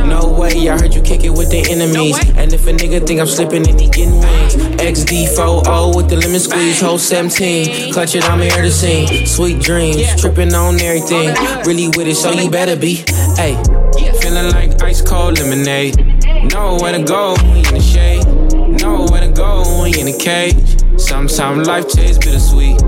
No 0.07 0.31
way, 0.31 0.69
I 0.69 0.79
heard 0.79 0.95
you 0.95 1.03
kick 1.03 1.25
it 1.25 1.31
with 1.31 1.51
the 1.51 1.67
enemies. 1.69 2.17
And 2.37 2.53
if 2.53 2.69
a 2.69 2.73
nigga 2.73 3.05
think 3.05 3.19
I'm 3.19 3.27
slipping, 3.27 3.65
then 3.65 3.81
he 3.81 3.89
getting 3.89 4.13
wings. 4.13 4.55
XD40 4.55 5.97
with 5.97 6.09
the 6.09 6.17
lemon 6.19 6.39
squeeze, 6.39 6.81
whole 6.81 6.99
17. 6.99 7.93
Clutch 7.93 8.15
it, 8.15 8.23
I'm 8.31 8.39
here 8.39 8.63
to 8.63 8.71
sing. 8.71 9.27
Sweet 9.27 9.61
dreams, 9.61 10.21
tripping 10.21 10.55
on 10.55 10.81
everything. 10.81 11.35
Really 11.67 11.89
with 11.89 12.07
it, 12.07 12.15
so 12.15 12.31
you 12.31 12.49
better 12.49 12.77
be. 12.77 13.03
Hey, 13.35 13.61
feeling 14.21 14.53
like 14.53 14.81
ice 14.85 15.03
cold 15.03 15.41
lemonade. 15.41 15.97
Know 16.53 16.79
where 16.81 16.97
to 16.97 17.03
go 17.03 17.35
you 17.43 17.57
in 17.57 17.75
the 17.75 17.81
shade. 17.81 18.25
Know 18.81 19.07
where 19.11 19.27
to 19.27 19.33
go 19.33 19.85
you 19.85 19.99
in 19.99 20.07
the 20.07 20.17
cage. 20.17 20.72
Sometimes 21.03 21.67
life 21.67 21.89
tastes 21.89 22.19
bittersweet. 22.19 22.81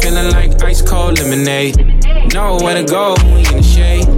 Feeling 0.00 0.32
like 0.32 0.62
ice 0.62 0.80
cold 0.80 1.18
lemonade. 1.18 1.76
Know 2.32 2.56
where 2.62 2.74
to 2.74 2.82
go 2.82 3.14
when 3.22 3.44
you 3.44 3.50
in 3.50 3.56
the 3.58 3.62
shade. 3.62 4.08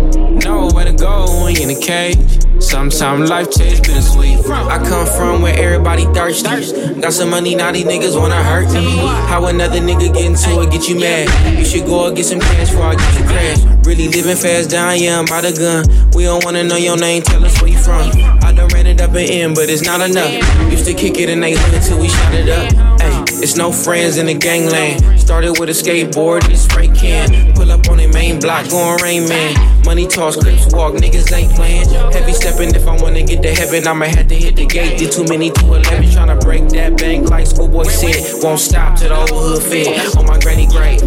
Know 0.44 0.70
where 0.72 0.84
to 0.84 0.92
go 0.92 1.26
when 1.42 1.56
you 1.56 1.62
in 1.62 1.68
the 1.68 1.80
cage. 1.80 2.16
Sometimes 2.62 3.28
life 3.28 3.50
tastes 3.50 3.80
bittersweet. 3.80 4.38
I 4.48 4.78
come 4.78 5.06
from 5.06 5.42
where 5.42 5.58
everybody 5.58 6.04
thirsty. 6.14 7.00
Got 7.00 7.12
some 7.12 7.30
money, 7.30 7.54
now 7.56 7.72
these 7.72 7.84
niggas 7.84 8.18
wanna 8.18 8.42
hurt 8.42 8.72
me. 8.72 8.98
How 9.28 9.44
another 9.46 9.80
nigga 9.80 10.14
get 10.14 10.24
into 10.24 10.62
it, 10.62 10.70
get 10.70 10.88
you 10.88 10.98
mad. 11.00 11.58
You 11.58 11.64
should 11.64 11.86
go 11.86 12.06
and 12.06 12.16
get 12.16 12.26
some 12.26 12.40
cash 12.40 12.70
before 12.70 12.84
I 12.84 12.94
get 12.94 13.18
you 13.18 13.24
crashed. 13.26 13.66
Really 13.86 14.08
living 14.08 14.36
fast 14.36 14.70
down, 14.70 14.98
yeah, 14.98 15.18
I'm 15.18 15.24
by 15.24 15.40
the 15.40 15.52
gun. 15.52 16.10
We 16.12 16.24
don't 16.24 16.44
wanna 16.44 16.62
know 16.64 16.76
your 16.76 16.96
name, 16.96 17.22
tell 17.22 17.44
us 17.44 17.60
where 17.60 17.70
you 17.70 17.78
from. 17.78 18.10
I 18.42 18.52
done 18.52 18.68
ran 18.68 18.86
it 18.86 19.00
up 19.00 19.10
and 19.10 19.18
in, 19.18 19.54
but 19.54 19.68
it's 19.68 19.82
not 19.82 20.00
enough. 20.00 20.30
Used 20.70 20.86
to 20.86 20.94
kick 20.94 21.18
it 21.18 21.28
and 21.28 21.42
they 21.42 21.54
hood 21.56 21.82
till 21.82 21.98
we 21.98 22.08
shot 22.08 22.34
it 22.34 22.48
up. 22.48 23.00
Ay, 23.00 23.19
it's 23.42 23.56
no 23.56 23.72
friends 23.72 24.18
in 24.18 24.26
the 24.26 24.34
gangland. 24.34 25.18
Started 25.18 25.58
with 25.58 25.68
a 25.68 25.72
skateboard 25.72 26.46
a 26.50 26.56
spray 26.56 26.88
can. 26.88 27.54
Pull 27.54 27.70
up 27.70 27.88
on 27.88 27.96
the 27.98 28.06
main 28.08 28.38
block, 28.40 28.68
going 28.68 29.00
rain 29.02 29.28
man. 29.28 29.84
Money 29.84 30.06
toss, 30.06 30.36
clips 30.36 30.72
walk, 30.72 30.94
niggas 30.94 31.32
ain't 31.32 31.52
playing. 31.54 31.88
Heavy 32.12 32.32
stepping, 32.32 32.74
if 32.74 32.86
I 32.86 33.00
wanna 33.00 33.22
get 33.22 33.42
to 33.42 33.54
heaven, 33.54 33.86
I'ma 33.86 34.06
have 34.06 34.28
to 34.28 34.34
hit 34.34 34.56
the 34.56 34.66
gate. 34.66 34.98
Did 34.98 35.12
too 35.12 35.24
many 35.24 35.50
to 35.50 35.64
11, 35.66 36.04
tryna 36.04 36.40
break 36.40 36.68
that 36.70 36.96
bank 36.98 37.30
like 37.30 37.46
schoolboy 37.46 37.84
said. 37.84 38.42
Won't 38.42 38.60
stop 38.60 38.98
till 38.98 39.08
the 39.08 39.16
whole 39.16 39.56
hood 39.56 39.62
fed. 39.62 40.16
On 40.16 40.26
my 40.26 40.38
granny 40.38 40.66
grave. 40.66 41.00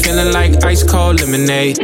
Feeling 0.00 0.32
like 0.32 0.62
ice 0.64 0.82
cold 0.82 1.20
lemonade. 1.20 1.78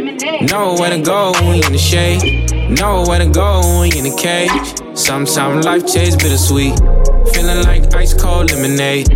Know 0.50 0.74
where 0.78 0.90
to 0.90 1.00
go 1.00 1.32
you 1.40 1.62
in 1.62 1.72
the 1.72 1.78
shade. 1.78 2.52
Know 2.78 3.04
where 3.06 3.18
to 3.18 3.26
go 3.26 3.82
you 3.82 3.98
in 3.98 4.04
the 4.04 4.16
cage. 4.16 4.96
Sometimes 4.96 5.64
life 5.64 5.86
tastes 5.86 6.22
bittersweet. 6.22 7.03
Feeling 7.32 7.62
like 7.64 7.94
ice 7.94 8.14
cold 8.14 8.50
lemonade. 8.50 9.08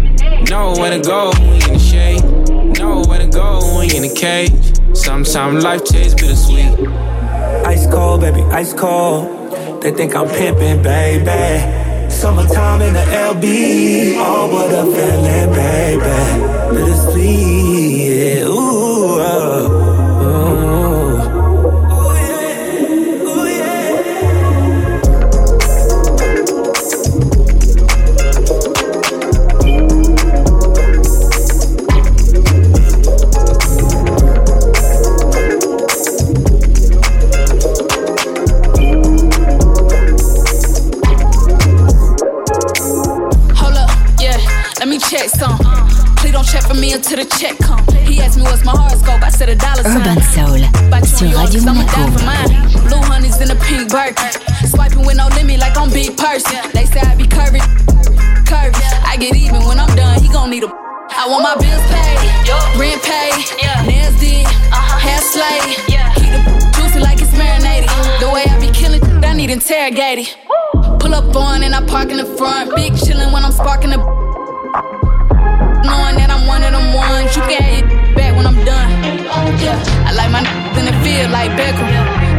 Know 0.49 0.73
where 0.79 0.91
to 0.91 1.01
go 1.01 1.33
you 1.41 1.53
in 1.53 1.73
the 1.73 1.79
shade. 1.79 2.23
Know 2.79 3.03
where 3.07 3.19
to 3.19 3.27
go 3.27 3.83
you 3.83 3.97
in 3.97 4.03
the 4.03 4.15
cage. 4.15 4.53
Sometimes 4.97 5.65
life 5.65 5.85
tastes 5.85 6.15
bittersweet. 6.15 6.89
Ice 7.67 7.87
cold, 7.87 8.21
baby, 8.23 8.43
ice 8.53 8.73
cold. 8.73 9.83
They 9.83 9.91
think 9.93 10.15
I'm 10.17 10.29
pimping, 10.29 10.83
baby. 10.83 12.11
Summertime 12.11 12.83
in 12.83 12.95
the 12.95 13.01
LB. 13.01 14.15
Oh, 14.17 14.49
what 14.53 14.73
a 14.73 14.85
feeling, 14.95 15.51
baby. 15.55 16.17
Bittersweet. 16.75 18.43
Ooh, 18.47 18.58
for 46.69 46.75
me 46.75 46.93
until 46.93 47.17
the 47.17 47.25
check 47.41 47.57
come. 47.59 47.81
He 48.05 48.21
asked 48.21 48.37
me 48.37 48.45
what's 48.45 48.65
my 48.65 48.77
horoscope, 48.77 49.23
I 49.25 49.31
said 49.31 49.49
a 49.49 49.57
dollar 49.57 49.83
sign. 49.83 50.05
Urban 50.05 50.21
Soul 50.21 50.61
sur 51.19 51.33
Radio 51.35 51.63
Monaco. 51.63 51.97
die 51.97 52.11
for 52.13 52.25
mine. 52.25 52.53
Blue 52.87 53.03
honey's 53.09 53.41
in 53.41 53.51
a 53.51 53.57
pink 53.57 53.91
Birkin. 53.91 54.31
Swiping 54.69 55.05
with 55.07 55.17
no 55.17 55.29
limit 55.35 55.59
like 55.59 55.77
I'm 55.77 55.91
big 55.91 56.17
person. 56.17 56.61
They 56.75 56.85
say 56.85 57.01
I 57.01 57.17
be 57.17 57.25
curvy, 57.25 57.61
curvy. 58.45 58.85
I 59.05 59.17
get 59.17 59.35
even 59.35 59.65
when 59.65 59.81
I'm 59.81 59.95
done. 59.97 60.21
He 60.23 60.29
gon' 60.29 60.51
need 60.51 60.65
a. 60.65 60.69
I 61.11 61.27
want 61.27 61.43
my 61.43 61.57
bills 61.57 61.83
paid, 61.91 62.21
rent 62.79 63.03
paid, 63.03 63.33
nails 63.89 64.15
did, 64.21 64.47
hair 65.03 65.19
slayed. 65.19 65.75
Keep 66.21 66.31
the 66.37 66.71
juicy 66.77 67.01
like 67.01 67.21
it's 67.21 67.33
marinated. 67.33 67.91
The 68.21 68.29
way 68.31 68.45
I 68.45 68.61
be 68.61 68.71
killing, 68.71 69.03
I 69.25 69.33
need 69.33 69.51
interrogated. 69.51 70.29
Pull 71.01 71.15
up 71.15 71.35
on 71.35 71.63
and 71.63 71.75
I 71.75 71.85
park 71.87 72.11
in 72.11 72.19
the 72.19 72.27
front. 72.37 72.77
Big 72.77 72.93
chillin' 72.93 73.33
when 73.33 73.43
I'm 73.43 73.53
sparking 73.53 73.91
the. 73.91 73.99
Knowing 75.89 76.17
that 76.21 76.29
I'm 76.31 76.38
them 76.79 76.95
ones. 76.95 77.35
You 77.37 77.43
can 77.43 77.63
your 77.83 78.15
back 78.15 78.33
when 78.37 78.47
I'm 78.47 78.59
done. 78.65 78.91
Yeah, 79.59 80.07
I 80.07 80.13
like 80.15 80.31
my 80.31 80.41
in 80.79 80.85
the 80.87 80.95
field 81.03 81.31
like 81.31 81.51
Beckham. 81.59 81.89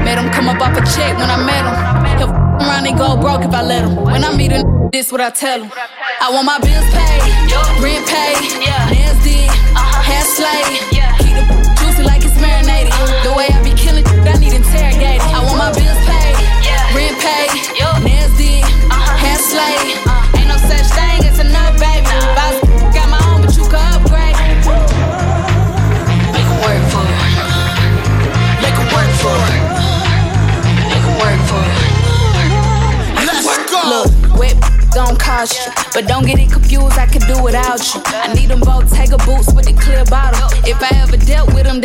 Made 0.05 0.17
him 0.17 0.29
come 0.31 0.47
up 0.49 0.61
off 0.61 0.75
a 0.77 0.83
check 0.95 1.17
when 1.17 1.29
I 1.29 1.37
met 1.43 1.63
him. 1.67 1.75
He'll 2.19 2.29
f- 2.31 2.61
around 2.63 2.87
and 2.87 2.97
go 2.97 3.17
broke 3.17 3.43
if 3.43 3.53
I 3.53 3.61
let 3.63 3.83
him. 3.85 3.95
When 3.95 4.23
I 4.23 4.35
meet 4.35 4.51
him, 4.51 4.63
this 4.91 5.11
what 5.11 5.21
I 5.21 5.29
tell 5.29 5.61
him. 5.63 5.71
I 6.21 6.31
want 6.31 6.45
my 6.45 6.59
bills 6.59 6.87
paid, 6.95 7.21
rent 7.83 8.03
paid, 8.07 8.28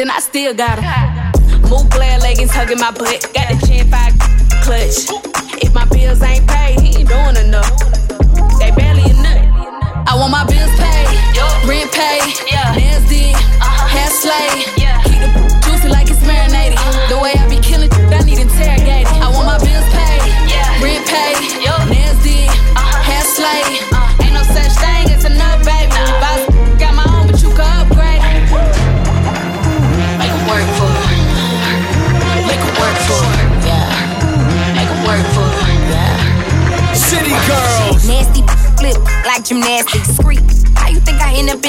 then 0.05 0.15
I 0.15 0.21
still 0.21 0.53
got 0.53 0.79
'em. 0.79 1.61
Move 1.71 1.89
glare 1.89 2.19
leggings 2.19 2.51
hugging 2.51 2.79
my 2.79 2.91
butt. 2.91 3.27
Got 3.33 3.49
the 3.49 3.67
chin 3.67 3.89
five 3.91 4.13
clutch. 4.63 5.09
If 5.63 5.73
my 5.73 5.87
bills 5.87 6.23
ain't 6.23 6.47
paid, 6.47 6.79
he 6.81 6.99
ain't 6.99 7.09
doing 7.09 7.37
enough. 7.37 7.73
They 8.59 8.71
barely 8.73 9.05
nut. 9.25 9.41
I 10.07 10.15
want 10.17 10.31
my 10.31 10.45
bills 10.45 10.75
paid, 10.77 11.09
rent 11.67 11.91
paid, 11.93 12.35
nails 12.77 13.09
did, 13.09 13.35
uh-huh. 13.35 13.87
hair 13.95 14.11
slayed. 14.11 14.65
Keep 15.05 15.21
the 15.21 15.54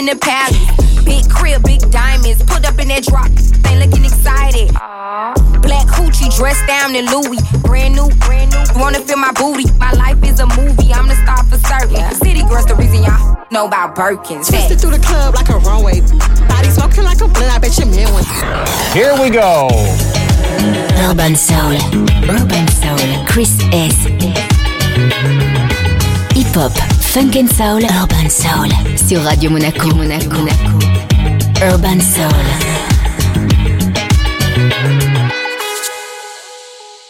in 0.08 0.18
the 0.18 0.22
palace? 0.22 1.03
Big 1.03 1.30
crib, 1.30 1.64
big 1.64 1.82
diamonds. 1.89 2.43
Put 2.43 2.66
up 2.66 2.78
in 2.80 2.88
that 2.89 3.03
drop. 3.06 3.30
Ain't 3.66 3.82
looking 3.82 4.06
excited. 4.06 4.70
Black 5.62 5.88
hoochie 5.89 6.30
dressed 6.38 6.66
down 6.68 6.95
in 6.95 7.06
Louis. 7.06 7.41
Brand 7.62 7.95
new, 7.95 8.10
brand 8.22 8.53
new. 8.53 8.82
Wanna 8.82 8.99
feel 8.99 9.18
my 9.18 9.32
booty. 9.34 9.66
My 9.78 9.91
life 9.93 10.22
is 10.24 10.39
a 10.39 10.47
movie. 10.58 10.93
I'm 10.93 11.08
the 11.08 11.18
star 11.26 11.41
for 11.49 11.58
certain. 11.58 11.97
City 12.22 12.41
girls, 12.45 12.66
the 12.66 12.76
reason 12.76 13.03
y'all 13.03 13.45
know 13.51 13.68
about 13.68 13.95
Birkins. 13.95 14.49
Twisted 14.49 14.80
through 14.80 14.91
the 14.91 15.01
club 15.01 15.34
like 15.36 15.49
a 15.49 15.58
runway. 15.60 16.01
Body 16.49 16.70
smoking 16.70 17.03
like 17.03 17.22
a 17.22 17.28
blunt. 17.28 17.53
I 17.53 17.58
bet 17.58 17.78
you 17.78 17.86
men 17.86 18.10
went. 18.14 18.28
Here 18.93 19.14
we 19.18 19.30
go. 19.30 19.70
Urban 21.01 21.36
Soul. 21.36 21.78
Urban 22.30 22.68
Soul. 22.70 23.26
Chris 23.26 23.58
S. 23.74 24.06
Hip 26.36 26.53
Pop, 26.53 26.95
funk 27.16 27.38
and 27.38 27.49
soul, 27.49 27.82
urban 28.01 28.30
soul. 28.30 28.70
Sur 28.97 29.24
Radio 29.24 29.49
Monaco, 29.49 29.88
Monaco, 29.95 30.36
Monaco. 30.36 30.80
Urban 31.61 32.01
soul. 32.01 32.75